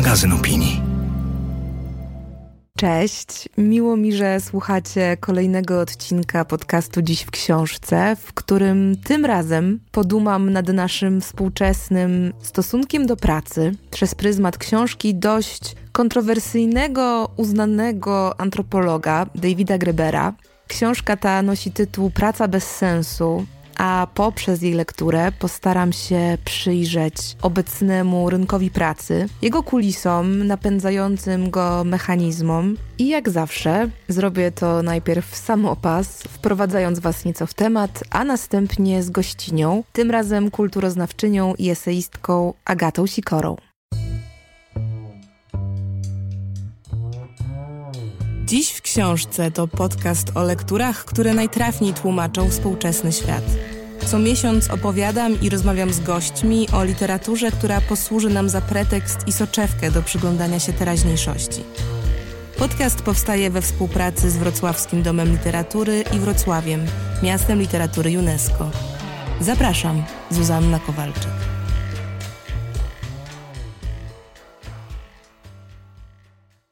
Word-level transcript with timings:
magazyn 0.00 0.32
opinii. 0.32 0.82
Cześć, 2.76 3.48
miło 3.58 3.96
mi, 3.96 4.12
że 4.12 4.40
słuchacie 4.40 5.16
kolejnego 5.20 5.80
odcinka 5.80 6.44
podcastu 6.44 7.02
Dziś 7.02 7.22
w 7.22 7.30
Książce, 7.30 8.16
w 8.16 8.32
którym 8.32 8.96
tym 9.04 9.24
razem 9.24 9.80
podumam 9.92 10.50
nad 10.50 10.68
naszym 10.68 11.20
współczesnym 11.20 12.32
stosunkiem 12.42 13.06
do 13.06 13.16
pracy 13.16 13.74
przez 13.90 14.14
pryzmat 14.14 14.58
książki 14.58 15.14
dość 15.14 15.76
kontrowersyjnego, 15.92 17.30
uznanego 17.36 18.40
antropologa 18.40 19.26
Davida 19.34 19.78
Grebera. 19.78 20.34
Książka 20.66 21.16
ta 21.16 21.42
nosi 21.42 21.72
tytuł 21.72 22.10
Praca 22.10 22.48
bez 22.48 22.64
sensu, 22.64 23.46
a 23.80 24.06
poprzez 24.14 24.62
jej 24.62 24.74
lekturę 24.74 25.32
postaram 25.38 25.92
się 25.92 26.38
przyjrzeć 26.44 27.14
obecnemu 27.42 28.30
rynkowi 28.30 28.70
pracy, 28.70 29.28
jego 29.42 29.62
kulisom, 29.62 30.46
napędzającym 30.46 31.50
go 31.50 31.84
mechanizmom 31.84 32.76
i 32.98 33.08
jak 33.08 33.30
zawsze 33.30 33.88
zrobię 34.08 34.52
to 34.52 34.82
najpierw 34.82 35.36
samopas, 35.36 36.22
wprowadzając 36.22 36.98
Was 36.98 37.24
nieco 37.24 37.46
w 37.46 37.54
temat, 37.54 38.04
a 38.10 38.24
następnie 38.24 39.02
z 39.02 39.10
gościnią, 39.10 39.84
tym 39.92 40.10
razem 40.10 40.50
kulturoznawczynią 40.50 41.54
i 41.54 41.70
eseistką 41.70 42.54
Agatą 42.64 43.06
Sikorą. 43.06 43.69
Dziś 48.50 48.70
w 48.72 48.82
książce 48.82 49.50
to 49.50 49.68
podcast 49.68 50.36
o 50.36 50.42
lekturach, 50.42 51.04
które 51.04 51.34
najtrafniej 51.34 51.94
tłumaczą 51.94 52.50
współczesny 52.50 53.12
świat. 53.12 53.44
Co 54.06 54.18
miesiąc 54.18 54.70
opowiadam 54.70 55.40
i 55.40 55.50
rozmawiam 55.50 55.92
z 55.92 56.00
gośćmi 56.00 56.68
o 56.72 56.84
literaturze, 56.84 57.50
która 57.50 57.80
posłuży 57.80 58.30
nam 58.30 58.48
za 58.48 58.60
pretekst 58.60 59.28
i 59.28 59.32
soczewkę 59.32 59.90
do 59.90 60.02
przyglądania 60.02 60.60
się 60.60 60.72
teraźniejszości. 60.72 61.64
Podcast 62.58 63.02
powstaje 63.02 63.50
we 63.50 63.62
współpracy 63.62 64.30
z 64.30 64.36
Wrocławskim 64.36 65.02
Domem 65.02 65.32
Literatury 65.32 66.04
i 66.16 66.18
Wrocławiem, 66.18 66.86
miastem 67.22 67.60
literatury 67.60 68.18
UNESCO. 68.18 68.70
Zapraszam, 69.40 70.04
Zuzanna 70.30 70.78
Kowalczyk. 70.78 71.59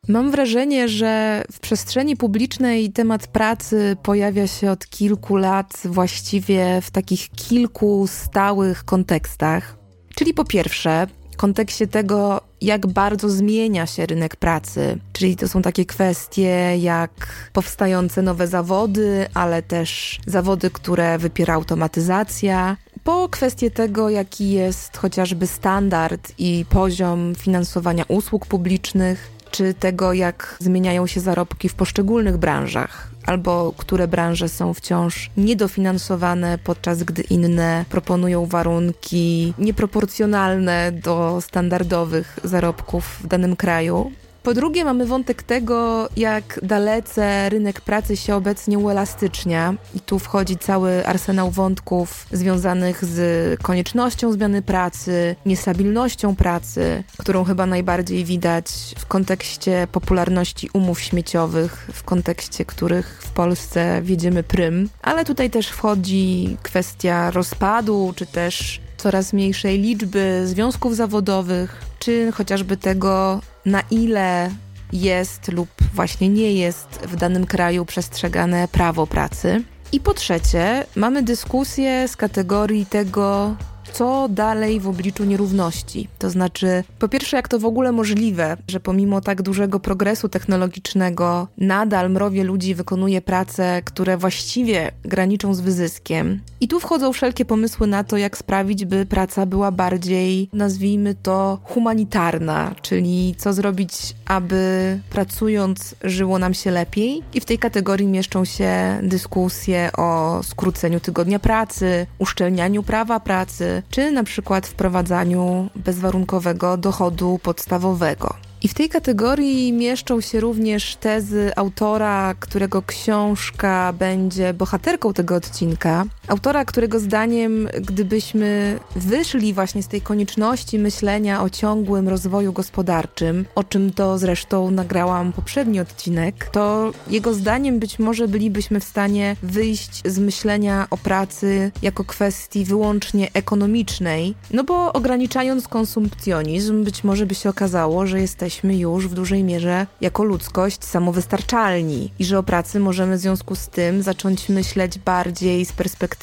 Mam 0.09 0.31
wrażenie, 0.31 0.89
że 0.89 1.45
w 1.53 1.61
przestrzeni 1.61 2.17
publicznej 2.17 2.93
temat 2.93 3.27
pracy 3.27 3.97
pojawia 4.03 4.47
się 4.47 4.71
od 4.71 4.87
kilku 4.87 5.37
lat 5.37 5.83
właściwie 5.85 6.81
w 6.83 6.91
takich 6.91 7.31
kilku 7.31 8.07
stałych 8.07 8.85
kontekstach. 8.85 9.77
Czyli 10.15 10.35
po 10.35 10.45
pierwsze, 10.45 11.07
w 11.33 11.37
kontekście 11.37 11.87
tego, 11.87 12.41
jak 12.61 12.87
bardzo 12.87 13.29
zmienia 13.29 13.87
się 13.87 14.07
rynek 14.07 14.37
pracy. 14.37 14.99
Czyli 15.13 15.37
to 15.37 15.49
są 15.49 15.63
takie 15.63 15.85
kwestie 15.85 16.79
jak 16.79 17.11
powstające 17.53 18.23
nowe 18.23 18.47
zawody, 18.47 19.27
ale 19.35 19.63
też 19.63 20.21
zawody, 20.27 20.71
które 20.71 21.19
wypiera 21.19 21.55
automatyzacja. 21.55 22.77
Po 23.05 23.29
kwestię 23.29 23.71
tego, 23.71 24.11
jaki 24.11 24.51
jest 24.51 24.97
chociażby 24.97 25.47
standard 25.47 26.33
i 26.39 26.65
poziom 26.71 27.35
finansowania 27.35 28.05
usług 28.09 28.47
publicznych, 28.47 29.38
czy 29.51 29.75
tego, 29.75 30.13
jak 30.13 30.57
zmieniają 30.61 31.07
się 31.07 31.21
zarobki 31.21 31.69
w 31.69 31.75
poszczególnych 31.75 32.37
branżach, 32.37 33.11
albo 33.27 33.73
które 33.77 34.09
branże 34.09 34.49
są 34.49 34.75
wciąż 34.75 35.31
niedofinansowane, 35.37 36.59
podczas 36.65 37.03
gdy 37.03 37.23
inne 37.23 37.85
proponują 37.89 38.47
warunki 38.47 39.55
nieproporcjonalne 39.59 40.93
do 40.93 41.41
standardowych 41.41 42.39
zarobków 42.45 43.05
w 43.21 43.27
danym 43.27 43.57
kraju. 43.57 44.13
Po 44.49 44.55
drugie, 44.55 44.85
mamy 44.85 45.07
wątek 45.07 45.43
tego, 45.43 46.09
jak 46.17 46.61
dalece 46.63 47.49
rynek 47.49 47.81
pracy 47.81 48.17
się 48.17 48.35
obecnie 48.35 48.79
uelastycznia, 48.79 49.75
i 49.95 50.01
tu 50.01 50.19
wchodzi 50.19 50.57
cały 50.57 51.07
arsenał 51.07 51.51
wątków 51.51 52.27
związanych 52.33 53.05
z 53.05 53.63
koniecznością 53.63 54.33
zmiany 54.33 54.63
pracy, 54.63 55.37
niestabilnością 55.47 56.37
pracy, 56.37 57.05
którą 57.19 57.45
chyba 57.45 57.67
najbardziej 57.67 58.25
widać 58.25 58.67
w 58.99 59.07
kontekście 59.07 59.87
popularności 59.93 60.71
umów 60.73 61.01
śmieciowych, 61.01 61.91
w 61.93 62.03
kontekście 62.03 62.65
których 62.65 63.19
w 63.23 63.31
Polsce 63.31 64.03
wiedziemy 64.03 64.43
prym, 64.43 64.89
ale 65.03 65.25
tutaj 65.25 65.51
też 65.51 65.69
wchodzi 65.69 66.57
kwestia 66.63 67.31
rozpadu, 67.31 68.13
czy 68.17 68.27
też 68.27 68.81
coraz 68.99 69.33
mniejszej 69.33 69.79
liczby 69.79 70.43
związków 70.47 70.97
zawodowych, 70.97 71.83
czy 71.99 72.33
chociażby 72.33 72.77
tego, 72.77 73.41
na 73.67 73.83
ile 73.91 74.51
jest 74.93 75.49
lub 75.49 75.69
właśnie 75.95 76.29
nie 76.29 76.53
jest 76.53 76.89
w 76.89 77.17
danym 77.17 77.47
kraju 77.47 77.85
przestrzegane 77.85 78.69
prawo 78.69 79.07
pracy. 79.07 79.63
I 79.93 80.01
po 80.01 80.15
trzecie, 80.15 80.87
mamy 80.97 81.23
dyskusję 81.23 82.09
z 82.09 82.17
kategorii 82.17 82.87
tego, 82.87 83.57
co 83.93 84.29
dalej 84.29 84.81
w 84.81 84.89
obliczu 84.89 85.25
nierówności. 85.25 86.09
To 86.19 86.31
znaczy, 86.31 86.85
po 86.99 87.09
pierwsze, 87.09 87.37
jak 87.37 87.49
to 87.49 87.59
w 87.59 87.65
ogóle 87.65 87.93
możliwe, 87.93 88.57
że 88.69 88.81
pomimo 88.81 89.21
tak 89.21 89.43
dużego 89.43 89.81
progresu 89.81 90.29
technologicznego 90.29 91.49
nadal 91.59 92.11
mrowie 92.11 92.45
ludzi 92.45 92.75
wykonuje 92.75 93.21
prace, 93.21 93.83
które 93.85 94.17
właściwie 94.17 94.93
graniczą 95.03 95.55
z 95.55 95.61
wyzyskiem. 95.61 96.41
I 96.61 96.69
tu 96.69 96.81
wchodzą 96.81 97.13
wszelkie 97.13 97.45
pomysły 97.45 97.87
na 97.87 98.05
to, 98.05 98.17
jak 98.17 98.39
sprawić, 98.39 98.85
by 98.85 99.07
praca 99.07 99.47
była 99.47 99.71
bardziej, 99.71 100.49
nazwijmy 100.53 101.15
to, 101.15 101.59
humanitarna, 101.65 102.75
czyli 102.83 103.35
co 103.39 103.53
zrobić, 103.53 104.15
aby 104.27 105.01
pracując 105.11 105.95
żyło 106.05 106.39
nam 106.39 106.55
się 106.55 106.71
lepiej. 106.71 107.23
I 107.35 107.41
w 107.41 107.45
tej 107.45 107.59
kategorii 107.59 108.07
mieszczą 108.07 108.45
się 108.45 108.99
dyskusje 109.03 109.91
o 109.97 110.41
skróceniu 110.43 111.01
tygodnia 111.01 111.39
pracy, 111.39 112.07
uszczelnianiu 112.19 112.83
prawa 112.83 113.21
pracy, 113.21 113.78
czy 113.91 114.11
na 114.11 114.25
przykład 114.25 114.67
wprowadzaniu 114.67 115.71
bezwarunkowego 115.77 116.77
dochodu 116.77 117.41
podstawowego. 117.43 118.35
I 118.63 118.69
w 118.69 118.75
tej 118.75 118.89
kategorii 118.89 119.73
mieszczą 119.73 120.21
się 120.21 120.41
również 120.41 120.97
tezy 120.97 121.51
autora, 121.57 122.35
którego 122.41 122.83
książka 122.83 123.93
będzie 123.93 124.55
bohaterką 124.55 125.13
tego 125.13 125.35
odcinka. 125.35 126.05
Autora, 126.29 126.65
którego 126.65 127.01
zdaniem, 127.01 127.69
gdybyśmy 127.81 128.79
wyszli 128.97 129.55
właśnie 129.55 129.83
z 129.83 129.89
tej 129.89 130.01
konieczności 130.01 130.79
myślenia 130.79 131.43
o 131.43 131.51
ciągłym 131.51 132.09
rozwoju 132.09 132.53
gospodarczym, 132.53 133.45
o 133.55 133.65
czym 133.65 133.93
to 133.93 134.19
zresztą 134.19 134.71
nagrałam 134.71 135.33
poprzedni 135.33 135.81
odcinek, 135.81 136.49
to 136.53 136.93
jego 137.11 137.35
zdaniem 137.35 137.79
być 137.79 137.99
może 137.99 138.29
bylibyśmy 138.29 138.81
w 138.81 138.85
stanie 138.85 139.37
wyjść 139.43 140.03
z 140.05 140.19
myślenia 140.19 140.87
o 140.91 140.97
pracy 140.97 141.71
jako 141.83 142.05
kwestii 142.05 142.65
wyłącznie 142.65 143.33
ekonomicznej, 143.33 144.35
no 144.51 144.65
bo 144.65 144.93
ograniczając 144.93 145.69
konsumpcjonizm, 145.69 146.85
być 146.85 147.05
może 147.05 147.27
by 147.27 147.35
się 147.35 147.51
okazało, 147.51 148.07
że 148.07 148.21
jesteśmy 148.21 148.77
już 148.77 149.09
w 149.09 149.15
dużej 149.15 149.45
mierze 149.45 149.87
jako 150.01 150.25
ludzkość 150.25 150.85
samowystarczalni 150.85 152.11
i 152.19 152.25
że 152.25 152.39
o 152.39 152.43
pracy 152.43 152.81
możemy 152.81 153.17
w 153.17 153.21
związku 153.21 153.55
z 153.55 153.69
tym 153.69 154.03
zacząć 154.03 154.49
myśleć 154.49 154.99
bardziej 154.99 155.65
z 155.65 155.73
perspektywy 155.73 156.18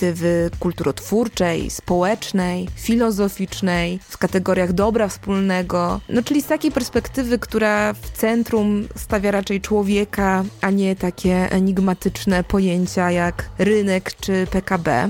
kulturotwórczej, 0.60 1.70
społecznej, 1.70 2.68
filozoficznej, 2.76 4.00
w 4.10 4.18
kategoriach 4.18 4.74
dobra 4.74 5.08
wspólnego, 5.08 6.02
no 6.10 6.24
czyli 6.24 6.42
z 6.42 6.46
takiej 6.46 6.72
perspektywy, 6.72 7.40
która 7.40 7.94
w 7.94 8.10
centrum 8.10 8.88
stawia 8.96 9.32
raczej 9.32 9.62
człowieka, 9.62 10.44
a 10.62 10.70
nie 10.72 10.96
takie 10.96 11.52
enigmatyczne 11.52 12.44
pojęcia 12.44 13.12
jak 13.12 13.50
rynek 13.58 14.16
czy 14.16 14.48
PKB. 14.52 15.10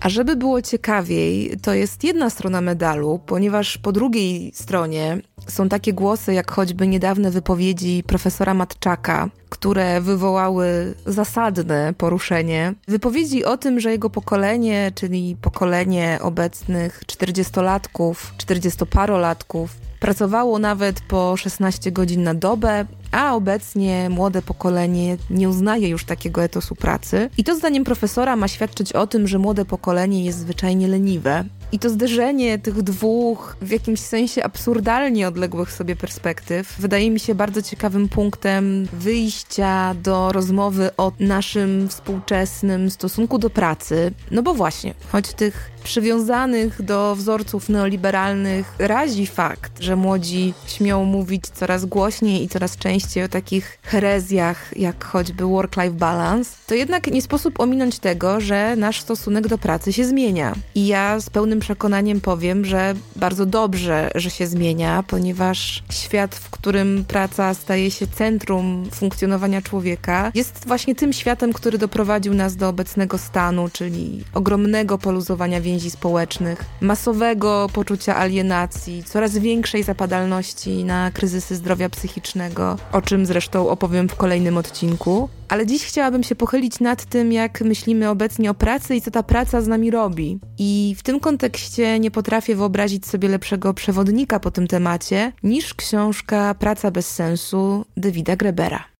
A 0.00 0.08
żeby 0.08 0.36
było 0.36 0.62
ciekawiej, 0.62 1.56
to 1.62 1.74
jest 1.74 2.04
jedna 2.04 2.30
strona 2.30 2.60
medalu, 2.60 3.20
ponieważ 3.26 3.78
po 3.78 3.92
drugiej 3.92 4.52
stronie 4.54 5.18
są 5.50 5.68
takie 5.68 5.92
głosy, 5.92 6.34
jak 6.34 6.52
choćby 6.52 6.86
niedawne 6.86 7.30
wypowiedzi 7.30 8.02
profesora 8.06 8.54
Matczaka, 8.54 9.28
które 9.48 10.00
wywołały 10.00 10.94
zasadne 11.06 11.94
poruszenie. 11.94 12.74
Wypowiedzi 12.88 13.44
o 13.44 13.56
tym, 13.56 13.80
że 13.80 13.90
jego 13.90 14.10
pokolenie, 14.10 14.92
czyli 14.94 15.36
pokolenie 15.42 16.18
obecnych 16.22 17.02
40-latków, 17.06 18.14
40-parolatków, 18.38 19.68
pracowało 20.00 20.58
nawet 20.58 21.00
po 21.00 21.36
16 21.36 21.92
godzin 21.92 22.22
na 22.22 22.34
dobę, 22.34 22.86
a 23.12 23.34
obecnie 23.34 24.10
młode 24.10 24.42
pokolenie 24.42 25.16
nie 25.30 25.48
uznaje 25.48 25.88
już 25.88 26.04
takiego 26.04 26.42
etosu 26.42 26.74
pracy. 26.74 27.30
I 27.38 27.44
to 27.44 27.56
zdaniem 27.56 27.84
profesora 27.84 28.36
ma 28.36 28.48
świadczyć 28.48 28.92
o 28.92 29.06
tym, 29.06 29.28
że 29.28 29.38
młode 29.38 29.64
pokolenie 29.64 30.24
jest 30.24 30.38
zwyczajnie 30.38 30.88
leniwe. 30.88 31.44
I 31.72 31.78
to 31.78 31.90
zderzenie 31.90 32.58
tych 32.58 32.82
dwóch, 32.82 33.56
w 33.62 33.70
jakimś 33.70 34.00
sensie 34.00 34.44
absurdalnie 34.44 35.28
odległych 35.28 35.72
sobie 35.72 35.96
perspektyw, 35.96 36.74
wydaje 36.78 37.10
mi 37.10 37.20
się 37.20 37.34
bardzo 37.34 37.62
ciekawym 37.62 38.08
punktem 38.08 38.88
wyjścia 38.92 39.94
do 40.02 40.32
rozmowy 40.32 40.90
o 40.96 41.12
naszym 41.20 41.88
współczesnym 41.88 42.90
stosunku 42.90 43.38
do 43.38 43.50
pracy. 43.50 44.12
No 44.30 44.42
bo 44.42 44.54
właśnie, 44.54 44.94
choć 45.12 45.32
tych 45.32 45.70
przywiązanych 45.80 46.82
do 46.82 47.16
wzorców 47.16 47.68
neoliberalnych 47.68 48.74
razi 48.78 49.26
fakt, 49.26 49.82
że 49.82 49.96
młodzi 49.96 50.54
śmią 50.66 51.04
mówić 51.04 51.44
coraz 51.46 51.84
głośniej 51.84 52.44
i 52.44 52.48
coraz 52.48 52.76
częściej 52.76 53.24
o 53.24 53.28
takich 53.28 53.78
herezjach, 53.82 54.76
jak 54.76 55.04
choćby 55.04 55.44
work-life 55.44 55.90
balance, 55.90 56.50
to 56.66 56.74
jednak 56.74 57.06
nie 57.06 57.22
sposób 57.22 57.60
ominąć 57.60 57.98
tego, 57.98 58.40
że 58.40 58.76
nasz 58.76 59.00
stosunek 59.00 59.48
do 59.48 59.58
pracy 59.58 59.92
się 59.92 60.04
zmienia. 60.04 60.54
I 60.74 60.86
ja 60.86 61.20
z 61.20 61.30
pełnym 61.30 61.60
przekonaniem 61.60 62.20
powiem, 62.20 62.64
że 62.64 62.94
bardzo 63.16 63.46
dobrze, 63.46 64.10
że 64.14 64.30
się 64.30 64.46
zmienia, 64.46 65.04
ponieważ 65.06 65.82
świat, 65.92 66.34
w 66.34 66.50
którym 66.50 67.04
praca 67.08 67.54
staje 67.54 67.90
się 67.90 68.06
centrum 68.06 68.88
funkcjonowania 68.92 69.62
człowieka, 69.62 70.32
jest 70.34 70.66
właśnie 70.66 70.94
tym 70.94 71.12
światem, 71.12 71.52
który 71.52 71.78
doprowadził 71.78 72.34
nas 72.34 72.56
do 72.56 72.68
obecnego 72.68 73.18
stanu, 73.18 73.68
czyli 73.72 74.24
ogromnego 74.34 74.98
poluzowania 74.98 75.60
więzi 75.60 75.69
społecznych, 75.78 76.64
masowego 76.80 77.66
poczucia 77.72 78.16
alienacji, 78.16 79.04
coraz 79.04 79.38
większej 79.38 79.82
zapadalności 79.82 80.84
na 80.84 81.10
kryzysy 81.10 81.56
zdrowia 81.56 81.88
psychicznego, 81.88 82.76
o 82.92 83.02
czym 83.02 83.26
zresztą 83.26 83.68
opowiem 83.68 84.08
w 84.08 84.14
kolejnym 84.14 84.56
odcinku. 84.56 85.28
Ale 85.48 85.66
dziś 85.66 85.84
chciałabym 85.84 86.22
się 86.22 86.34
pochylić 86.34 86.80
nad 86.80 87.04
tym, 87.04 87.32
jak 87.32 87.60
myślimy 87.60 88.08
obecnie 88.08 88.50
o 88.50 88.54
pracy 88.54 88.96
i 88.96 89.00
co 89.00 89.10
ta 89.10 89.22
praca 89.22 89.60
z 89.60 89.68
nami 89.68 89.90
robi. 89.90 90.38
I 90.58 90.94
w 90.98 91.02
tym 91.02 91.20
kontekście 91.20 91.98
nie 91.98 92.10
potrafię 92.10 92.56
wyobrazić 92.56 93.06
sobie 93.06 93.28
lepszego 93.28 93.74
przewodnika 93.74 94.40
po 94.40 94.50
tym 94.50 94.66
temacie 94.66 95.32
niż 95.42 95.74
książka 95.74 96.54
Praca 96.54 96.90
bez 96.90 97.10
sensu 97.10 97.84
Davida 97.96 98.36
Grebera. 98.36 98.99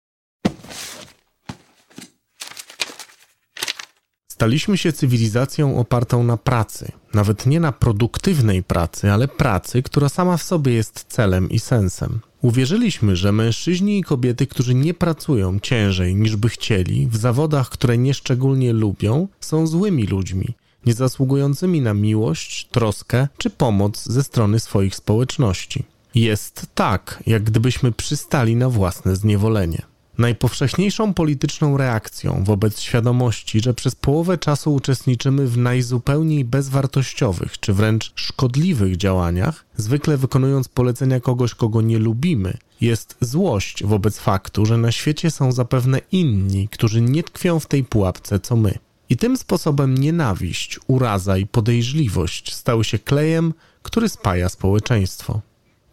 Staliśmy 4.40 4.78
się 4.78 4.92
cywilizacją 4.92 5.78
opartą 5.78 6.24
na 6.24 6.36
pracy, 6.36 6.92
nawet 7.14 7.46
nie 7.46 7.60
na 7.60 7.72
produktywnej 7.72 8.62
pracy, 8.62 9.12
ale 9.12 9.28
pracy, 9.28 9.82
która 9.82 10.08
sama 10.08 10.36
w 10.36 10.42
sobie 10.42 10.72
jest 10.72 11.04
celem 11.08 11.50
i 11.50 11.58
sensem. 11.58 12.20
Uwierzyliśmy, 12.42 13.16
że 13.16 13.32
mężczyźni 13.32 13.98
i 13.98 14.02
kobiety, 14.02 14.46
którzy 14.46 14.74
nie 14.74 14.94
pracują 14.94 15.58
ciężej 15.58 16.14
niż 16.14 16.36
by 16.36 16.48
chcieli, 16.48 17.06
w 17.06 17.16
zawodach, 17.16 17.68
które 17.68 17.98
nieszczególnie 17.98 18.72
lubią, 18.72 19.28
są 19.40 19.66
złymi 19.66 20.06
ludźmi, 20.06 20.54
nie 20.86 20.94
zasługującymi 20.94 21.80
na 21.80 21.94
miłość, 21.94 22.68
troskę 22.70 23.28
czy 23.38 23.50
pomoc 23.50 24.04
ze 24.04 24.22
strony 24.22 24.60
swoich 24.60 24.94
społeczności. 24.94 25.84
Jest 26.14 26.66
tak, 26.74 27.22
jak 27.26 27.42
gdybyśmy 27.42 27.92
przystali 27.92 28.56
na 28.56 28.68
własne 28.68 29.16
zniewolenie. 29.16 29.89
Najpowszechniejszą 30.20 31.14
polityczną 31.14 31.76
reakcją 31.76 32.44
wobec 32.44 32.80
świadomości, 32.80 33.60
że 33.60 33.74
przez 33.74 33.94
połowę 33.94 34.38
czasu 34.38 34.74
uczestniczymy 34.74 35.46
w 35.46 35.56
najzupełniej 35.58 36.44
bezwartościowych 36.44 37.60
czy 37.60 37.72
wręcz 37.72 38.12
szkodliwych 38.14 38.96
działaniach, 38.96 39.64
zwykle 39.76 40.16
wykonując 40.16 40.68
polecenia 40.68 41.20
kogoś, 41.20 41.54
kogo 41.54 41.80
nie 41.80 41.98
lubimy, 41.98 42.56
jest 42.80 43.16
złość 43.20 43.84
wobec 43.84 44.18
faktu, 44.18 44.66
że 44.66 44.76
na 44.76 44.92
świecie 44.92 45.30
są 45.30 45.52
zapewne 45.52 46.00
inni, 46.12 46.68
którzy 46.68 47.00
nie 47.00 47.22
tkwią 47.22 47.60
w 47.60 47.66
tej 47.66 47.84
pułapce 47.84 48.40
co 48.40 48.56
my. 48.56 48.78
I 49.08 49.16
tym 49.16 49.36
sposobem 49.36 49.98
nienawiść, 49.98 50.80
uraza 50.86 51.38
i 51.38 51.46
podejrzliwość 51.46 52.54
stały 52.54 52.84
się 52.84 52.98
klejem, 52.98 53.54
który 53.82 54.08
spaja 54.08 54.48
społeczeństwo. 54.48 55.40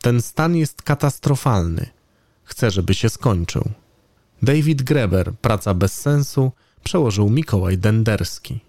Ten 0.02 0.22
stan 0.22 0.56
jest 0.56 0.82
katastrofalny. 0.82 1.90
Chcę, 2.44 2.72
żeby 2.72 2.94
się 2.94 3.10
skończył. 3.10 3.72
David 4.42 4.84
Greber, 4.84 5.34
Praca 5.42 5.74
bez 5.74 6.02
sensu, 6.02 6.52
przełożył 6.84 7.30
Mikołaj 7.30 7.78
Denderski. 7.78 8.60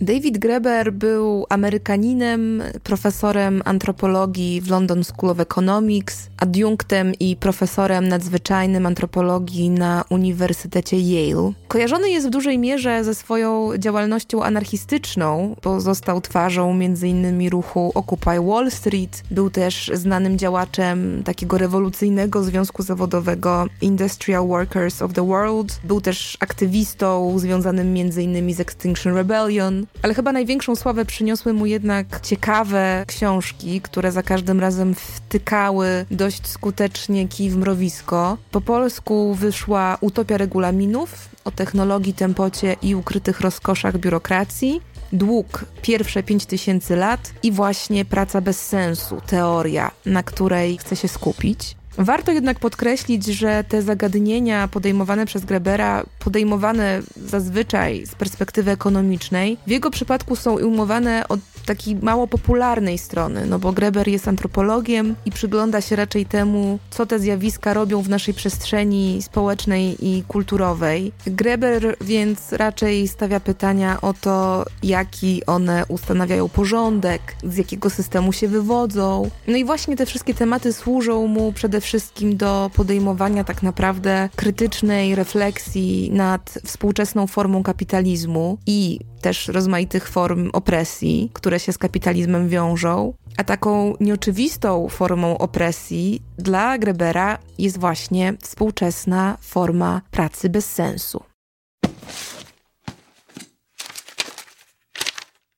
David 0.00 0.38
Greber 0.38 0.92
był 0.92 1.46
Amerykaninem, 1.48 2.62
profesorem 2.82 3.62
antropologii 3.64 4.60
w 4.60 4.70
London 4.70 5.04
School 5.04 5.30
of 5.30 5.40
Economics, 5.40 6.28
adiunktem 6.38 7.12
i 7.20 7.36
profesorem 7.36 8.08
nadzwyczajnym 8.08 8.86
antropologii 8.86 9.70
na 9.70 10.04
Uniwersytecie 10.10 10.96
Yale. 10.96 11.52
Kojarzony 11.68 12.10
jest 12.10 12.26
w 12.26 12.30
dużej 12.30 12.58
mierze 12.58 13.04
ze 13.04 13.14
swoją 13.14 13.70
działalnością 13.78 14.42
anarchistyczną, 14.42 15.56
bo 15.62 15.80
został 15.80 16.20
twarzą 16.20 16.70
m.in. 16.70 17.48
ruchu 17.50 17.92
Occupy 17.94 18.40
Wall 18.40 18.70
Street, 18.70 19.22
był 19.30 19.50
też 19.50 19.90
znanym 19.94 20.38
działaczem 20.38 21.22
takiego 21.24 21.58
rewolucyjnego 21.58 22.42
związku 22.42 22.82
zawodowego 22.82 23.66
Industrial 23.80 24.46
Workers 24.46 25.02
of 25.02 25.12
the 25.12 25.26
World, 25.26 25.80
był 25.84 26.00
też 26.00 26.36
aktywistą 26.40 27.38
związanym 27.38 27.86
m.in. 27.86 28.54
z 28.54 28.60
Extinction 28.60 29.14
Rebellion, 29.14 29.85
ale 30.02 30.14
chyba 30.14 30.32
największą 30.32 30.76
sławę 30.76 31.04
przyniosły 31.04 31.52
mu 31.52 31.66
jednak 31.66 32.20
ciekawe 32.20 33.04
książki, 33.06 33.80
które 33.80 34.12
za 34.12 34.22
każdym 34.22 34.60
razem 34.60 34.94
wtykały 34.94 36.06
dość 36.10 36.46
skutecznie 36.46 37.28
kij 37.28 37.50
w 37.50 37.56
mrowisko. 37.56 38.38
Po 38.50 38.60
polsku 38.60 39.34
wyszła 39.34 39.98
Utopia 40.00 40.36
regulaminów 40.36 41.28
o 41.44 41.50
technologii, 41.50 42.14
tempocie 42.14 42.76
i 42.82 42.94
ukrytych 42.94 43.40
rozkoszach 43.40 43.98
biurokracji. 43.98 44.80
Dług 45.12 45.64
pierwsze 45.82 46.22
5000 46.22 46.96
lat 46.96 47.32
i 47.42 47.52
właśnie 47.52 48.04
praca 48.04 48.40
bez 48.40 48.66
sensu, 48.66 49.20
teoria, 49.26 49.90
na 50.06 50.22
której 50.22 50.78
chcę 50.78 50.96
się 50.96 51.08
skupić. 51.08 51.76
Warto 51.98 52.32
jednak 52.32 52.58
podkreślić, 52.58 53.26
że 53.26 53.64
te 53.68 53.82
zagadnienia 53.82 54.68
podejmowane 54.68 55.26
przez 55.26 55.44
Grebera, 55.44 56.04
podejmowane 56.18 57.02
zazwyczaj 57.16 58.06
z 58.06 58.14
perspektywy 58.14 58.70
ekonomicznej, 58.70 59.58
w 59.66 59.70
jego 59.70 59.90
przypadku 59.90 60.36
są 60.36 60.54
ujmowane 60.54 61.28
od 61.28 61.40
takiej 61.66 61.96
mało 61.96 62.26
popularnej 62.26 62.98
strony, 62.98 63.46
no 63.46 63.58
bo 63.58 63.72
Greber 63.72 64.08
jest 64.08 64.28
antropologiem 64.28 65.14
i 65.24 65.30
przygląda 65.30 65.80
się 65.80 65.96
raczej 65.96 66.26
temu, 66.26 66.78
co 66.90 67.06
te 67.06 67.18
zjawiska 67.18 67.74
robią 67.74 68.02
w 68.02 68.08
naszej 68.08 68.34
przestrzeni 68.34 69.22
społecznej 69.22 69.96
i 70.06 70.22
kulturowej. 70.28 71.12
Greber 71.26 71.96
więc 72.00 72.52
raczej 72.52 73.08
stawia 73.08 73.40
pytania 73.40 74.00
o 74.00 74.14
to, 74.14 74.64
jaki 74.82 75.46
one 75.46 75.84
ustanawiają 75.88 76.48
porządek, 76.48 77.36
z 77.44 77.56
jakiego 77.56 77.90
systemu 77.90 78.32
się 78.32 78.48
wywodzą. 78.48 79.30
No 79.46 79.56
i 79.56 79.64
właśnie 79.64 79.96
te 79.96 80.06
wszystkie 80.06 80.34
tematy 80.34 80.72
służą 80.72 81.26
mu 81.26 81.52
przede 81.52 81.80
wszystkim 81.80 82.36
do 82.36 82.70
podejmowania 82.74 83.44
tak 83.44 83.62
naprawdę 83.62 84.28
krytycznej 84.36 85.14
refleksji 85.14 86.10
nad 86.12 86.58
współczesną 86.64 87.26
formą 87.26 87.62
kapitalizmu 87.62 88.58
i 88.66 88.98
też 89.20 89.48
rozmaitych 89.48 90.08
form 90.08 90.50
opresji, 90.52 91.30
które 91.32 91.55
się 91.58 91.72
z 91.72 91.78
kapitalizmem 91.78 92.48
wiążą. 92.48 93.14
A 93.36 93.44
taką 93.44 93.94
nieoczywistą 94.00 94.88
formą 94.88 95.38
opresji 95.38 96.22
dla 96.38 96.78
Grebera 96.78 97.38
jest 97.58 97.78
właśnie 97.78 98.34
współczesna 98.42 99.36
forma 99.40 100.02
pracy 100.10 100.48
bez 100.48 100.72
sensu. 100.72 101.35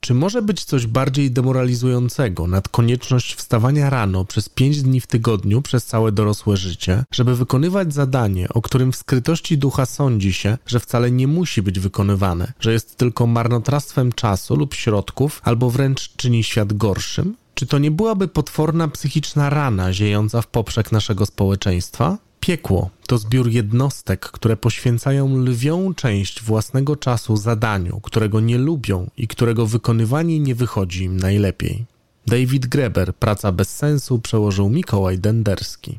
Czy 0.09 0.15
może 0.15 0.43
być 0.43 0.65
coś 0.65 0.87
bardziej 0.87 1.31
demoralizującego 1.31 2.47
nad 2.47 2.69
konieczność 2.69 3.35
wstawania 3.35 3.91
rano 3.91 4.25
przez 4.25 4.49
pięć 4.49 4.83
dni 4.83 5.01
w 5.01 5.07
tygodniu 5.07 5.63
przez 5.63 5.87
całe 5.87 6.13
dorosłe 6.13 6.57
życie, 6.57 7.05
żeby 7.13 7.37
wykonywać 7.37 7.95
zadanie, 7.95 8.49
o 8.49 8.63
którym 8.63 8.93
w 8.93 8.97
skrytości 8.97 9.59
ducha 9.59 9.87
sądzi 9.87 10.33
się, 10.33 10.59
że 10.67 10.81
wcale 10.81 11.11
nie 11.11 11.27
musi 11.27 11.63
być 11.63 11.81
wykonywane, 11.81 12.53
że 12.61 12.73
jest 12.73 12.97
tylko 12.97 13.27
marnotrawstwem 13.27 14.13
czasu 14.13 14.57
lub 14.57 14.75
środków, 14.75 15.41
albo 15.45 15.71
wręcz 15.71 16.17
czyni 16.17 16.45
świat 16.45 16.73
gorszym? 16.73 17.37
Czy 17.55 17.67
to 17.67 17.79
nie 17.79 17.91
byłaby 17.91 18.29
potworna 18.29 18.89
psychiczna 18.89 19.51
rana 19.51 19.93
ziejąca 19.93 20.43
w 20.43 20.47
poprzek 20.47 20.93
naszego 20.93 21.27
społeczeństwa? 21.27 22.19
Piekło 22.41 22.91
to 23.09 23.19
zbiór 23.19 23.49
jednostek, 23.49 24.21
które 24.21 24.57
poświęcają 24.57 25.37
lwią 25.37 25.95
część 25.95 26.43
własnego 26.43 26.97
czasu 26.97 27.37
zadaniu, 27.37 28.01
którego 28.03 28.41
nie 28.41 28.59
lubią 28.59 29.11
i 29.17 29.29
którego 29.29 29.67
wykonywanie 29.67 30.41
nie 30.41 30.55
wychodzi 30.55 31.05
im 31.05 31.17
najlepiej. 31.17 31.85
David 32.27 32.67
Greber, 32.67 33.15
Praca 33.15 33.53
bez 33.53 33.77
sensu, 33.77 34.19
przełożył 34.19 34.69
Mikołaj 34.69 35.19
Denderski. 35.19 35.99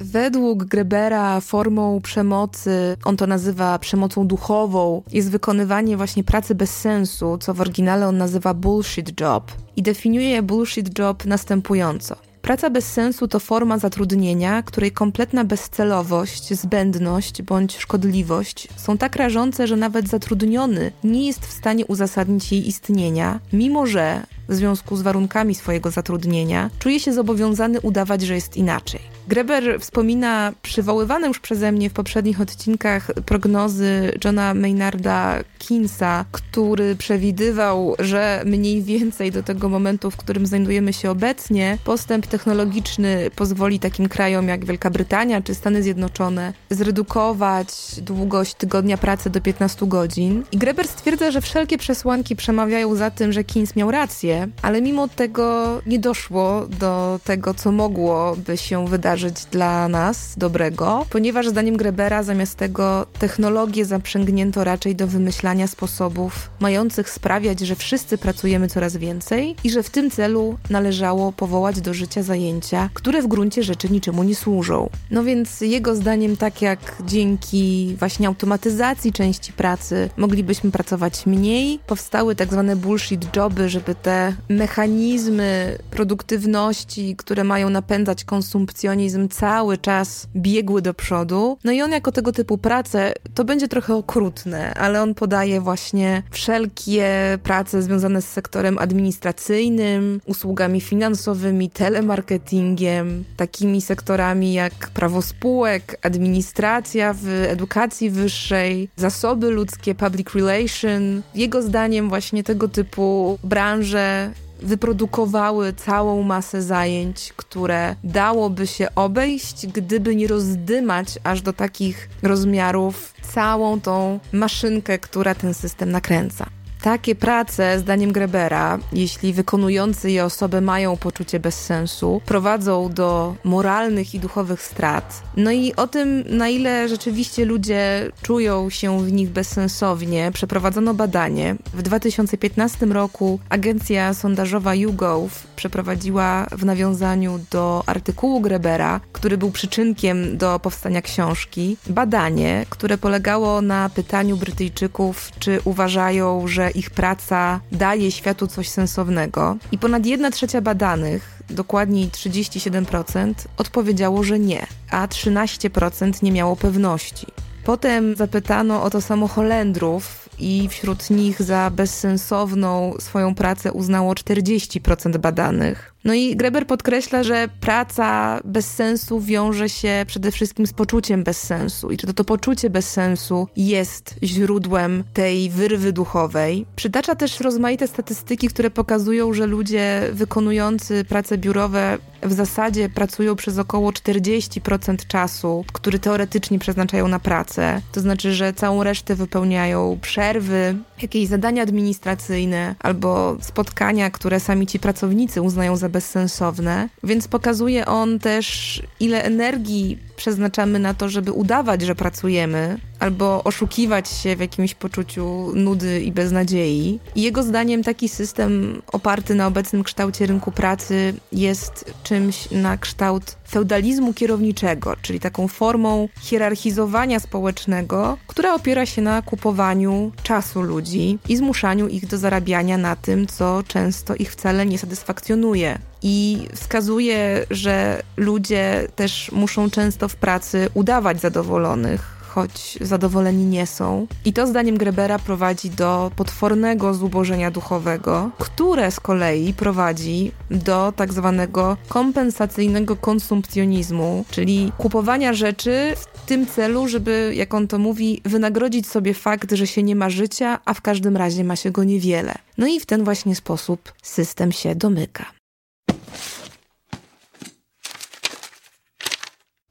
Według 0.00 0.64
Grebera 0.64 1.40
formą 1.40 2.00
przemocy, 2.00 2.96
on 3.04 3.16
to 3.16 3.26
nazywa 3.26 3.78
przemocą 3.78 4.26
duchową, 4.26 5.02
jest 5.12 5.30
wykonywanie 5.30 5.96
właśnie 5.96 6.24
pracy 6.24 6.54
bez 6.54 6.70
sensu, 6.70 7.38
co 7.38 7.54
w 7.54 7.60
oryginale 7.60 8.08
on 8.08 8.16
nazywa 8.16 8.54
bullshit 8.54 9.20
job. 9.20 9.52
I 9.76 9.82
definiuje 9.82 10.42
bullshit 10.42 10.98
job 10.98 11.24
następująco. 11.24 12.25
Praca 12.46 12.70
bez 12.70 12.92
sensu 12.92 13.28
to 13.28 13.40
forma 13.40 13.78
zatrudnienia, 13.78 14.62
której 14.62 14.92
kompletna 14.92 15.44
bezcelowość, 15.44 16.54
zbędność 16.54 17.42
bądź 17.42 17.76
szkodliwość 17.76 18.68
są 18.76 18.98
tak 18.98 19.16
rażące, 19.16 19.66
że 19.66 19.76
nawet 19.76 20.08
zatrudniony 20.08 20.92
nie 21.04 21.26
jest 21.26 21.46
w 21.46 21.52
stanie 21.52 21.86
uzasadnić 21.86 22.52
jej 22.52 22.68
istnienia, 22.68 23.40
mimo 23.52 23.86
że 23.86 24.22
w 24.48 24.54
związku 24.54 24.96
z 24.96 25.02
warunkami 25.02 25.54
swojego 25.54 25.90
zatrudnienia 25.90 26.70
czuje 26.78 27.00
się 27.00 27.12
zobowiązany 27.12 27.80
udawać, 27.80 28.22
że 28.22 28.34
jest 28.34 28.56
inaczej. 28.56 29.15
Greber 29.28 29.80
wspomina 29.80 30.52
przywoływane 30.62 31.28
już 31.28 31.40
przeze 31.40 31.72
mnie 31.72 31.90
w 31.90 31.92
poprzednich 31.92 32.40
odcinkach 32.40 33.10
prognozy 33.26 34.12
Johna 34.24 34.54
Maynarda 34.54 35.38
Keynesa, 35.68 36.24
który 36.32 36.96
przewidywał, 36.96 37.94
że 37.98 38.42
mniej 38.44 38.82
więcej 38.82 39.32
do 39.32 39.42
tego 39.42 39.68
momentu, 39.68 40.10
w 40.10 40.16
którym 40.16 40.46
znajdujemy 40.46 40.92
się 40.92 41.10
obecnie, 41.10 41.78
postęp 41.84 42.26
technologiczny 42.26 43.30
pozwoli 43.36 43.78
takim 43.78 44.08
krajom 44.08 44.48
jak 44.48 44.64
Wielka 44.64 44.90
Brytania 44.90 45.42
czy 45.42 45.54
Stany 45.54 45.82
Zjednoczone 45.82 46.52
zredukować 46.70 47.68
długość 48.02 48.54
tygodnia 48.54 48.96
pracy 48.96 49.30
do 49.30 49.40
15 49.40 49.86
godzin. 49.86 50.44
I 50.52 50.58
Greber 50.58 50.88
stwierdza, 50.88 51.30
że 51.30 51.40
wszelkie 51.40 51.78
przesłanki 51.78 52.36
przemawiają 52.36 52.94
za 52.94 53.10
tym, 53.10 53.32
że 53.32 53.44
Keynes 53.44 53.76
miał 53.76 53.90
rację, 53.90 54.48
ale 54.62 54.82
mimo 54.82 55.08
tego 55.08 55.80
nie 55.86 55.98
doszło 55.98 56.66
do 56.80 57.20
tego, 57.24 57.54
co 57.54 57.72
mogłoby 57.72 58.56
się 58.56 58.86
wydarzyć 58.86 59.15
dla 59.52 59.88
nas 59.88 60.34
dobrego, 60.36 61.06
ponieważ 61.10 61.48
zdaniem 61.48 61.76
Grebera 61.76 62.22
zamiast 62.22 62.54
tego 62.54 63.06
technologię 63.18 63.84
zaprzęgnięto 63.84 64.64
raczej 64.64 64.96
do 64.96 65.06
wymyślania 65.06 65.66
sposobów 65.66 66.50
mających 66.60 67.10
sprawiać, 67.10 67.60
że 67.60 67.76
wszyscy 67.76 68.18
pracujemy 68.18 68.68
coraz 68.68 68.96
więcej 68.96 69.56
i 69.64 69.70
że 69.70 69.82
w 69.82 69.90
tym 69.90 70.10
celu 70.10 70.58
należało 70.70 71.32
powołać 71.32 71.80
do 71.80 71.94
życia 71.94 72.22
zajęcia, 72.22 72.90
które 72.94 73.22
w 73.22 73.26
gruncie 73.26 73.62
rzeczy 73.62 73.88
niczemu 73.88 74.22
nie 74.22 74.34
służą. 74.34 74.90
No 75.10 75.24
więc 75.24 75.60
jego 75.60 75.94
zdaniem 75.94 76.36
tak 76.36 76.62
jak 76.62 76.78
dzięki 77.04 77.96
właśnie 77.98 78.28
automatyzacji 78.28 79.12
części 79.12 79.52
pracy 79.52 80.10
moglibyśmy 80.16 80.70
pracować 80.70 81.26
mniej, 81.26 81.78
powstały 81.86 82.34
tak 82.34 82.52
zwane 82.52 82.76
bullshit 82.76 83.36
joby, 83.36 83.68
żeby 83.68 83.94
te 83.94 84.36
mechanizmy 84.48 85.78
produktywności, 85.90 87.16
które 87.16 87.44
mają 87.44 87.70
napędzać 87.70 88.24
konsumpcjonizm 88.24 89.05
cały 89.28 89.78
czas 89.78 90.26
biegły 90.36 90.82
do 90.82 90.94
przodu. 90.94 91.58
No 91.64 91.72
i 91.72 91.82
on 91.82 91.92
jako 91.92 92.12
tego 92.12 92.32
typu 92.32 92.58
pracę, 92.58 93.12
to 93.34 93.44
będzie 93.44 93.68
trochę 93.68 93.94
okrutne, 93.94 94.74
ale 94.74 95.02
on 95.02 95.14
podaje 95.14 95.60
właśnie 95.60 96.22
wszelkie 96.30 97.38
prace 97.42 97.82
związane 97.82 98.22
z 98.22 98.28
sektorem 98.28 98.78
administracyjnym, 98.78 100.20
usługami 100.26 100.80
finansowymi, 100.80 101.70
telemarketingiem, 101.70 103.24
takimi 103.36 103.80
sektorami 103.80 104.52
jak 104.52 104.90
prawo 104.90 105.22
spółek, 105.22 105.98
administracja 106.02 107.12
w 107.12 107.28
edukacji 107.28 108.10
wyższej, 108.10 108.88
zasoby 108.96 109.50
ludzkie, 109.50 109.94
public 109.94 110.34
relation. 110.34 111.22
Jego 111.34 111.62
zdaniem 111.62 112.08
właśnie 112.08 112.44
tego 112.44 112.68
typu 112.68 113.38
branże 113.44 114.30
wyprodukowały 114.62 115.72
całą 115.72 116.22
masę 116.22 116.62
zajęć, 116.62 117.32
które 117.36 117.96
dałoby 118.04 118.66
się 118.66 118.94
obejść, 118.94 119.66
gdyby 119.66 120.16
nie 120.16 120.26
rozdymać 120.26 121.18
aż 121.24 121.42
do 121.42 121.52
takich 121.52 122.08
rozmiarów 122.22 123.14
całą 123.34 123.80
tą 123.80 124.20
maszynkę, 124.32 124.98
która 124.98 125.34
ten 125.34 125.54
system 125.54 125.90
nakręca. 125.90 126.55
Takie 126.86 127.14
prace, 127.14 127.78
zdaniem 127.78 128.12
Grebera, 128.12 128.78
jeśli 128.92 129.32
wykonujący 129.32 130.10
je 130.10 130.24
osoby 130.24 130.60
mają 130.60 130.96
poczucie 130.96 131.40
bezsensu, 131.40 132.20
prowadzą 132.26 132.92
do 132.92 133.34
moralnych 133.44 134.14
i 134.14 134.20
duchowych 134.20 134.62
strat. 134.62 135.22
No 135.36 135.50
i 135.50 135.74
o 135.74 135.86
tym, 135.86 136.24
na 136.28 136.48
ile 136.48 136.88
rzeczywiście 136.88 137.44
ludzie 137.44 138.10
czują 138.22 138.70
się 138.70 139.00
w 139.00 139.12
nich 139.12 139.30
bezsensownie, 139.30 140.30
przeprowadzono 140.34 140.94
badanie. 140.94 141.56
W 141.74 141.82
2015 141.82 142.86
roku 142.86 143.40
agencja 143.48 144.14
sondażowa 144.14 144.74
YouGov 144.74 145.28
przeprowadziła 145.56 146.46
w 146.52 146.64
nawiązaniu 146.64 147.40
do 147.50 147.82
artykułu 147.86 148.40
Grebera, 148.40 149.00
który 149.12 149.38
był 149.38 149.50
przyczynkiem 149.50 150.38
do 150.38 150.58
powstania 150.58 151.02
książki, 151.02 151.76
badanie, 151.86 152.66
które 152.70 152.98
polegało 152.98 153.62
na 153.62 153.88
pytaniu 153.88 154.36
Brytyjczyków, 154.36 155.30
czy 155.38 155.60
uważają, 155.64 156.48
że 156.48 156.70
ich 156.76 156.90
praca 156.90 157.60
daje 157.72 158.12
światu 158.12 158.46
coś 158.46 158.68
sensownego. 158.68 159.56
I 159.72 159.78
ponad 159.78 160.06
1 160.06 160.32
trzecia 160.32 160.60
badanych 160.60 161.36
dokładniej 161.50 162.08
37%, 162.08 163.34
odpowiedziało, 163.56 164.22
że 164.22 164.38
nie, 164.38 164.66
a 164.90 165.06
13% 165.06 166.22
nie 166.22 166.32
miało 166.32 166.56
pewności. 166.56 167.26
Potem 167.64 168.16
zapytano 168.16 168.82
o 168.82 168.90
to 168.90 169.00
samo 169.00 169.28
Holendrów 169.28 170.28
i 170.38 170.68
wśród 170.68 171.10
nich 171.10 171.42
za 171.42 171.70
bezsensowną 171.70 172.94
swoją 172.98 173.34
pracę 173.34 173.72
uznało 173.72 174.12
40% 174.12 175.18
badanych. 175.18 175.94
No 176.06 176.14
i 176.14 176.36
Greber 176.36 176.66
podkreśla, 176.66 177.22
że 177.22 177.48
praca 177.60 178.40
bez 178.44 178.74
sensu 178.74 179.20
wiąże 179.20 179.68
się 179.68 180.04
przede 180.06 180.30
wszystkim 180.30 180.66
z 180.66 180.72
poczuciem 180.72 181.24
bezsensu 181.24 181.90
i 181.90 181.96
że 182.00 182.06
to, 182.06 182.12
to 182.12 182.24
poczucie 182.24 182.70
bezsensu 182.70 183.48
jest 183.56 184.14
źródłem 184.22 185.04
tej 185.12 185.50
wyrwy 185.50 185.92
duchowej. 185.92 186.66
Przytacza 186.76 187.14
też 187.14 187.40
rozmaite 187.40 187.88
statystyki, 187.88 188.48
które 188.48 188.70
pokazują, 188.70 189.32
że 189.32 189.46
ludzie 189.46 190.02
wykonujący 190.12 191.04
prace 191.04 191.38
biurowe 191.38 191.98
w 192.22 192.32
zasadzie 192.32 192.88
pracują 192.88 193.36
przez 193.36 193.58
około 193.58 193.90
40% 193.90 195.06
czasu, 195.06 195.64
który 195.72 195.98
teoretycznie 195.98 196.58
przeznaczają 196.58 197.08
na 197.08 197.18
pracę. 197.18 197.82
To 197.92 198.00
znaczy, 198.00 198.34
że 198.34 198.52
całą 198.52 198.82
resztę 198.82 199.14
wypełniają 199.14 199.98
przerwy, 200.02 200.76
jakieś 201.02 201.28
zadania 201.28 201.62
administracyjne 201.62 202.74
albo 202.78 203.36
spotkania, 203.40 204.10
które 204.10 204.40
sami 204.40 204.66
ci 204.66 204.78
pracownicy 204.78 205.42
uznają 205.42 205.76
za 205.76 205.88
bezsensowne, 205.96 206.88
więc 207.04 207.28
pokazuje 207.28 207.86
on 207.86 208.18
też, 208.18 208.82
ile 209.00 209.24
energii 209.24 209.98
przeznaczamy 210.16 210.78
na 210.78 210.94
to, 210.94 211.08
żeby 211.08 211.32
udawać, 211.32 211.82
że 211.82 211.94
pracujemy, 211.94 212.78
albo 213.00 213.44
oszukiwać 213.44 214.08
się 214.08 214.36
w 214.36 214.40
jakimś 214.40 214.74
poczuciu 214.74 215.52
nudy 215.54 216.00
i 216.00 216.12
beznadziei. 216.12 217.00
Jego 217.16 217.42
zdaniem 217.42 217.82
taki 217.82 218.08
system 218.08 218.82
oparty 218.92 219.34
na 219.34 219.46
obecnym 219.46 219.82
kształcie 219.82 220.26
rynku 220.26 220.52
pracy 220.52 221.14
jest 221.32 221.94
czymś 222.02 222.50
na 222.50 222.76
kształt 222.76 223.36
feudalizmu 223.48 224.14
kierowniczego, 224.14 224.96
czyli 225.02 225.20
taką 225.20 225.48
formą 225.48 226.08
hierarchizowania 226.20 227.20
społecznego, 227.20 228.18
która 228.26 228.54
opiera 228.54 228.86
się 228.86 229.02
na 229.02 229.22
kupowaniu 229.22 230.12
czasu 230.22 230.62
ludzi 230.62 231.18
i 231.28 231.36
zmuszaniu 231.36 231.88
ich 231.88 232.06
do 232.06 232.18
zarabiania 232.18 232.78
na 232.78 232.96
tym, 232.96 233.26
co 233.26 233.62
często 233.68 234.14
ich 234.14 234.32
wcale 234.32 234.66
nie 234.66 234.78
satysfakcjonuje 234.78 235.78
i 236.02 236.48
wskazuje, 236.54 237.46
że 237.50 238.02
ludzie 238.16 238.88
też 238.96 239.32
muszą 239.32 239.70
często 239.70 240.08
w 240.08 240.16
pracy 240.16 240.68
udawać 240.74 241.20
zadowolonych, 241.20 242.15
choć 242.36 242.78
zadowoleni 242.80 243.44
nie 243.44 243.66
są. 243.66 244.06
I 244.24 244.32
to 244.32 244.46
zdaniem 244.46 244.76
Grebera 244.78 245.18
prowadzi 245.18 245.70
do 245.70 246.10
potwornego 246.16 246.94
zubożenia 246.94 247.50
duchowego, 247.50 248.30
które 248.38 248.90
z 248.90 249.00
kolei 249.00 249.54
prowadzi 249.54 250.32
do 250.50 250.92
tak 250.96 251.12
zwanego 251.12 251.76
kompensacyjnego 251.88 252.96
konsumpcjonizmu, 252.96 254.24
czyli 254.30 254.72
kupowania 254.78 255.32
rzeczy 255.32 255.94
w 255.96 256.26
tym 256.26 256.46
celu, 256.46 256.88
żeby, 256.88 257.32
jak 257.34 257.54
on 257.54 257.68
to 257.68 257.78
mówi, 257.78 258.20
wynagrodzić 258.24 258.88
sobie 258.88 259.14
fakt, 259.14 259.52
że 259.52 259.66
się 259.66 259.82
nie 259.82 259.96
ma 259.96 260.10
życia, 260.10 260.58
a 260.64 260.74
w 260.74 260.80
każdym 260.80 261.16
razie 261.16 261.44
ma 261.44 261.56
się 261.56 261.70
go 261.70 261.84
niewiele. 261.84 262.34
No 262.58 262.66
i 262.66 262.80
w 262.80 262.86
ten 262.86 263.04
właśnie 263.04 263.34
sposób 263.34 263.92
system 264.02 264.52
się 264.52 264.74
domyka. 264.74 265.35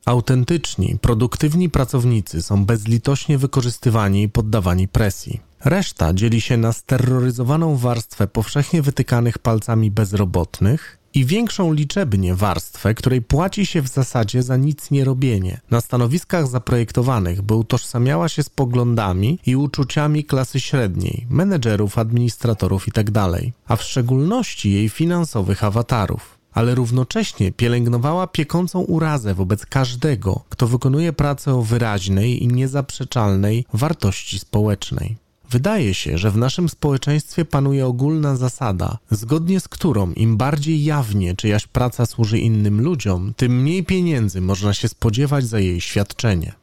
Autentyczni, 0.06 0.98
produktywni 1.02 1.70
pracownicy 1.70 2.42
są 2.42 2.66
bezlitośnie 2.66 3.38
wykorzystywani 3.38 4.24
i 4.24 4.30
poddawani 4.30 4.88
presji. 4.88 5.40
Reszta 5.64 6.14
dzieli 6.14 6.42
się 6.42 6.58
na 6.58 6.74
steroryzowaną 6.74 7.78
warstwę 7.78 8.28
powszechnie 8.28 8.82
wytykanych 8.82 9.38
palcami 9.38 9.92
bezrobotnych 9.92 10.98
i 11.14 11.26
większą 11.26 11.74
liczebnie 11.74 12.36
warstwę, 12.36 12.94
której 12.94 13.22
płaci 13.22 13.66
się 13.66 13.82
w 13.82 13.88
zasadzie 13.88 14.44
za 14.44 14.58
nic 14.58 14.92
nie 14.92 15.06
robienie. 15.06 15.62
Na 15.72 15.82
stanowiskach 15.82 16.48
zaprojektowanych, 16.48 17.42
by 17.42 17.56
utożsamiała 17.56 18.30
się 18.30 18.44
z 18.44 18.50
poglądami 18.50 19.40
i 19.46 19.56
uczuciami 19.56 20.24
klasy 20.24 20.60
średniej, 20.60 21.28
menedżerów, 21.30 21.98
administratorów 21.98 22.88
itd., 22.88 23.12
tak 23.12 23.42
a 23.68 23.76
w 23.76 23.84
szczególności 23.84 24.72
jej 24.72 24.90
finansowych 24.90 25.64
awatarów 25.64 26.35
ale 26.56 26.76
równocześnie 26.76 27.52
pielęgnowała 27.52 28.28
piekącą 28.28 28.80
urazę 28.80 29.34
wobec 29.34 29.66
każdego, 29.66 30.44
kto 30.50 30.68
wykonuje 30.68 31.14
pracę 31.14 31.54
o 31.54 31.62
wyraźnej 31.62 32.44
i 32.44 32.48
niezaprzeczalnej 32.48 33.66
wartości 33.74 34.40
społecznej. 34.40 35.18
Wydaje 35.50 35.94
się, 35.94 36.18
że 36.18 36.32
w 36.32 36.38
naszym 36.38 36.70
społeczeństwie 36.70 37.46
panuje 37.46 37.86
ogólna 37.86 38.36
zasada, 38.36 38.98
zgodnie 39.12 39.60
z 39.60 39.68
którą 39.68 40.12
im 40.12 40.38
bardziej 40.38 40.84
jawnie 40.84 41.36
czyjaś 41.36 41.68
praca 41.68 42.06
służy 42.06 42.40
innym 42.40 42.82
ludziom, 42.82 43.34
tym 43.38 43.62
mniej 43.62 43.84
pieniędzy 43.84 44.42
można 44.42 44.74
się 44.74 44.88
spodziewać 44.88 45.46
za 45.46 45.60
jej 45.60 45.82
świadczenie. 45.82 46.54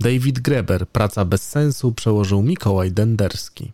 David 0.00 0.40
Greber, 0.40 0.88
Praca 0.88 1.24
bez 1.24 1.42
sensu, 1.42 1.92
przełożył 1.92 2.42
Mikołaj 2.42 2.92
Denderski. 2.92 3.72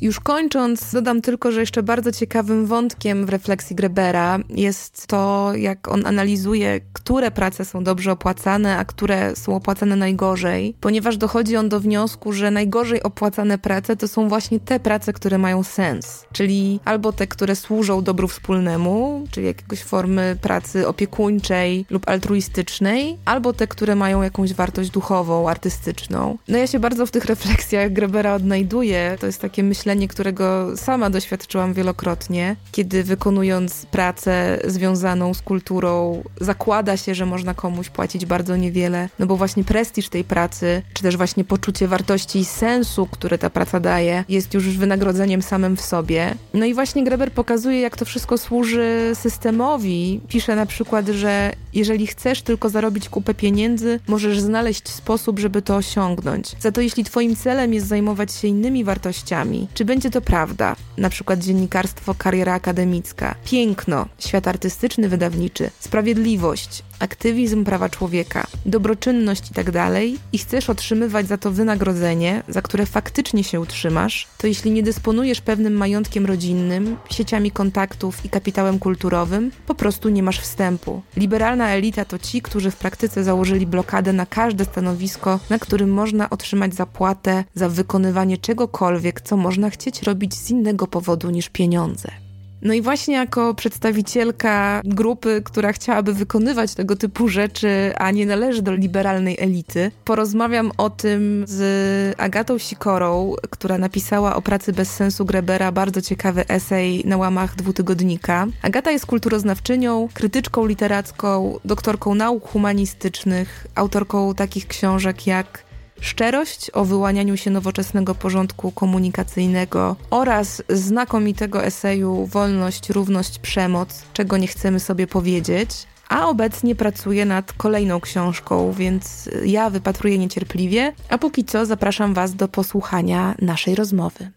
Już 0.00 0.20
kończąc, 0.20 0.92
dodam 0.92 1.20
tylko, 1.22 1.52
że 1.52 1.60
jeszcze 1.60 1.82
bardzo 1.82 2.12
ciekawym 2.12 2.66
wątkiem 2.66 3.26
w 3.26 3.28
refleksji 3.28 3.76
Grebera 3.76 4.38
jest 4.48 5.06
to, 5.06 5.52
jak 5.54 5.88
on 5.88 6.06
analizuje, 6.06 6.80
które 6.92 7.30
prace 7.30 7.64
są 7.64 7.84
dobrze 7.84 8.12
opłacane, 8.12 8.78
a 8.78 8.84
które 8.84 9.36
są 9.36 9.56
opłacane 9.56 9.96
najgorzej, 9.96 10.74
ponieważ 10.80 11.16
dochodzi 11.16 11.56
on 11.56 11.68
do 11.68 11.80
wniosku, 11.80 12.32
że 12.32 12.50
najgorzej 12.50 13.02
opłacane 13.02 13.58
prace 13.58 13.96
to 13.96 14.08
są 14.08 14.28
właśnie 14.28 14.60
te 14.60 14.80
prace, 14.80 15.12
które 15.12 15.38
mają 15.38 15.62
sens, 15.62 16.24
czyli 16.32 16.80
albo 16.84 17.12
te, 17.12 17.26
które 17.26 17.56
służą 17.56 18.02
dobru 18.02 18.28
wspólnemu, 18.28 19.26
czyli 19.30 19.46
jakiegoś 19.46 19.82
formy 19.82 20.36
pracy 20.42 20.88
opiekuńczej 20.88 21.86
lub 21.90 22.08
altruistycznej, 22.08 23.18
albo 23.24 23.52
te, 23.52 23.66
które 23.66 23.94
mają 23.94 24.22
jakąś 24.22 24.54
wartość 24.54 24.90
duchową, 24.90 25.48
artystyczną. 25.48 26.38
No 26.48 26.58
ja 26.58 26.66
się 26.66 26.78
bardzo 26.78 27.06
w 27.06 27.10
tych 27.10 27.24
refleksjach 27.34 27.92
Grebera 27.92 28.34
odnajduję. 28.34 29.16
To 29.20 29.26
jest 29.26 29.40
takie 29.40 29.62
myślenie, 29.62 29.87
którego 30.08 30.76
sama 30.76 31.10
doświadczyłam 31.10 31.74
wielokrotnie, 31.74 32.56
kiedy 32.72 33.04
wykonując 33.04 33.86
pracę 33.86 34.58
związaną 34.64 35.34
z 35.34 35.42
kulturą, 35.42 36.22
zakłada 36.40 36.96
się, 36.96 37.14
że 37.14 37.26
można 37.26 37.54
komuś 37.54 37.88
płacić 37.88 38.26
bardzo 38.26 38.56
niewiele, 38.56 39.08
no 39.18 39.26
bo 39.26 39.36
właśnie 39.36 39.64
prestiż 39.64 40.08
tej 40.08 40.24
pracy, 40.24 40.82
czy 40.94 41.02
też 41.02 41.16
właśnie 41.16 41.44
poczucie 41.44 41.88
wartości 41.88 42.38
i 42.38 42.44
sensu, 42.44 43.06
które 43.06 43.38
ta 43.38 43.50
praca 43.50 43.80
daje, 43.80 44.24
jest 44.28 44.54
już 44.54 44.68
wynagrodzeniem 44.68 45.42
samym 45.42 45.76
w 45.76 45.80
sobie. 45.80 46.34
No 46.54 46.66
i 46.66 46.74
właśnie 46.74 47.04
Greber 47.04 47.32
pokazuje, 47.32 47.80
jak 47.80 47.96
to 47.96 48.04
wszystko 48.04 48.38
służy 48.38 49.10
systemowi. 49.14 50.20
Pisze 50.28 50.56
na 50.56 50.66
przykład, 50.66 51.06
że 51.08 51.52
jeżeli 51.74 52.06
chcesz 52.06 52.42
tylko 52.42 52.68
zarobić 52.68 53.08
kupę 53.08 53.34
pieniędzy, 53.34 54.00
możesz 54.08 54.40
znaleźć 54.40 54.88
sposób, 54.88 55.38
żeby 55.38 55.62
to 55.62 55.76
osiągnąć. 55.76 56.56
Za 56.60 56.72
to 56.72 56.80
jeśli 56.80 57.04
twoim 57.04 57.36
celem 57.36 57.74
jest 57.74 57.86
zajmować 57.86 58.32
się 58.32 58.48
innymi 58.48 58.84
wartościami, 58.84 59.68
czy 59.78 59.84
będzie 59.84 60.10
to 60.10 60.20
prawda? 60.20 60.76
Na 60.96 61.10
przykład 61.10 61.38
dziennikarstwo, 61.38 62.14
kariera 62.14 62.54
akademicka, 62.54 63.34
piękno, 63.44 64.06
świat 64.18 64.48
artystyczny, 64.48 65.08
wydawniczy, 65.08 65.70
sprawiedliwość, 65.80 66.82
aktywizm 66.98 67.64
prawa 67.64 67.88
człowieka, 67.88 68.46
dobroczynność 68.66 69.48
itd. 69.48 69.72
Tak 69.72 69.92
i 70.32 70.38
chcesz 70.38 70.70
otrzymywać 70.70 71.28
za 71.28 71.38
to 71.38 71.50
wynagrodzenie, 71.50 72.42
za 72.48 72.62
które 72.62 72.86
faktycznie 72.86 73.44
się 73.44 73.60
utrzymasz, 73.60 74.26
to 74.38 74.46
jeśli 74.46 74.70
nie 74.70 74.82
dysponujesz 74.82 75.40
pewnym 75.40 75.72
majątkiem 75.72 76.26
rodzinnym, 76.26 76.96
sieciami 77.10 77.50
kontaktów 77.50 78.24
i 78.24 78.28
kapitałem 78.28 78.78
kulturowym, 78.78 79.50
po 79.66 79.74
prostu 79.74 80.08
nie 80.08 80.22
masz 80.22 80.40
wstępu. 80.40 81.02
Liberalna 81.16 81.68
elita 81.68 82.04
to 82.04 82.18
ci, 82.18 82.42
którzy 82.42 82.70
w 82.70 82.76
praktyce 82.76 83.24
założyli 83.24 83.66
blokadę 83.66 84.12
na 84.12 84.26
każde 84.26 84.64
stanowisko, 84.64 85.40
na 85.50 85.58
którym 85.58 85.90
można 85.90 86.30
otrzymać 86.30 86.74
zapłatę 86.74 87.44
za 87.54 87.68
wykonywanie 87.68 88.38
czegokolwiek, 88.38 89.20
co 89.20 89.36
można 89.36 89.70
chcieć 89.70 90.02
robić 90.02 90.34
z 90.34 90.50
innego 90.50 90.86
powodu 90.86 91.30
niż 91.30 91.48
pieniądze. 91.48 92.27
No 92.62 92.74
i 92.74 92.82
właśnie 92.82 93.14
jako 93.14 93.54
przedstawicielka 93.54 94.80
grupy, 94.84 95.42
która 95.44 95.72
chciałaby 95.72 96.14
wykonywać 96.14 96.74
tego 96.74 96.96
typu 96.96 97.28
rzeczy, 97.28 97.92
a 97.96 98.10
nie 98.10 98.26
należy 98.26 98.62
do 98.62 98.74
liberalnej 98.74 99.36
elity, 99.40 99.90
porozmawiam 100.04 100.72
o 100.76 100.90
tym 100.90 101.44
z 101.46 102.20
Agatą 102.20 102.58
Sikorą, 102.58 103.34
która 103.50 103.78
napisała 103.78 104.36
o 104.36 104.42
pracy 104.42 104.72
bez 104.72 104.90
sensu 104.90 105.24
Grebera 105.24 105.72
bardzo 105.72 106.02
ciekawy 106.02 106.48
esej 106.48 107.02
na 107.06 107.16
łamach 107.16 107.56
dwutygodnika. 107.56 108.46
Agata 108.62 108.90
jest 108.90 109.06
kulturoznawczynią, 109.06 110.08
krytyczką 110.14 110.66
literacką, 110.66 111.58
doktorką 111.64 112.14
nauk 112.14 112.48
humanistycznych, 112.48 113.66
autorką 113.74 114.34
takich 114.34 114.66
książek 114.66 115.26
jak 115.26 115.67
szczerość 116.00 116.70
o 116.70 116.84
wyłanianiu 116.84 117.36
się 117.36 117.50
nowoczesnego 117.50 118.14
porządku 118.14 118.72
komunikacyjnego 118.72 119.96
oraz 120.10 120.62
znakomitego 120.68 121.64
eseju 121.64 122.26
Wolność, 122.26 122.90
równość, 122.90 123.38
przemoc, 123.38 124.02
czego 124.12 124.36
nie 124.36 124.46
chcemy 124.46 124.80
sobie 124.80 125.06
powiedzieć. 125.06 125.70
A 126.08 126.28
obecnie 126.28 126.74
pracuję 126.74 127.24
nad 127.24 127.52
kolejną 127.52 128.00
książką, 128.00 128.72
więc 128.72 129.28
ja 129.44 129.70
wypatruję 129.70 130.18
niecierpliwie, 130.18 130.92
a 131.08 131.18
póki 131.18 131.44
co 131.44 131.66
zapraszam 131.66 132.14
Was 132.14 132.34
do 132.34 132.48
posłuchania 132.48 133.34
naszej 133.38 133.74
rozmowy. 133.74 134.30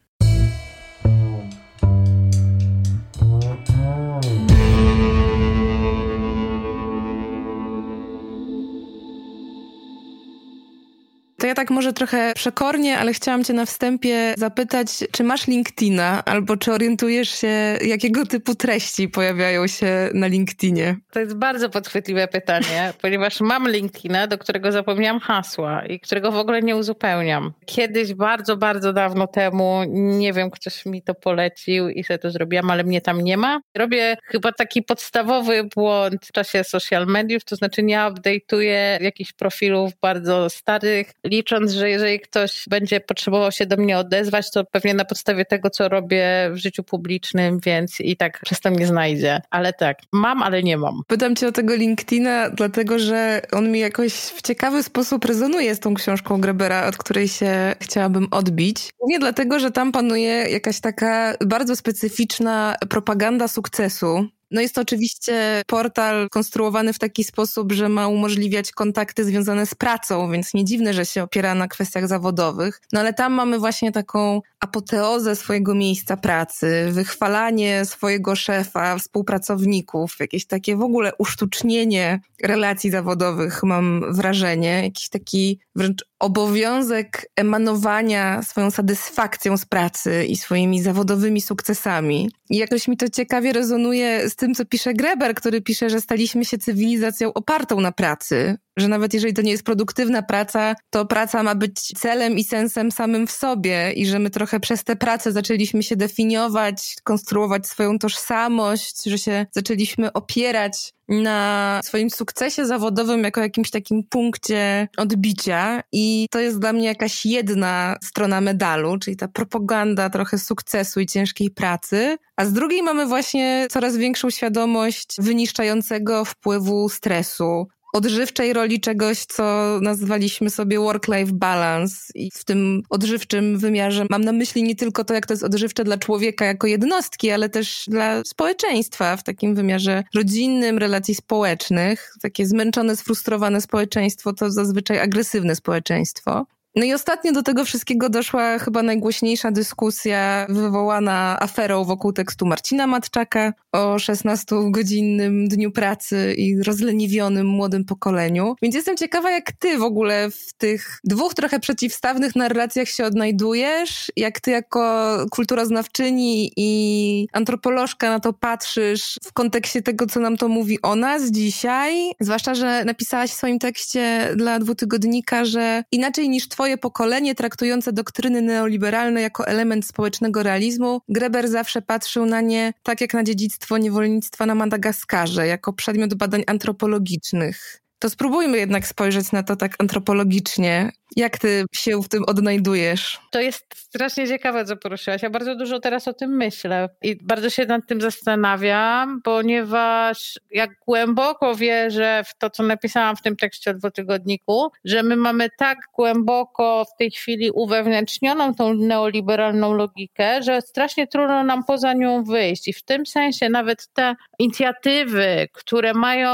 To 11.42 11.48
ja 11.48 11.54
tak 11.54 11.70
może 11.70 11.94
trochę 11.94 12.34
przekornie, 12.36 12.98
ale 12.98 13.14
chciałam 13.14 13.44
cię 13.44 13.54
na 13.54 13.66
wstępie 13.66 14.34
zapytać, 14.38 14.88
czy 15.12 15.24
masz 15.24 15.48
LinkedIna, 15.48 16.26
albo 16.26 16.58
czy 16.58 16.74
orientujesz 16.74 17.30
się, 17.30 17.78
jakiego 17.86 18.26
typu 18.26 18.56
treści 18.56 19.10
pojawiają 19.10 19.68
się 19.68 20.10
na 20.14 20.28
LinkedInie? 20.28 20.96
To 21.12 21.20
jest 21.20 21.36
bardzo 21.36 21.70
podchwytliwe 21.70 22.28
pytanie, 22.28 22.94
ponieważ 23.02 23.42
mam 23.42 23.70
LinkedIna, 23.70 24.28
do 24.28 24.38
którego 24.38 24.72
zapomniałam 24.72 25.20
hasła 25.20 25.86
i 25.86 26.00
którego 26.00 26.32
w 26.32 26.36
ogóle 26.36 26.62
nie 26.62 26.76
uzupełniam. 26.76 27.54
Kiedyś, 27.66 28.14
bardzo, 28.14 28.58
bardzo 28.58 28.94
dawno 28.94 29.28
temu, 29.28 29.84
nie 29.94 30.34
wiem, 30.34 30.52
ktoś 30.52 30.86
mi 30.86 31.02
to 31.02 31.14
polecił 31.14 31.90
i 31.90 32.04
sobie 32.04 32.18
to 32.18 32.32
zrobiłam, 32.32 32.72
ale 32.72 32.84
mnie 32.84 33.02
tam 33.02 33.22
nie 33.22 33.38
ma. 33.38 33.62
Robię 33.78 34.18
chyba 34.24 34.52
taki 34.52 34.84
podstawowy 34.84 35.64
błąd 35.76 36.26
w 36.26 36.32
czasie 36.32 36.64
social 36.64 37.08
mediów, 37.08 37.44
to 37.44 37.56
znaczy 37.56 37.84
nie 37.84 37.98
update'uję 37.98 39.04
jakichś 39.04 39.34
profilów 39.34 39.92
bardzo 40.02 40.50
starych, 40.50 41.14
licząc, 41.32 41.72
że 41.72 41.90
jeżeli 41.90 42.20
ktoś 42.20 42.66
będzie 42.70 43.00
potrzebował 43.00 43.52
się 43.52 43.66
do 43.66 43.78
mnie 43.78 43.98
odezwać, 43.98 44.52
to 44.52 44.66
pewnie 44.66 44.94
na 44.94 45.06
podstawie 45.06 45.46
tego, 45.46 45.70
co 45.70 45.90
robię 45.90 46.50
w 46.54 46.58
życiu 46.58 46.84
publicznym, 46.84 47.60
więc 47.66 48.00
i 48.00 48.18
tak 48.18 48.40
przez 48.46 48.60
to 48.60 48.72
mnie 48.72 48.88
znajdzie. 48.88 49.42
Ale 49.50 49.74
tak, 49.74 49.98
mam, 50.12 50.44
ale 50.44 50.64
nie 50.64 50.78
mam. 50.78 51.02
Pytam 51.08 51.36
cię 51.36 51.48
o 51.48 51.52
tego 51.52 51.76
LinkedIna, 51.76 52.50
dlatego 52.50 53.00
że 53.00 53.42
on 53.52 53.72
mi 53.72 53.80
jakoś 53.80 54.14
w 54.14 54.42
ciekawy 54.42 54.84
sposób 54.84 55.26
rezonuje 55.26 55.76
z 55.76 55.80
tą 55.80 55.94
książką 55.94 56.42
Grebera, 56.42 56.88
od 56.88 56.98
której 56.98 57.28
się 57.28 57.76
chciałabym 57.82 58.28
odbić. 58.32 58.90
Nie 59.08 59.20
dlatego, 59.20 59.60
że 59.60 59.72
tam 59.72 59.92
panuje 59.92 60.34
jakaś 60.34 60.80
taka 60.80 61.36
bardzo 61.46 61.76
specyficzna 61.76 62.76
propaganda 62.90 63.48
sukcesu, 63.48 64.28
no 64.52 64.62
jest 64.62 64.76
to 64.76 64.82
oczywiście 64.82 65.64
portal 65.68 66.30
konstruowany 66.30 66.94
w 66.94 67.00
taki 67.00 67.24
sposób, 67.24 67.72
że 67.72 67.90
ma 67.90 68.08
umożliwiać 68.08 68.72
kontakty 68.72 69.26
związane 69.26 69.66
z 69.66 69.76
pracą, 69.76 70.32
więc 70.32 70.54
nie 70.54 70.66
dziwne, 70.66 70.94
że 70.94 71.06
się 71.06 71.24
opiera 71.24 71.56
na 71.56 71.68
kwestiach 71.68 72.08
zawodowych. 72.08 72.82
No 72.94 73.00
ale 73.00 73.14
tam 73.14 73.34
mamy 73.34 73.60
właśnie 73.60 73.92
taką 73.92 74.42
apoteozę 74.60 75.36
swojego 75.36 75.76
miejsca 75.76 76.18
pracy, 76.18 76.88
wychwalanie 76.92 77.86
swojego 77.86 78.36
szefa, 78.36 78.98
współpracowników, 78.98 80.16
jakieś 80.20 80.46
takie 80.46 80.76
w 80.76 80.82
ogóle 80.82 81.12
usztucznienie 81.18 82.20
relacji 82.44 82.92
zawodowych, 82.92 83.64
mam 83.64 84.14
wrażenie, 84.14 84.84
jakiś 84.84 85.10
taki 85.10 85.60
wręcz 85.76 86.06
obowiązek 86.20 87.32
emanowania 87.36 88.44
swoją 88.44 88.72
satysfakcją 88.72 89.58
z 89.58 89.66
pracy 89.66 90.26
i 90.26 90.36
swoimi 90.36 90.82
zawodowymi 90.82 91.42
sukcesami. 91.42 92.32
I 92.50 92.58
jakoś 92.58 92.88
mi 92.88 92.98
to 92.98 93.10
ciekawie 93.10 93.54
rezonuje 93.54 94.30
z 94.30 94.36
tym, 94.42 94.56
co 94.56 94.66
pisze 94.66 94.94
Greber, 94.94 95.36
który 95.36 95.62
pisze, 95.62 95.90
że 95.90 96.02
staliśmy 96.02 96.46
się 96.46 96.58
cywilizacją 96.58 97.34
opartą 97.34 97.80
na 97.80 97.92
pracy, 97.92 98.58
że 98.78 98.88
nawet 98.88 99.14
jeżeli 99.14 99.34
to 99.34 99.42
nie 99.42 99.52
jest 99.52 99.64
produktywna 99.64 100.22
praca, 100.22 100.76
to 100.90 101.06
praca 101.06 101.44
ma 101.44 101.56
być 101.56 101.80
celem 101.80 102.38
i 102.38 102.44
sensem 102.44 102.92
samym 102.92 103.28
w 103.28 103.32
sobie 103.32 103.92
i 103.92 104.06
że 104.06 104.20
my 104.20 104.30
trochę 104.30 104.60
przez 104.60 104.84
tę 104.84 104.96
pracę 104.96 105.32
zaczęliśmy 105.32 105.84
się 105.84 105.96
definiować, 105.96 106.96
konstruować 107.04 107.68
swoją 107.68 108.00
tożsamość, 108.00 109.04
że 109.04 109.18
się 109.18 109.46
zaczęliśmy 109.52 110.14
opierać 110.14 110.94
na 111.12 111.80
swoim 111.84 112.10
sukcesie 112.10 112.66
zawodowym 112.66 113.24
jako 113.24 113.42
jakimś 113.42 113.70
takim 113.72 114.04
punkcie 114.04 114.88
odbicia. 114.98 115.84
I 115.92 116.28
to 116.32 116.40
jest 116.40 116.60
dla 116.60 116.74
mnie 116.74 116.86
jakaś 116.86 117.26
jedna 117.26 117.96
strona 118.04 118.42
medalu, 118.42 118.98
czyli 119.00 119.18
ta 119.18 119.28
propaganda 119.28 120.10
trochę 120.10 120.38
sukcesu 120.38 121.00
i 121.00 121.06
ciężkiej 121.06 121.50
pracy, 121.50 122.18
a 122.36 122.46
z 122.46 122.54
drugiej 122.54 122.84
mamy 122.84 123.06
właśnie 123.06 123.68
coraz 123.70 123.98
większą 123.98 124.30
świadomość 124.30 125.16
wyniszczającego 125.20 126.26
wpływu 126.26 126.90
stresu, 126.90 127.68
odżywczej 127.94 128.54
roli 128.54 128.80
czegoś, 128.80 129.26
co 129.26 129.78
nazwaliśmy 129.82 130.50
sobie 130.50 130.80
work-life 130.80 131.34
balance. 131.34 131.96
I 132.16 132.32
w 132.34 132.46
tym 132.46 132.82
odżywczym 132.90 133.58
wymiarze 133.58 134.06
mam 134.10 134.24
na 134.24 134.32
myśli 134.32 134.64
nie 134.64 134.76
tylko 134.76 135.04
to, 135.04 135.14
jak 135.14 135.26
to 135.26 135.34
jest 135.34 135.44
odżywcze 135.44 135.84
dla 135.84 135.98
człowieka 135.98 136.46
jako 136.46 136.68
jednostki, 136.68 137.32
ale 137.32 137.50
też 137.50 137.86
dla 137.88 138.24
społeczeństwa 138.24 139.18
w 139.18 139.24
takim 139.24 139.56
wymiarze 139.56 140.04
rodzinnym, 140.16 140.78
relacji 140.78 141.16
społecznych. 141.16 142.14
Takie 142.22 142.46
zmęczone, 142.46 142.96
sfrustrowane 142.96 143.62
społeczeństwo 143.62 144.34
to 144.34 144.52
zazwyczaj 144.52 145.00
agresywne 145.00 145.56
społeczeństwo. 145.56 146.46
No 146.76 146.86
i 146.86 146.94
ostatnio 146.94 147.32
do 147.32 147.44
tego 147.44 147.66
wszystkiego 147.66 148.10
doszła 148.10 148.60
chyba 148.60 148.84
najgłośniejsza 148.84 149.52
dyskusja 149.52 150.46
wywołana 150.50 151.38
aferą 151.40 151.84
wokół 151.84 152.14
tekstu 152.14 152.46
Marcina 152.46 152.88
Matczaka 152.88 153.54
o 153.72 153.96
16-godzinnym 153.96 155.48
dniu 155.48 155.72
pracy 155.72 156.34
i 156.38 156.64
rozleniwionym 156.64 157.48
młodym 157.48 157.86
pokoleniu. 157.86 158.56
Więc 158.62 158.76
jestem 158.76 158.98
ciekawa, 158.98 159.32
jak 159.32 159.52
ty 159.52 159.78
w 159.78 159.84
ogóle 159.84 160.32
w 160.32 160.54
tych 160.54 161.00
dwóch 161.04 161.34
trochę 161.34 161.60
przeciwstawnych 161.60 162.36
narracjach 162.36 162.90
się 162.90 163.06
odnajdujesz, 163.06 164.12
jak 164.16 164.40
ty 164.40 164.52
jako 164.52 165.18
kulturoznawczyni 165.32 166.52
i 166.58 167.28
antropolożka 167.34 168.10
na 168.10 168.20
to 168.20 168.34
patrzysz 168.34 169.20
w 169.24 169.34
kontekście 169.34 169.82
tego, 169.82 170.06
co 170.06 170.20
nam 170.20 170.38
to 170.38 170.48
mówi 170.48 170.82
o 170.82 170.96
nas 170.96 171.32
dzisiaj. 171.32 172.12
Zwłaszcza, 172.20 172.56
że 172.56 172.86
napisałaś 172.86 173.32
w 173.32 173.34
swoim 173.34 173.60
tekście 173.60 174.30
dla 174.36 174.60
dwutygodnika, 174.60 175.46
że 175.46 175.84
inaczej 175.92 176.30
niż 176.30 176.48
twoje 176.48 176.61
swoje 176.62 176.78
pokolenie 176.78 177.36
traktujące 177.36 177.94
doktryny 177.94 178.42
neoliberalne 178.42 179.22
jako 179.22 179.48
element 179.48 179.86
społecznego 179.86 180.44
realizmu, 180.44 181.02
Greber 181.10 181.50
zawsze 181.50 181.82
patrzył 181.82 182.26
na 182.26 182.42
nie 182.42 182.74
tak 182.84 183.02
jak 183.02 183.14
na 183.14 183.24
dziedzictwo 183.24 183.78
niewolnictwa 183.78 184.46
na 184.46 184.56
Madagaskarze, 184.56 185.48
jako 185.48 185.74
przedmiot 185.74 186.14
badań 186.14 186.44
antropologicznych. 186.48 187.82
To 188.02 188.10
spróbujmy 188.10 188.58
jednak 188.58 188.88
spojrzeć 188.88 189.32
na 189.32 189.44
to 189.44 189.56
tak 189.56 189.76
antropologicznie 189.80 190.92
jak 191.16 191.38
ty 191.38 191.66
się 191.74 192.02
w 192.02 192.08
tym 192.08 192.24
odnajdujesz? 192.28 193.20
To 193.32 193.42
jest 193.42 193.66
strasznie 193.76 194.28
ciekawe, 194.28 194.66
co 194.66 194.78
poruszyłaś. 194.78 195.24
Ja 195.24 195.30
bardzo 195.30 195.56
dużo 195.56 195.80
teraz 195.80 196.08
o 196.08 196.14
tym 196.14 196.38
myślę 196.38 196.90
i 197.02 197.16
bardzo 197.22 197.50
się 197.50 197.66
nad 197.66 197.88
tym 197.88 198.02
zastanawiam, 198.02 199.22
ponieważ 199.24 200.40
jak 200.52 200.70
głęboko 200.88 201.56
wierzę 201.56 202.24
w 202.28 202.38
to, 202.38 202.50
co 202.50 202.64
napisałam 202.64 203.16
w 203.16 203.22
tym 203.22 203.36
tekście 203.36 203.72
o 203.72 203.74
dwutygodniku, 203.74 204.72
że 204.86 205.04
my 205.04 205.16
mamy 205.16 205.50
tak 205.58 205.78
głęboko 205.96 206.86
w 206.96 206.98
tej 206.98 207.12
chwili 207.12 207.52
uwewnętrznioną 207.52 208.56
tą 208.56 208.74
neoliberalną 208.74 209.74
logikę, 209.74 210.44
że 210.44 210.62
strasznie 210.62 211.08
trudno 211.08 211.44
nam 211.44 211.64
poza 211.64 211.94
nią 211.94 212.24
wyjść. 212.24 212.68
I 212.68 212.74
w 212.74 212.84
tym 212.84 213.06
sensie 213.06 213.50
nawet 213.50 213.88
te 213.94 214.16
inicjatywy, 214.40 215.48
które 215.54 215.94
mają 215.94 216.32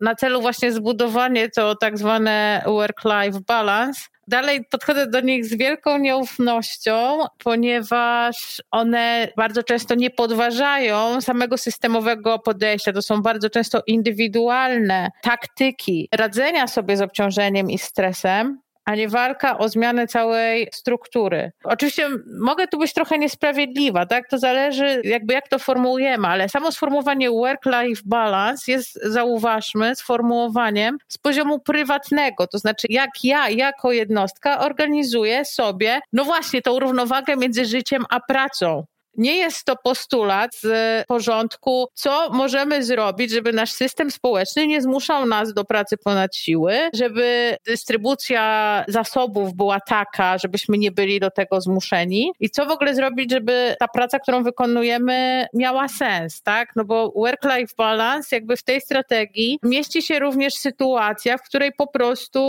na 0.00 0.14
celu 0.14 0.40
właśnie 0.40 0.72
zbudowanie 0.72 0.95
to 1.54 1.74
tak 1.74 1.98
zwane 1.98 2.62
work-life 2.66 3.40
balance, 3.46 4.00
dalej 4.28 4.64
podchodzę 4.70 5.06
do 5.06 5.20
nich 5.20 5.44
z 5.44 5.54
wielką 5.54 5.98
nieufnością, 5.98 7.24
ponieważ 7.38 8.62
one 8.70 9.28
bardzo 9.36 9.62
często 9.62 9.94
nie 9.94 10.10
podważają 10.10 11.20
samego 11.20 11.58
systemowego 11.58 12.38
podejścia. 12.38 12.92
To 12.92 13.02
są 13.02 13.22
bardzo 13.22 13.50
często 13.50 13.82
indywidualne 13.86 15.10
taktyki 15.22 16.08
radzenia 16.12 16.66
sobie 16.66 16.96
z 16.96 17.02
obciążeniem 17.02 17.70
i 17.70 17.78
stresem, 17.78 18.65
a 18.86 18.94
nie 18.94 19.08
walka 19.08 19.58
o 19.58 19.68
zmianę 19.68 20.06
całej 20.06 20.68
struktury. 20.74 21.52
Oczywiście 21.64 22.08
mogę 22.40 22.68
tu 22.68 22.78
być 22.78 22.92
trochę 22.92 23.18
niesprawiedliwa, 23.18 24.06
tak? 24.06 24.28
To 24.28 24.38
zależy 24.38 25.00
jakby 25.04 25.34
jak 25.34 25.48
to 25.48 25.58
formułujemy, 25.58 26.28
ale 26.28 26.48
samo 26.48 26.72
sformułowanie 26.72 27.30
work-life 27.30 28.02
balance 28.04 28.72
jest, 28.72 28.98
zauważmy, 29.02 29.96
sformułowaniem 29.96 30.98
z 31.08 31.18
poziomu 31.18 31.58
prywatnego, 31.58 32.46
to 32.46 32.58
znaczy 32.58 32.86
jak 32.90 33.10
ja 33.24 33.48
jako 33.48 33.92
jednostka 33.92 34.58
organizuję 34.58 35.44
sobie, 35.44 36.00
no 36.12 36.24
właśnie, 36.24 36.62
tą 36.62 36.78
równowagę 36.78 37.36
między 37.36 37.64
życiem 37.64 38.04
a 38.10 38.20
pracą 38.20 38.86
nie 39.16 39.36
jest 39.36 39.64
to 39.64 39.76
postulat 39.84 40.50
z 40.54 41.06
porządku, 41.06 41.88
co 41.94 42.30
możemy 42.30 42.84
zrobić, 42.84 43.30
żeby 43.30 43.52
nasz 43.52 43.72
system 43.72 44.10
społeczny 44.10 44.66
nie 44.66 44.82
zmuszał 44.82 45.26
nas 45.26 45.54
do 45.54 45.64
pracy 45.64 45.96
ponad 45.96 46.36
siły, 46.36 46.74
żeby 46.94 47.56
dystrybucja 47.66 48.84
zasobów 48.88 49.54
była 49.54 49.80
taka, 49.80 50.38
żebyśmy 50.38 50.78
nie 50.78 50.92
byli 50.92 51.20
do 51.20 51.30
tego 51.30 51.60
zmuszeni 51.60 52.32
i 52.40 52.50
co 52.50 52.66
w 52.66 52.70
ogóle 52.70 52.94
zrobić, 52.94 53.30
żeby 53.30 53.76
ta 53.78 53.88
praca, 53.88 54.18
którą 54.18 54.42
wykonujemy 54.42 55.46
miała 55.54 55.88
sens, 55.88 56.42
tak? 56.42 56.76
No 56.76 56.84
bo 56.84 57.12
work-life 57.16 57.74
balance 57.78 58.36
jakby 58.36 58.56
w 58.56 58.62
tej 58.62 58.80
strategii 58.80 59.58
mieści 59.62 60.02
się 60.02 60.18
również 60.18 60.54
sytuacja, 60.54 61.38
w 61.38 61.42
której 61.42 61.72
po 61.72 61.86
prostu, 61.86 62.40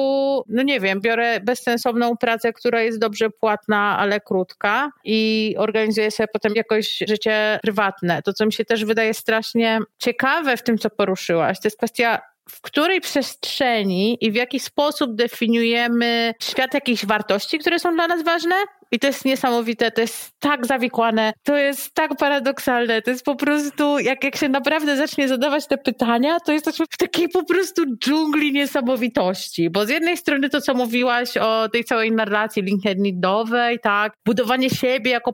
no 0.50 0.64
nie 0.64 0.80
wiem, 0.80 1.02
biorę 1.02 1.40
bezsensowną 1.40 2.18
pracę, 2.18 2.54
która 2.54 2.82
jest 2.82 3.00
dobrze 3.00 3.30
płatna, 3.30 3.98
ale 4.00 4.20
krótka 4.20 4.92
i 5.04 5.56
organizuję 5.58 6.12
sobie 6.12 6.28
potem 6.34 6.54
jakoś 6.58 7.04
życie 7.08 7.60
prywatne. 7.62 8.22
To, 8.22 8.34
co 8.34 8.46
mi 8.46 8.54
się 8.54 8.66
też 8.66 8.86
wydaje 8.86 9.14
strasznie 9.14 9.80
ciekawe 10.00 10.58
w 10.58 10.64
tym, 10.64 10.78
co 10.78 10.90
poruszyłaś, 10.90 11.60
to 11.60 11.68
jest 11.68 11.78
kwestia 11.78 12.22
w 12.50 12.62
której 12.62 13.02
przestrzeni 13.02 14.18
i 14.22 14.32
w 14.32 14.36
jaki 14.36 14.60
sposób 14.60 15.16
definiujemy 15.16 16.34
świat 16.42 16.74
jakichś 16.74 17.06
wartości, 17.06 17.60
które 17.60 17.80
są 17.80 17.94
dla 17.94 18.08
nas 18.08 18.24
ważne? 18.24 18.56
I 18.92 19.00
to 19.00 19.08
jest 19.08 19.26
niesamowite, 19.26 19.92
to 19.92 20.02
jest 20.02 20.32
tak 20.40 20.66
zawikłane, 20.66 21.34
to 21.44 21.58
jest 21.58 21.94
tak 21.94 22.16
paradoksalne, 22.18 23.02
to 23.02 23.12
jest 23.12 23.26
po 23.26 23.36
prostu, 23.36 24.00
jak, 24.00 24.24
jak 24.24 24.36
się 24.36 24.50
naprawdę 24.50 24.98
zacznie 24.98 25.28
zadawać 25.28 25.68
te 25.68 25.78
pytania, 25.78 26.40
to 26.40 26.52
jest 26.52 26.70
w 26.92 26.98
takiej 26.98 27.30
po 27.30 27.46
prostu 27.46 27.98
dżungli 27.98 28.54
niesamowitości. 28.54 29.70
Bo 29.70 29.86
z 29.86 29.90
jednej 29.90 30.18
strony 30.18 30.50
to, 30.50 30.62
co 30.62 30.74
mówiłaś 30.74 31.38
o 31.38 31.70
tej 31.70 31.84
całej 31.84 32.12
narracji 32.12 32.64
LinkedInowej, 32.64 33.80
tak, 33.80 34.14
budowanie 34.26 34.70
siebie 34.70 35.12
jako 35.12 35.34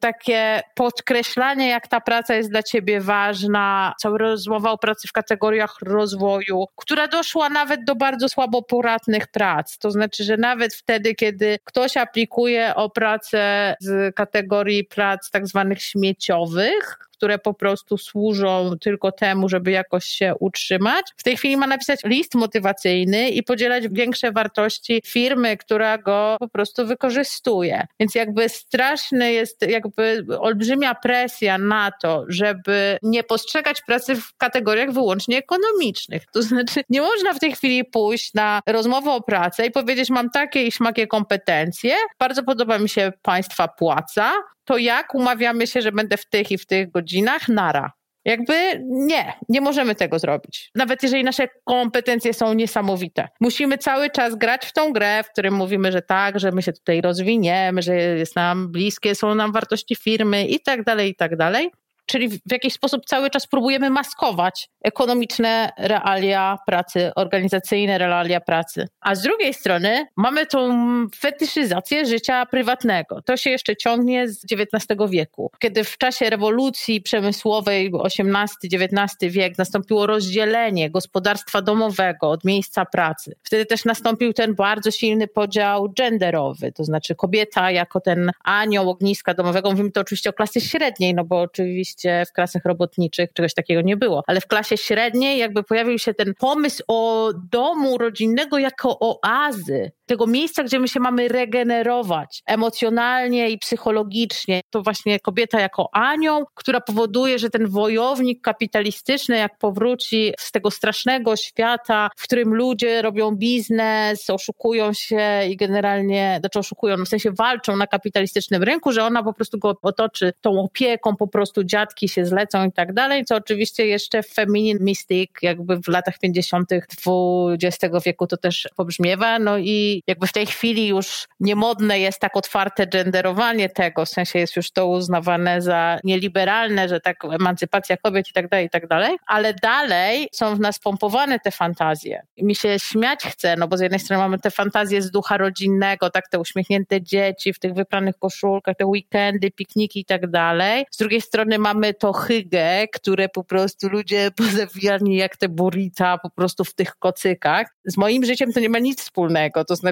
takie 0.00 0.60
podkreślanie, 0.74 1.68
jak 1.68 1.88
ta 1.88 2.00
praca 2.00 2.34
jest 2.34 2.50
dla 2.50 2.62
ciebie 2.62 3.00
ważna, 3.00 3.94
cała 4.00 4.18
rozmowa 4.18 4.70
o 4.70 4.78
pracy 4.78 5.08
w 5.08 5.12
kategoriach 5.12 5.76
rozwoju, 5.82 6.64
która 6.76 7.08
doszła 7.08 7.48
nawet 7.48 7.84
do 7.84 7.94
bardzo 7.94 8.28
słabo 8.28 8.62
poradnych 8.62 9.26
prac. 9.26 9.78
To 9.78 9.90
znaczy, 9.90 10.24
że 10.24 10.36
nawet 10.36 10.74
wtedy, 10.74 11.14
kiedy 11.14 11.58
ktoś 11.64 11.96
aplikuje 11.96 12.74
o 12.74 12.90
pracę 12.90 13.74
z 13.80 14.14
kategorii 14.14 14.84
prac 14.84 15.30
tak 15.30 15.46
zwanych 15.46 15.82
śmieciowych, 15.82 17.07
które 17.18 17.38
po 17.38 17.54
prostu 17.54 17.98
służą 17.98 18.70
tylko 18.80 19.12
temu, 19.12 19.48
żeby 19.48 19.70
jakoś 19.70 20.04
się 20.04 20.34
utrzymać. 20.40 21.06
W 21.16 21.22
tej 21.22 21.36
chwili 21.36 21.56
ma 21.56 21.66
napisać 21.66 22.00
list 22.04 22.34
motywacyjny 22.34 23.28
i 23.28 23.42
podzielać 23.42 23.88
większe 23.88 24.32
wartości 24.32 25.02
firmy, 25.06 25.56
która 25.56 25.98
go 25.98 26.36
po 26.40 26.48
prostu 26.48 26.86
wykorzystuje. 26.86 27.86
Więc 28.00 28.14
jakby 28.14 28.48
straszny 28.48 29.32
jest 29.32 29.62
jakby 29.62 30.24
olbrzymia 30.38 30.94
presja 30.94 31.58
na 31.58 31.90
to, 32.02 32.24
żeby 32.28 32.98
nie 33.02 33.24
postrzegać 33.24 33.82
pracy 33.82 34.16
w 34.16 34.36
kategoriach 34.36 34.92
wyłącznie 34.92 35.38
ekonomicznych. 35.38 36.26
To 36.32 36.42
znaczy 36.42 36.80
nie 36.90 37.00
można 37.00 37.34
w 37.34 37.40
tej 37.40 37.52
chwili 37.52 37.84
pójść 37.84 38.34
na 38.34 38.60
rozmowę 38.66 39.10
o 39.10 39.20
pracę 39.20 39.66
i 39.66 39.70
powiedzieć 39.70 40.10
mam 40.10 40.30
takie 40.30 40.66
i 40.66 40.72
śmakie 40.72 41.06
kompetencje, 41.06 41.94
bardzo 42.18 42.42
podoba 42.42 42.78
mi 42.78 42.88
się 42.88 43.12
państwa 43.22 43.68
płaca, 43.68 44.32
to 44.68 44.78
jak 44.78 45.14
umawiamy 45.14 45.66
się, 45.66 45.82
że 45.82 45.92
będę 45.92 46.16
w 46.16 46.26
tych 46.26 46.50
i 46.50 46.58
w 46.58 46.66
tych 46.66 46.90
godzinach? 46.90 47.48
Nara. 47.48 47.92
Jakby 48.24 48.54
nie, 48.88 49.32
nie 49.48 49.60
możemy 49.60 49.94
tego 49.94 50.18
zrobić. 50.18 50.70
Nawet 50.74 51.02
jeżeli 51.02 51.24
nasze 51.24 51.48
kompetencje 51.64 52.34
są 52.34 52.54
niesamowite. 52.54 53.28
Musimy 53.40 53.78
cały 53.78 54.10
czas 54.10 54.34
grać 54.34 54.66
w 54.66 54.72
tą 54.72 54.92
grę, 54.92 55.22
w 55.24 55.30
którym 55.32 55.54
mówimy, 55.54 55.92
że 55.92 56.02
tak, 56.02 56.40
że 56.40 56.52
my 56.52 56.62
się 56.62 56.72
tutaj 56.72 57.00
rozwiniemy, 57.00 57.82
że 57.82 57.94
jest 57.96 58.36
nam 58.36 58.72
bliskie, 58.72 59.14
są 59.14 59.34
nam 59.34 59.52
wartości 59.52 59.96
firmy 59.96 60.46
i 60.46 60.60
tak 60.60 60.84
dalej, 60.84 61.10
i 61.10 61.14
tak 61.14 61.36
dalej 61.36 61.70
czyli 62.08 62.28
w 62.28 62.52
jakiś 62.52 62.72
sposób 62.72 63.06
cały 63.06 63.30
czas 63.30 63.46
próbujemy 63.46 63.90
maskować 63.90 64.68
ekonomiczne 64.82 65.72
realia 65.78 66.58
pracy, 66.66 67.10
organizacyjne 67.16 67.98
realia 67.98 68.40
pracy. 68.40 68.88
A 69.00 69.14
z 69.14 69.22
drugiej 69.22 69.54
strony 69.54 70.06
mamy 70.16 70.46
tą 70.46 70.68
fetyszyzację 71.16 72.06
życia 72.06 72.46
prywatnego. 72.46 73.22
To 73.22 73.36
się 73.36 73.50
jeszcze 73.50 73.76
ciągnie 73.76 74.28
z 74.28 74.44
XIX 74.52 75.00
wieku, 75.10 75.50
kiedy 75.58 75.84
w 75.84 75.98
czasie 75.98 76.30
rewolucji 76.30 77.02
przemysłowej 77.02 77.92
XVIII-XIX 78.04 79.34
wiek 79.34 79.58
nastąpiło 79.58 80.06
rozdzielenie 80.06 80.90
gospodarstwa 80.90 81.62
domowego 81.62 82.30
od 82.30 82.44
miejsca 82.44 82.84
pracy. 82.84 83.36
Wtedy 83.42 83.66
też 83.66 83.84
nastąpił 83.84 84.32
ten 84.32 84.54
bardzo 84.54 84.90
silny 84.90 85.28
podział 85.28 85.92
genderowy, 85.96 86.72
to 86.72 86.84
znaczy 86.84 87.14
kobieta 87.14 87.70
jako 87.70 88.00
ten 88.00 88.30
anioł 88.44 88.90
ogniska 88.90 89.34
domowego. 89.34 89.70
Mówimy 89.70 89.90
to 89.90 90.00
oczywiście 90.00 90.30
o 90.30 90.32
klasy 90.32 90.60
średniej, 90.60 91.14
no 91.14 91.24
bo 91.24 91.40
oczywiście 91.40 91.97
w 92.28 92.32
klasach 92.32 92.64
robotniczych 92.64 93.32
czegoś 93.32 93.54
takiego 93.54 93.80
nie 93.80 93.96
było, 93.96 94.22
ale 94.26 94.40
w 94.40 94.46
klasie 94.46 94.76
średniej 94.76 95.38
jakby 95.38 95.62
pojawił 95.62 95.98
się 95.98 96.14
ten 96.14 96.34
pomysł 96.34 96.82
o 96.88 97.30
domu 97.52 97.98
rodzinnego 97.98 98.58
jako 98.58 98.98
oazy, 99.00 99.90
tego 100.08 100.26
miejsca, 100.26 100.64
gdzie 100.64 100.78
my 100.78 100.88
się 100.88 101.00
mamy 101.00 101.28
regenerować 101.28 102.42
emocjonalnie 102.46 103.50
i 103.50 103.58
psychologicznie. 103.58 104.60
To 104.70 104.82
właśnie 104.82 105.20
kobieta 105.20 105.60
jako 105.60 105.88
anioł, 105.92 106.44
która 106.54 106.80
powoduje, 106.80 107.38
że 107.38 107.50
ten 107.50 107.66
wojownik 107.66 108.40
kapitalistyczny, 108.42 109.36
jak 109.36 109.58
powróci 109.58 110.32
z 110.38 110.52
tego 110.52 110.70
strasznego 110.70 111.36
świata, 111.36 112.08
w 112.16 112.22
którym 112.22 112.54
ludzie 112.54 113.02
robią 113.02 113.30
biznes, 113.30 114.30
oszukują 114.30 114.92
się 114.92 115.46
i 115.48 115.56
generalnie, 115.56 116.36
znaczy 116.40 116.58
oszukują, 116.58 116.96
no 116.96 117.04
w 117.04 117.08
sensie 117.08 117.32
walczą 117.32 117.76
na 117.76 117.86
kapitalistycznym 117.86 118.62
rynku, 118.62 118.92
że 118.92 119.04
ona 119.04 119.22
po 119.22 119.32
prostu 119.32 119.58
go 119.58 119.74
otoczy 119.82 120.32
tą 120.40 120.60
opieką, 120.60 121.16
po 121.16 121.28
prostu 121.28 121.64
dziadki 121.64 122.08
się 122.08 122.24
zlecą 122.26 122.66
i 122.66 122.72
tak 122.72 122.92
dalej, 122.92 123.24
co 123.24 123.36
oczywiście 123.36 123.86
jeszcze 123.86 124.22
Feminin 124.22 124.78
Mystic 124.80 125.30
jakby 125.42 125.76
w 125.76 125.88
latach 125.88 126.18
50. 126.18 126.70
XX 126.72 127.94
wieku 128.06 128.26
to 128.26 128.36
też 128.36 128.68
pobrzmiewa, 128.76 129.38
no 129.38 129.58
i 129.58 129.97
jakby 130.06 130.26
w 130.26 130.32
tej 130.32 130.46
chwili 130.46 130.86
już 130.86 131.26
niemodne 131.40 132.00
jest 132.00 132.20
tak 132.20 132.36
otwarte 132.36 132.86
genderowanie 132.86 133.68
tego, 133.68 134.04
w 134.04 134.08
sensie 134.08 134.38
jest 134.38 134.56
już 134.56 134.70
to 134.70 134.86
uznawane 134.86 135.62
za 135.62 135.98
nieliberalne, 136.04 136.88
że 136.88 137.00
tak 137.00 137.24
emancypacja 137.24 137.96
kobiet 137.96 138.28
i 138.28 138.32
tak 138.32 138.48
dalej, 138.48 138.66
i 138.66 138.70
tak 138.70 138.86
dalej, 138.86 139.16
ale 139.26 139.54
dalej 139.54 140.28
są 140.32 140.56
w 140.56 140.60
nas 140.60 140.78
pompowane 140.78 141.38
te 141.40 141.50
fantazje. 141.50 142.22
I 142.36 142.44
mi 142.44 142.54
się 142.54 142.78
śmiać 142.78 143.24
chce, 143.24 143.56
no 143.56 143.68
bo 143.68 143.76
z 143.76 143.80
jednej 143.80 144.00
strony 144.00 144.22
mamy 144.22 144.38
te 144.38 144.50
fantazje 144.50 145.02
z 145.02 145.10
ducha 145.10 145.36
rodzinnego, 145.36 146.10
tak, 146.10 146.28
te 146.28 146.38
uśmiechnięte 146.38 147.02
dzieci 147.02 147.52
w 147.52 147.58
tych 147.58 147.74
wypranych 147.74 148.18
koszulkach, 148.18 148.76
te 148.76 148.86
weekendy, 148.86 149.50
pikniki 149.50 150.00
i 150.00 150.04
tak 150.04 150.30
dalej. 150.30 150.86
Z 150.90 150.96
drugiej 150.96 151.20
strony 151.20 151.58
mamy 151.58 151.94
to 151.94 152.12
hygge, 152.12 152.88
które 152.92 153.28
po 153.28 153.44
prostu 153.44 153.88
ludzie 153.88 154.30
pozawijani 154.36 155.16
jak 155.16 155.36
te 155.36 155.48
burita 155.48 156.18
po 156.18 156.30
prostu 156.30 156.64
w 156.64 156.74
tych 156.74 156.96
kocykach. 156.96 157.66
Z 157.84 157.96
moim 157.96 158.24
życiem 158.24 158.52
to 158.52 158.60
nie 158.60 158.68
ma 158.68 158.78
nic 158.78 159.00
wspólnego, 159.00 159.64
to 159.64 159.76
znaczy 159.76 159.87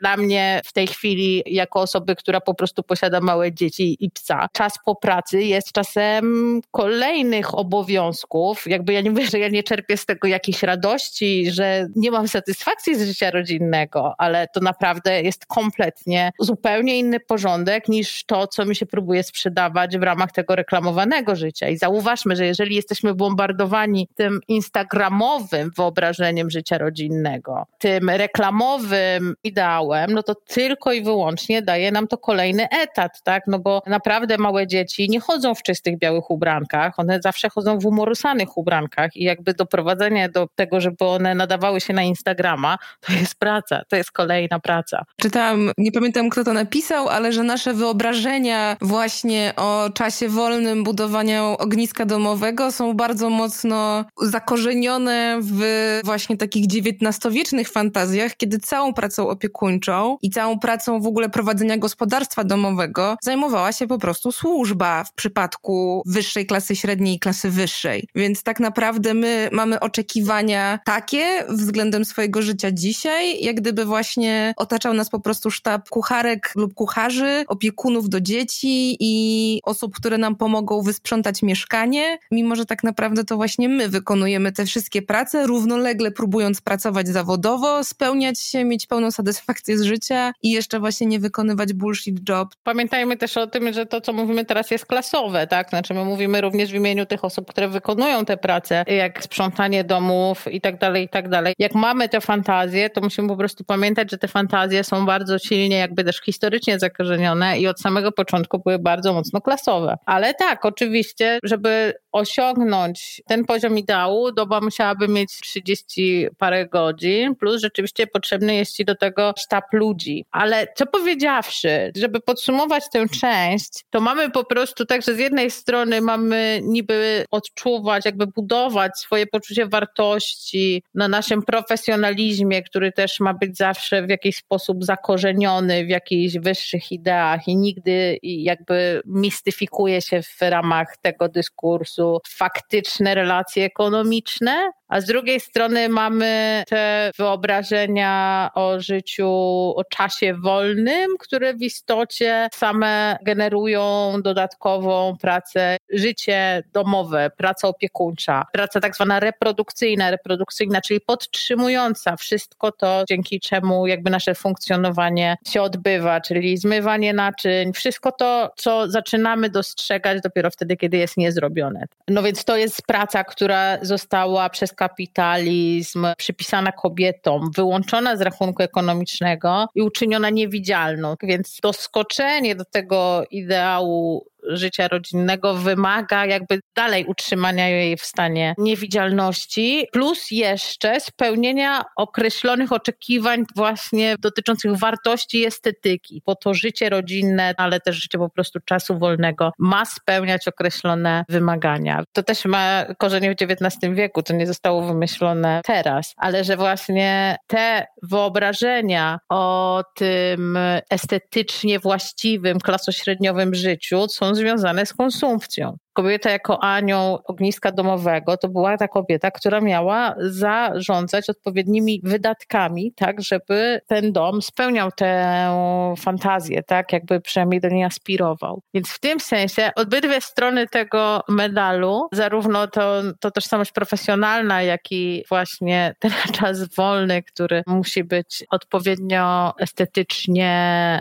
dla 0.00 0.16
mnie 0.16 0.60
w 0.64 0.72
tej 0.72 0.86
chwili 0.86 1.42
jako 1.46 1.80
osoby, 1.80 2.16
która 2.16 2.40
po 2.40 2.54
prostu 2.54 2.82
posiada 2.82 3.20
małe 3.20 3.52
dzieci 3.52 3.96
i 4.00 4.10
psa, 4.10 4.48
czas 4.52 4.72
po 4.84 4.94
pracy 4.96 5.42
jest 5.42 5.72
czasem 5.72 6.60
kolejnych 6.70 7.58
obowiązków. 7.58 8.66
Jakby 8.66 8.92
ja 8.92 9.00
nie 9.00 9.10
mówię, 9.10 9.26
że 9.26 9.38
ja 9.38 9.48
nie 9.48 9.62
czerpię 9.62 9.96
z 9.96 10.06
tego 10.06 10.28
jakiejś 10.28 10.62
radości, 10.62 11.50
że 11.50 11.86
nie 11.96 12.10
mam 12.10 12.28
satysfakcji 12.28 12.94
z 12.94 13.06
życia 13.06 13.30
rodzinnego, 13.30 14.14
ale 14.18 14.46
to 14.54 14.60
naprawdę 14.60 15.22
jest 15.22 15.46
kompletnie 15.46 16.32
zupełnie 16.38 16.98
inny 16.98 17.20
porządek 17.20 17.88
niż 17.88 18.24
to, 18.24 18.46
co 18.46 18.64
mi 18.64 18.76
się 18.76 18.86
próbuje 18.86 19.22
sprzedawać 19.22 19.98
w 19.98 20.02
ramach 20.02 20.32
tego 20.32 20.56
reklamowanego 20.56 21.36
życia. 21.36 21.68
I 21.68 21.76
zauważmy, 21.76 22.36
że 22.36 22.46
jeżeli 22.46 22.76
jesteśmy 22.76 23.14
bombardowani 23.14 24.08
tym 24.14 24.40
instagramowym 24.48 25.70
wyobrażeniem 25.76 26.50
życia 26.50 26.78
rodzinnego, 26.78 27.66
tym 27.78 28.10
reklamowym 28.10 29.29
ideałem, 29.44 30.12
no 30.12 30.22
to 30.22 30.34
tylko 30.34 30.92
i 30.92 31.02
wyłącznie 31.02 31.62
daje 31.62 31.92
nam 31.92 32.06
to 32.06 32.18
kolejny 32.18 32.68
etat, 32.68 33.22
tak? 33.22 33.42
No 33.46 33.58
bo 33.58 33.82
naprawdę 33.86 34.38
małe 34.38 34.66
dzieci 34.66 35.10
nie 35.10 35.20
chodzą 35.20 35.54
w 35.54 35.62
czystych 35.62 35.98
białych 35.98 36.30
ubrankach, 36.30 36.98
one 36.98 37.20
zawsze 37.22 37.48
chodzą 37.48 37.78
w 37.78 37.86
umorusanych 37.86 38.56
ubrankach 38.56 39.16
i 39.16 39.24
jakby 39.24 39.54
doprowadzenie 39.54 40.28
do 40.28 40.48
tego, 40.54 40.80
żeby 40.80 41.04
one 41.04 41.34
nadawały 41.34 41.80
się 41.80 41.92
na 41.92 42.02
Instagrama, 42.02 42.78
to 43.00 43.12
jest 43.12 43.34
praca, 43.34 43.82
to 43.88 43.96
jest 43.96 44.12
kolejna 44.12 44.60
praca. 44.60 45.04
Czytałam, 45.20 45.70
nie 45.78 45.92
pamiętam 45.92 46.30
kto 46.30 46.44
to 46.44 46.52
napisał, 46.52 47.08
ale 47.08 47.32
że 47.32 47.42
nasze 47.42 47.74
wyobrażenia 47.74 48.76
właśnie 48.80 49.52
o 49.56 49.90
czasie 49.94 50.28
wolnym 50.28 50.84
budowania 50.84 51.44
ogniska 51.44 52.06
domowego 52.06 52.72
są 52.72 52.94
bardzo 52.94 53.30
mocno 53.30 54.04
zakorzenione 54.22 55.38
w 55.42 55.60
właśnie 56.04 56.36
takich 56.36 56.64
XIX-wiecznych 56.64 57.68
fantazjach, 57.68 58.36
kiedy 58.36 58.58
całą 58.58 58.94
pracą 59.20 59.30
opiekuńczą 59.30 60.18
i 60.22 60.30
całą 60.30 60.58
pracą 60.58 61.00
w 61.00 61.06
ogóle 61.06 61.28
prowadzenia 61.28 61.78
gospodarstwa 61.78 62.44
domowego 62.44 63.16
zajmowała 63.22 63.72
się 63.72 63.86
po 63.86 63.98
prostu 63.98 64.32
służba 64.32 65.04
w 65.04 65.14
przypadku 65.14 66.02
wyższej 66.06 66.46
klasy 66.46 66.76
średniej 66.76 67.14
i 67.14 67.18
klasy 67.18 67.50
wyższej. 67.50 68.08
Więc 68.14 68.42
tak 68.42 68.60
naprawdę 68.60 69.14
my 69.14 69.48
mamy 69.52 69.80
oczekiwania 69.80 70.78
takie 70.84 71.44
względem 71.48 72.04
swojego 72.04 72.42
życia 72.42 72.70
dzisiaj, 72.72 73.44
jak 73.44 73.56
gdyby 73.56 73.84
właśnie 73.84 74.54
otaczał 74.56 74.94
nas 74.94 75.10
po 75.10 75.20
prostu 75.20 75.50
sztab 75.50 75.88
kucharek 75.90 76.52
lub 76.56 76.74
kucharzy, 76.74 77.44
opiekunów 77.48 78.08
do 78.08 78.20
dzieci 78.20 78.96
i 79.00 79.60
osób, 79.64 79.94
które 79.94 80.18
nam 80.18 80.36
pomogą 80.36 80.82
wysprzątać 80.82 81.42
mieszkanie, 81.42 82.18
mimo 82.30 82.56
że 82.56 82.66
tak 82.66 82.84
naprawdę 82.84 83.24
to 83.24 83.36
właśnie 83.36 83.68
my 83.68 83.88
wykonujemy 83.88 84.52
te 84.52 84.64
wszystkie 84.64 85.02
prace, 85.02 85.46
równolegle 85.46 86.10
próbując 86.10 86.60
pracować 86.60 87.08
zawodowo, 87.08 87.84
spełniać 87.84 88.40
się, 88.40 88.64
mieć 88.64 88.86
pełną 88.86 89.09
satysfakcję 89.12 89.78
z 89.78 89.82
życia 89.82 90.32
i 90.42 90.50
jeszcze 90.50 90.80
właśnie 90.80 91.06
nie 91.06 91.20
wykonywać 91.20 91.72
bullshit 91.72 92.28
job. 92.28 92.48
Pamiętajmy 92.62 93.16
też 93.16 93.36
o 93.36 93.46
tym, 93.46 93.72
że 93.72 93.86
to, 93.86 94.00
co 94.00 94.12
mówimy 94.12 94.44
teraz 94.44 94.70
jest 94.70 94.86
klasowe, 94.86 95.46
tak? 95.46 95.68
Znaczy 95.68 95.94
my 95.94 96.04
mówimy 96.04 96.40
również 96.40 96.70
w 96.70 96.74
imieniu 96.74 97.06
tych 97.06 97.24
osób, 97.24 97.50
które 97.50 97.68
wykonują 97.68 98.24
te 98.24 98.36
prace, 98.36 98.84
jak 98.86 99.24
sprzątanie 99.24 99.84
domów 99.84 100.52
i 100.52 100.60
tak 100.60 100.78
dalej, 100.78 101.04
i 101.04 101.08
tak 101.08 101.28
dalej. 101.28 101.54
Jak 101.58 101.74
mamy 101.74 102.08
te 102.08 102.20
fantazje, 102.20 102.90
to 102.90 103.00
musimy 103.00 103.28
po 103.28 103.36
prostu 103.36 103.64
pamiętać, 103.64 104.10
że 104.10 104.18
te 104.18 104.28
fantazje 104.28 104.84
są 104.84 105.06
bardzo 105.06 105.38
silnie 105.38 105.76
jakby 105.78 106.04
też 106.04 106.20
historycznie 106.20 106.78
zakorzenione 106.78 107.58
i 107.58 107.68
od 107.68 107.80
samego 107.80 108.12
początku 108.12 108.58
były 108.58 108.78
bardzo 108.78 109.12
mocno 109.12 109.40
klasowe. 109.40 109.96
Ale 110.06 110.34
tak, 110.34 110.64
oczywiście, 110.64 111.38
żeby 111.42 111.94
osiągnąć 112.12 113.22
ten 113.26 113.44
poziom 113.44 113.78
ideału, 113.78 114.32
doba 114.32 114.60
musiałaby 114.60 115.08
mieć 115.08 115.30
30 115.42 116.26
parę 116.38 116.66
godzin, 116.66 117.36
plus 117.36 117.60
rzeczywiście 117.60 118.06
potrzebny 118.06 118.54
jest 118.54 118.76
ci 118.76 118.84
do 118.90 118.96
tego 118.96 119.34
sztab 119.38 119.64
ludzi. 119.72 120.24
Ale 120.30 120.66
co 120.76 120.86
powiedziawszy, 120.86 121.92
żeby 121.96 122.20
podsumować 122.20 122.84
tę 122.92 123.08
część, 123.20 123.84
to 123.90 124.00
mamy 124.00 124.30
po 124.30 124.44
prostu 124.44 124.86
tak, 124.86 125.02
że 125.02 125.14
z 125.14 125.18
jednej 125.18 125.50
strony 125.50 126.00
mamy 126.00 126.60
niby 126.62 127.24
odczuwać, 127.30 128.04
jakby 128.04 128.26
budować 128.26 128.98
swoje 128.98 129.26
poczucie 129.26 129.66
wartości 129.66 130.82
na 130.94 131.08
naszym 131.08 131.42
profesjonalizmie, 131.42 132.62
który 132.62 132.92
też 132.92 133.20
ma 133.20 133.34
być 133.34 133.56
zawsze 133.56 134.02
w 134.02 134.08
jakiś 134.08 134.36
sposób 134.36 134.84
zakorzeniony 134.84 135.84
w 135.84 135.88
jakichś 135.88 136.38
wyższych 136.38 136.92
ideach 136.92 137.48
i 137.48 137.56
nigdy 137.56 138.18
jakby 138.22 139.02
mistyfikuje 139.06 140.02
się 140.02 140.22
w 140.22 140.40
ramach 140.40 140.96
tego 141.02 141.28
dyskursu 141.28 142.18
faktyczne 142.28 143.14
relacje 143.14 143.64
ekonomiczne, 143.64 144.70
a 144.90 145.00
z 145.00 145.04
drugiej 145.04 145.40
strony 145.40 145.88
mamy 145.88 146.64
te 146.68 147.10
wyobrażenia 147.18 148.50
o 148.54 148.80
życiu, 148.80 149.28
o 149.76 149.84
czasie 149.90 150.34
wolnym, 150.34 151.08
które 151.18 151.54
w 151.54 151.62
istocie 151.62 152.48
same 152.54 153.18
generują 153.22 154.12
dodatkową 154.22 155.16
pracę, 155.20 155.76
życie 155.92 156.62
domowe, 156.72 157.30
praca 157.36 157.68
opiekuńcza, 157.68 158.46
praca 158.52 158.80
tak 158.80 158.96
zwana 158.96 159.20
reprodukcyjna, 159.20 160.10
reprodukcyjna, 160.10 160.80
czyli 160.80 161.00
podtrzymująca 161.00 162.16
wszystko 162.16 162.72
to, 162.72 163.04
dzięki 163.08 163.40
czemu 163.40 163.86
jakby 163.86 164.10
nasze 164.10 164.34
funkcjonowanie 164.34 165.36
się 165.48 165.62
odbywa, 165.62 166.20
czyli 166.20 166.58
zmywanie 166.58 167.12
naczyń, 167.12 167.72
wszystko 167.72 168.12
to, 168.12 168.52
co 168.56 168.90
zaczynamy 168.90 169.50
dostrzegać 169.50 170.22
dopiero 170.22 170.50
wtedy, 170.50 170.76
kiedy 170.76 170.96
jest 170.96 171.16
niezrobione. 171.16 171.86
No 172.08 172.22
więc 172.22 172.44
to 172.44 172.56
jest 172.56 172.82
praca, 172.86 173.24
która 173.24 173.78
została 173.82 174.48
przez 174.50 174.72
kapitalizm 174.80 176.06
przypisana 176.16 176.72
kobietom, 176.72 177.50
wyłączona 177.56 178.16
z 178.16 178.20
rachunku 178.20 178.62
ekonomicznego 178.62 179.66
i 179.74 179.82
uczyniona 179.82 180.30
niewidzialną. 180.30 181.14
Więc 181.22 181.58
doskoczenie 181.62 182.54
do 182.54 182.64
tego 182.64 183.22
ideału 183.30 184.29
życia 184.48 184.88
rodzinnego 184.88 185.54
wymaga 185.54 186.26
jakby 186.26 186.60
dalej 186.76 187.04
utrzymania 187.04 187.68
jej 187.68 187.96
w 187.96 188.04
stanie 188.04 188.54
niewidzialności, 188.58 189.86
plus 189.92 190.30
jeszcze 190.30 191.00
spełnienia 191.00 191.84
określonych 191.96 192.72
oczekiwań 192.72 193.44
właśnie 193.56 194.16
dotyczących 194.18 194.76
wartości 194.76 195.44
estetyki, 195.44 196.22
bo 196.26 196.34
to 196.34 196.54
życie 196.54 196.90
rodzinne, 196.90 197.54
ale 197.56 197.80
też 197.80 197.96
życie 197.96 198.18
po 198.18 198.28
prostu 198.28 198.58
czasu 198.64 198.98
wolnego 198.98 199.52
ma 199.58 199.84
spełniać 199.84 200.48
określone 200.48 201.24
wymagania. 201.28 202.04
To 202.12 202.22
też 202.22 202.44
ma 202.44 202.84
korzenie 202.98 203.34
w 203.34 203.42
XIX 203.42 203.94
wieku, 203.94 204.22
to 204.22 204.34
nie 204.34 204.46
zostało 204.46 204.82
wymyślone 204.82 205.60
teraz, 205.64 206.14
ale 206.16 206.44
że 206.44 206.56
właśnie 206.56 207.36
te 207.46 207.86
wyobrażenia 208.02 209.18
o 209.28 209.82
tym 209.94 210.58
estetycznie 210.90 211.78
właściwym, 211.78 212.58
klasośredniowym 212.58 213.54
życiu 213.54 214.08
są 214.08 214.29
związane 214.34 214.86
z 214.86 214.94
konsumpcją 214.94 215.76
kobieta 216.02 216.30
jako 216.30 216.62
anioł 216.62 217.18
ogniska 217.24 217.72
domowego 217.72 218.36
to 218.36 218.48
była 218.48 218.76
ta 218.76 218.88
kobieta, 218.88 219.30
która 219.30 219.60
miała 219.60 220.14
zarządzać 220.18 221.30
odpowiednimi 221.30 222.00
wydatkami, 222.04 222.92
tak, 222.96 223.22
żeby 223.22 223.80
ten 223.86 224.12
dom 224.12 224.42
spełniał 224.42 224.92
tę 224.92 225.94
fantazję, 225.98 226.62
tak, 226.62 226.92
jakby 226.92 227.20
przynajmniej 227.20 227.60
do 227.60 227.68
niej 227.68 227.84
aspirował. 227.84 228.62
Więc 228.74 228.88
w 228.88 229.00
tym 229.00 229.20
sensie 229.20 229.70
obydwie 229.76 230.20
strony 230.20 230.66
tego 230.66 231.22
medalu, 231.28 232.08
zarówno 232.12 232.66
to, 232.66 233.02
to 233.20 233.30
tożsamość 233.30 233.72
profesjonalna, 233.72 234.62
jak 234.62 234.92
i 234.92 235.24
właśnie 235.28 235.94
ten 235.98 236.10
czas 236.40 236.74
wolny, 236.74 237.22
który 237.22 237.62
musi 237.66 238.04
być 238.04 238.44
odpowiednio 238.50 239.54
estetycznie 239.58 240.50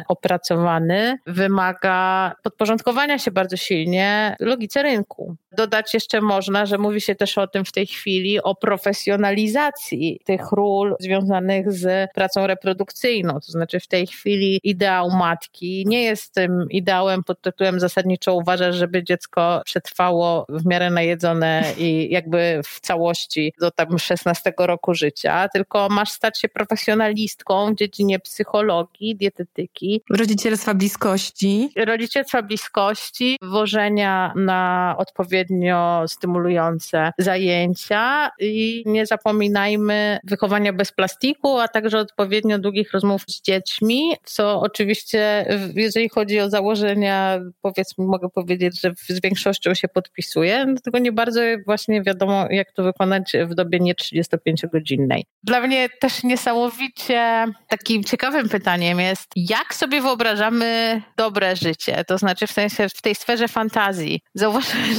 opracowany, 0.07 1.17
wymaga 1.27 2.31
podporządkowania 2.43 3.19
się 3.19 3.31
bardzo 3.31 3.57
silnie 3.57 4.35
logice 4.39 4.83
rynku. 4.89 5.35
Dodać 5.51 5.93
jeszcze 5.93 6.21
można, 6.21 6.65
że 6.65 6.77
mówi 6.77 7.01
się 7.01 7.15
też 7.15 7.37
o 7.37 7.47
tym 7.47 7.65
w 7.65 7.71
tej 7.71 7.87
chwili, 7.87 8.43
o 8.43 8.55
profesjonalizacji 8.55 10.19
tych 10.25 10.51
ról 10.51 10.95
związanych 10.99 11.71
z 11.71 12.11
pracą 12.13 12.47
reprodukcyjną. 12.47 13.33
To 13.33 13.51
znaczy 13.51 13.79
w 13.79 13.87
tej 13.87 14.07
chwili 14.07 14.59
ideał 14.63 15.09
matki 15.09 15.83
nie 15.87 16.03
jest 16.03 16.33
tym 16.33 16.65
ideałem 16.69 17.23
pod 17.23 17.41
tytułem 17.41 17.79
zasadniczo 17.79 18.35
uważasz, 18.35 18.75
żeby 18.75 19.03
dziecko 19.03 19.61
przetrwało 19.65 20.45
w 20.49 20.65
miarę 20.65 20.89
najedzone 20.89 21.63
i 21.77 22.07
jakby 22.11 22.61
w 22.65 22.79
całości 22.79 23.53
do 23.59 23.71
tam 23.71 23.99
16 23.99 24.53
roku 24.59 24.93
życia, 24.93 25.49
tylko 25.53 25.87
masz 25.89 26.11
stać 26.11 26.39
się 26.41 26.49
profesjonalistką 26.49 27.73
w 27.73 27.75
dziedzinie 27.75 28.19
psychologii, 28.19 29.15
dietetyki. 29.15 30.01
Rodzicielstwa 30.09 30.73
bliskości. 30.73 31.69
Rodzicielstwa 31.85 32.41
bliskości, 32.41 33.37
wożenia 33.41 34.33
na 34.35 34.68
odpowiednio 34.97 36.03
stymulujące 36.07 37.11
zajęcia 37.17 38.29
i 38.39 38.83
nie 38.85 39.05
zapominajmy 39.05 40.19
wychowania 40.23 40.73
bez 40.73 40.91
plastiku, 40.91 41.59
a 41.59 41.67
także 41.67 41.99
odpowiednio 41.99 42.59
długich 42.59 42.91
rozmów 42.91 43.21
z 43.27 43.41
dziećmi, 43.41 44.13
co 44.23 44.61
oczywiście, 44.61 45.45
jeżeli 45.75 46.09
chodzi 46.09 46.39
o 46.39 46.49
założenia, 46.49 47.39
powiedzmy, 47.61 48.05
mogę 48.05 48.29
powiedzieć, 48.29 48.81
że 48.81 48.93
z 49.07 49.21
większością 49.21 49.73
się 49.73 49.87
podpisuje, 49.87 50.65
no 50.65 50.75
tylko 50.83 50.99
nie 50.99 51.11
bardzo 51.11 51.41
właśnie 51.65 52.03
wiadomo, 52.03 52.45
jak 52.49 52.71
to 52.71 52.83
wykonać 52.83 53.31
w 53.47 53.55
dobie 53.55 53.79
nie 53.79 53.93
35-godzinnej. 53.93 55.21
Dla 55.43 55.61
mnie 55.61 55.89
też 55.99 56.23
niesamowicie 56.23 57.45
takim 57.67 58.03
ciekawym 58.03 58.49
pytaniem 58.49 58.99
jest, 58.99 59.27
jak 59.35 59.75
sobie 59.75 60.01
wyobrażamy 60.01 61.01
dobre 61.17 61.55
życie, 61.55 62.03
to 62.07 62.17
znaczy 62.17 62.47
w 62.47 62.51
sensie 62.51 62.89
w 62.89 63.01
tej 63.01 63.15
sferze 63.15 63.47
fantazji. 63.47 64.21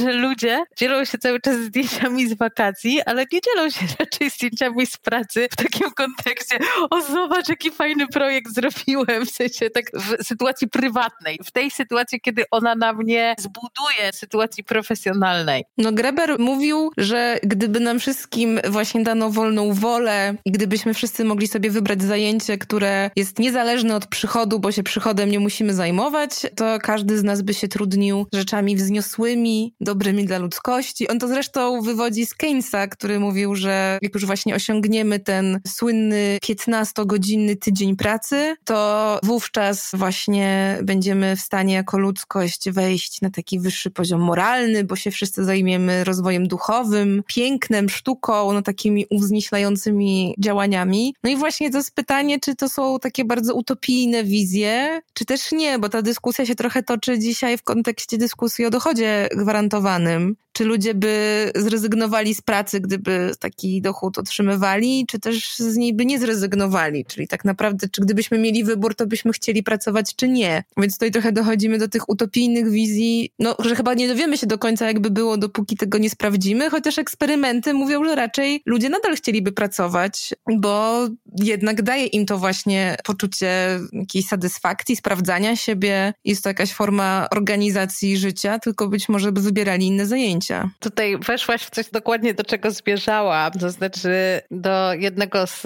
Że 0.03 0.13
ludzie 0.13 0.63
dzielą 0.77 1.05
się 1.05 1.17
cały 1.17 1.41
czas 1.41 1.55
zdjęciami 1.55 2.29
z 2.29 2.33
wakacji, 2.33 3.01
ale 3.05 3.25
nie 3.31 3.39
dzielą 3.41 3.69
się 3.69 3.85
raczej 3.99 4.29
zdjęciami 4.29 4.85
z 4.85 4.97
pracy 4.97 5.47
w 5.51 5.55
takim 5.55 5.91
kontekście, 5.91 6.59
o 6.89 7.01
zobacz 7.01 7.49
jaki 7.49 7.71
fajny 7.71 8.07
projekt 8.07 8.53
zrobiłem, 8.53 9.25
w 9.25 9.31
sensie 9.31 9.69
tak 9.69 9.85
w 9.93 10.23
sytuacji 10.23 10.69
prywatnej. 10.69 11.39
W 11.45 11.51
tej 11.51 11.71
sytuacji, 11.71 12.21
kiedy 12.21 12.43
ona 12.51 12.75
na 12.75 12.93
mnie 12.93 13.35
zbuduje 13.39 14.13
sytuacji 14.13 14.63
profesjonalnej. 14.63 15.63
No 15.77 15.91
Greber 15.91 16.39
mówił, 16.39 16.91
że 16.97 17.39
gdyby 17.43 17.79
nam 17.79 17.99
wszystkim 17.99 18.59
właśnie 18.69 19.03
dano 19.03 19.29
wolną 19.29 19.73
wolę 19.73 20.35
i 20.45 20.51
gdybyśmy 20.51 20.93
wszyscy 20.93 21.23
mogli 21.23 21.47
sobie 21.47 21.71
wybrać 21.71 22.01
zajęcie, 22.03 22.57
które 22.57 23.11
jest 23.15 23.39
niezależne 23.39 23.95
od 23.95 24.07
przychodu, 24.07 24.59
bo 24.59 24.71
się 24.71 24.83
przychodem 24.83 25.31
nie 25.31 25.39
musimy 25.39 25.73
zajmować, 25.73 26.31
to 26.55 26.79
każdy 26.79 27.17
z 27.17 27.23
nas 27.23 27.41
by 27.41 27.53
się 27.53 27.67
trudnił 27.67 28.25
rzeczami 28.33 28.75
wzniosłymi, 28.75 29.50
dobrymi 29.81 30.25
dla 30.25 30.37
ludzkości. 30.37 31.07
On 31.07 31.19
to 31.19 31.27
zresztą 31.27 31.81
wywodzi 31.81 32.25
z 32.25 32.33
Keynesa, 32.35 32.87
który 32.87 33.19
mówił, 33.19 33.55
że 33.55 33.99
jak 34.01 34.13
już 34.13 34.25
właśnie 34.25 34.55
osiągniemy 34.55 35.19
ten 35.19 35.59
słynny 35.67 36.37
15-godzinny 36.45 37.55
tydzień 37.55 37.95
pracy, 37.95 38.55
to 38.63 39.19
wówczas 39.23 39.89
właśnie 39.93 40.77
będziemy 40.83 41.35
w 41.35 41.41
stanie 41.41 41.73
jako 41.73 41.97
ludzkość 41.97 42.69
wejść 42.69 43.21
na 43.21 43.29
taki 43.29 43.59
wyższy 43.59 43.91
poziom 43.91 44.21
moralny, 44.21 44.83
bo 44.83 44.95
się 44.95 45.11
wszyscy 45.11 45.45
zajmiemy 45.45 46.03
rozwojem 46.03 46.47
duchowym, 46.47 47.23
pięknem, 47.27 47.89
sztuką, 47.89 48.53
no 48.53 48.61
takimi 48.61 49.05
uwznieślającymi 49.09 50.35
działaniami. 50.39 51.15
No 51.23 51.29
i 51.29 51.35
właśnie 51.35 51.71
to 51.71 51.77
jest 51.77 51.95
pytanie, 51.95 52.39
czy 52.39 52.55
to 52.55 52.69
są 52.69 52.99
takie 52.99 53.25
bardzo 53.25 53.55
utopijne 53.55 54.23
wizje, 54.23 55.01
czy 55.13 55.25
też 55.25 55.51
nie, 55.51 55.79
bo 55.79 55.89
ta 55.89 56.01
dyskusja 56.01 56.45
się 56.45 56.55
trochę 56.55 56.83
toczy 56.83 57.19
dzisiaj 57.19 57.57
w 57.57 57.63
kontekście 57.63 58.17
dyskusji 58.17 58.65
o 58.65 58.69
dochodzie 58.69 59.29
gwarantowanym. 59.43 60.35
Czy 60.53 60.65
ludzie 60.65 60.93
by 60.93 61.51
zrezygnowali 61.55 62.35
z 62.35 62.41
pracy, 62.41 62.79
gdyby 62.79 63.31
taki 63.39 63.81
dochód 63.81 64.17
otrzymywali, 64.17 65.05
czy 65.07 65.19
też 65.19 65.55
z 65.55 65.77
niej 65.77 65.93
by 65.93 66.05
nie 66.05 66.19
zrezygnowali? 66.19 67.05
Czyli 67.05 67.27
tak 67.27 67.45
naprawdę, 67.45 67.87
czy 67.89 68.01
gdybyśmy 68.01 68.37
mieli 68.37 68.63
wybór, 68.63 68.95
to 68.95 69.07
byśmy 69.07 69.33
chcieli 69.33 69.63
pracować, 69.63 70.15
czy 70.15 70.29
nie? 70.29 70.63
Więc 70.77 70.93
tutaj 70.93 71.11
trochę 71.11 71.31
dochodzimy 71.31 71.77
do 71.77 71.87
tych 71.87 72.09
utopijnych 72.09 72.69
wizji, 72.69 73.31
no, 73.39 73.55
że 73.59 73.75
chyba 73.75 73.93
nie 73.93 74.07
dowiemy 74.07 74.37
się 74.37 74.47
do 74.47 74.57
końca, 74.57 74.87
jakby 74.87 75.09
było, 75.09 75.37
dopóki 75.37 75.77
tego 75.77 75.97
nie 75.97 76.09
sprawdzimy, 76.09 76.69
chociaż 76.69 76.97
eksperymenty 76.97 77.73
mówią, 77.73 78.05
że 78.05 78.15
raczej 78.15 78.61
ludzie 78.65 78.89
nadal 78.89 79.15
chcieliby 79.15 79.51
pracować, 79.51 80.33
bo 80.57 81.07
jednak 81.43 81.81
daje 81.81 82.05
im 82.05 82.25
to 82.25 82.37
właśnie 82.37 82.97
poczucie 83.03 83.79
jakiejś 83.93 84.25
satysfakcji, 84.25 84.95
sprawdzania 84.95 85.55
siebie. 85.55 86.13
Jest 86.25 86.43
to 86.43 86.49
jakaś 86.49 86.73
forma 86.73 87.27
organizacji 87.31 88.17
życia, 88.17 88.59
tylko 88.59 88.87
być 88.87 89.09
może 89.09 89.31
by 89.31 89.41
wybierali 89.41 89.87
inne 89.87 90.05
zajęcia. 90.05 90.40
Tutaj 90.79 91.17
weszłaś 91.17 91.63
w 91.63 91.69
coś 91.69 91.89
dokładnie, 91.89 92.33
do 92.33 92.43
czego 92.43 92.71
zmierzałam, 92.71 93.51
to 93.51 93.69
znaczy 93.69 94.41
do 94.51 94.93
jednego 94.93 95.47
z 95.47 95.63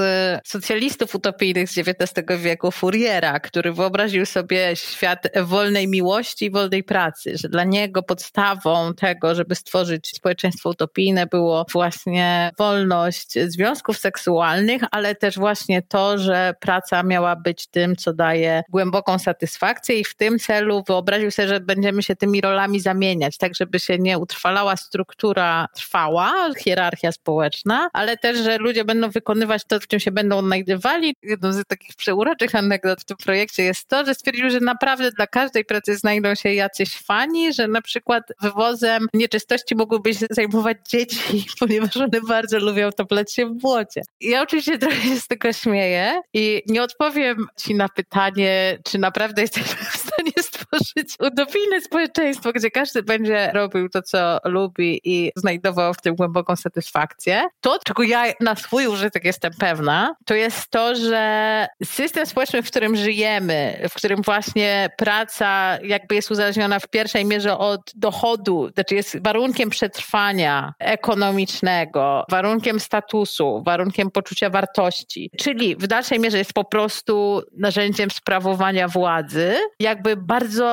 socjalistów 0.48 1.16
utopijnych 1.16 1.70
z 1.70 1.78
XIX 1.78 2.42
wieku, 2.42 2.72
Fouriera, 2.72 3.40
który 3.40 3.74
wyobraził 3.74 4.26
sobie 4.26 4.76
świat 4.76 5.28
wolnej 5.44 5.88
miłości 5.88 6.46
i 6.46 6.52
wolnej 6.52 6.84
pracy, 6.84 7.38
że 7.38 7.50
dla 7.50 7.64
niego 7.64 8.04
podstawą 8.04 8.94
tego, 8.94 9.36
żeby 9.36 9.56
stworzyć 9.56 10.08
społeczeństwo 10.16 10.70
utopijne 10.70 11.26
było 11.26 11.66
właśnie 11.72 12.52
wolność 12.58 13.34
związków 13.48 13.98
seksualnych, 13.98 14.82
ale 14.92 15.16
też 15.16 15.36
właśnie 15.36 15.82
to, 15.82 16.18
że 16.18 16.54
praca 16.60 17.04
miała 17.04 17.36
być 17.36 17.68
tym, 17.68 17.96
co 17.96 18.14
daje 18.14 18.64
głęboką 18.70 19.20
satysfakcję 19.20 20.00
i 20.00 20.04
w 20.04 20.16
tym 20.16 20.40
celu 20.40 20.84
wyobraził 20.88 21.32
sobie, 21.32 21.48
że 21.48 21.60
będziemy 21.60 22.04
się 22.04 22.16
tymi 22.16 22.42
rolami 22.42 22.80
zamieniać, 22.80 23.38
tak 23.38 23.56
żeby 23.56 23.80
się 23.80 23.98
nie 24.00 24.18
utrwalała 24.66 24.78
struktura 24.78 25.68
trwała, 25.76 26.50
hierarchia 26.58 27.12
społeczna, 27.12 27.90
ale 27.94 28.18
też, 28.18 28.38
że 28.38 28.58
ludzie 28.58 28.86
będą 28.86 29.10
wykonywać 29.10 29.62
to, 29.68 29.80
w 29.80 29.88
czym 29.88 30.00
się 30.00 30.12
będą 30.12 30.38
odnajdywali. 30.38 31.16
Jedną 31.24 31.54
z 31.54 31.66
takich 31.68 31.96
przeuroczych 31.96 32.56
anegdot 32.56 33.02
w 33.02 33.06
tym 33.06 33.18
projekcie 33.18 33.64
jest 33.64 33.88
to, 33.88 34.06
że 34.06 34.16
stwierdził, 34.16 34.50
że 34.50 34.60
naprawdę 34.60 35.12
dla 35.12 35.28
każdej 35.28 35.66
pracy 35.66 35.96
znajdą 35.96 36.36
się 36.36 36.54
jacyś 36.54 36.98
fani, 36.98 37.54
że 37.54 37.68
na 37.68 37.82
przykład 37.82 38.24
wywozem 38.42 39.08
nieczystości 39.14 39.76
mogłyby 39.76 40.14
się 40.14 40.26
zajmować 40.30 40.78
dzieci, 40.90 41.46
ponieważ 41.60 41.98
one 41.98 42.22
bardzo 42.28 42.60
lubią 42.60 42.92
topleć 42.92 43.34
się 43.34 43.46
w 43.46 43.54
błocie. 43.54 44.02
Ja 44.22 44.42
oczywiście 44.42 44.78
trochę 44.78 45.02
się 45.02 45.20
z 45.20 45.28
tego 45.28 45.54
śmieję 45.54 46.22
i 46.34 46.62
nie 46.68 46.84
odpowiem 46.84 47.48
ci 47.58 47.76
na 47.76 47.90
pytanie, 47.90 48.78
czy 48.84 48.98
naprawdę 48.98 49.42
jesteśmy 49.48 49.86
w 49.86 49.98
stanie 49.98 50.32
stworzyć 50.80 51.16
utopijne 51.20 51.82
społeczeństwo, 51.82 52.52
gdzie 52.52 52.72
każdy 52.72 53.04
będzie 53.04 53.52
robił 53.54 53.90
to, 53.90 54.02
co 54.02 54.40
lubi 54.44 55.02
i 55.04 55.32
znajdował 55.36 55.94
w 55.94 56.02
tym 56.02 56.16
głęboką 56.16 56.56
satysfakcję. 56.56 57.44
To, 57.62 57.80
czego 57.86 58.04
ja 58.04 58.24
na 58.40 58.56
swój 58.56 58.88
użytek 58.88 59.26
jestem 59.26 59.52
pewna, 59.60 60.16
to 60.26 60.34
jest 60.34 60.70
to, 60.70 60.96
że 60.96 61.68
system 61.84 62.26
społeczny, 62.26 62.64
w 62.64 62.68
którym 62.68 62.96
żyjemy, 62.96 63.88
w 63.90 63.94
którym 63.94 64.22
właśnie 64.22 64.90
praca 64.98 65.78
jakby 65.84 66.16
jest 66.16 66.32
uzależniona 66.32 66.80
w 66.80 66.88
pierwszej 66.88 67.26
mierze 67.26 67.58
od 67.58 67.82
dochodu, 67.96 68.70
znaczy 68.74 68.96
jest 68.96 69.24
warunkiem 69.24 69.70
przetrwania 69.70 70.74
ekonomicznego, 70.80 72.26
warunkiem 72.30 72.80
statusu, 72.80 73.64
warunkiem 73.66 74.12
poczucia 74.12 74.50
wartości, 74.50 75.32
czyli 75.38 75.76
w 75.76 75.88
dalszej 75.88 76.20
mierze 76.20 76.38
jest 76.38 76.54
po 76.54 76.64
prostu 76.64 77.42
narzędziem 77.58 78.12
sprawowania 78.12 78.88
władzy, 78.88 79.56
jakby 79.80 80.18
bardzo 80.18 80.65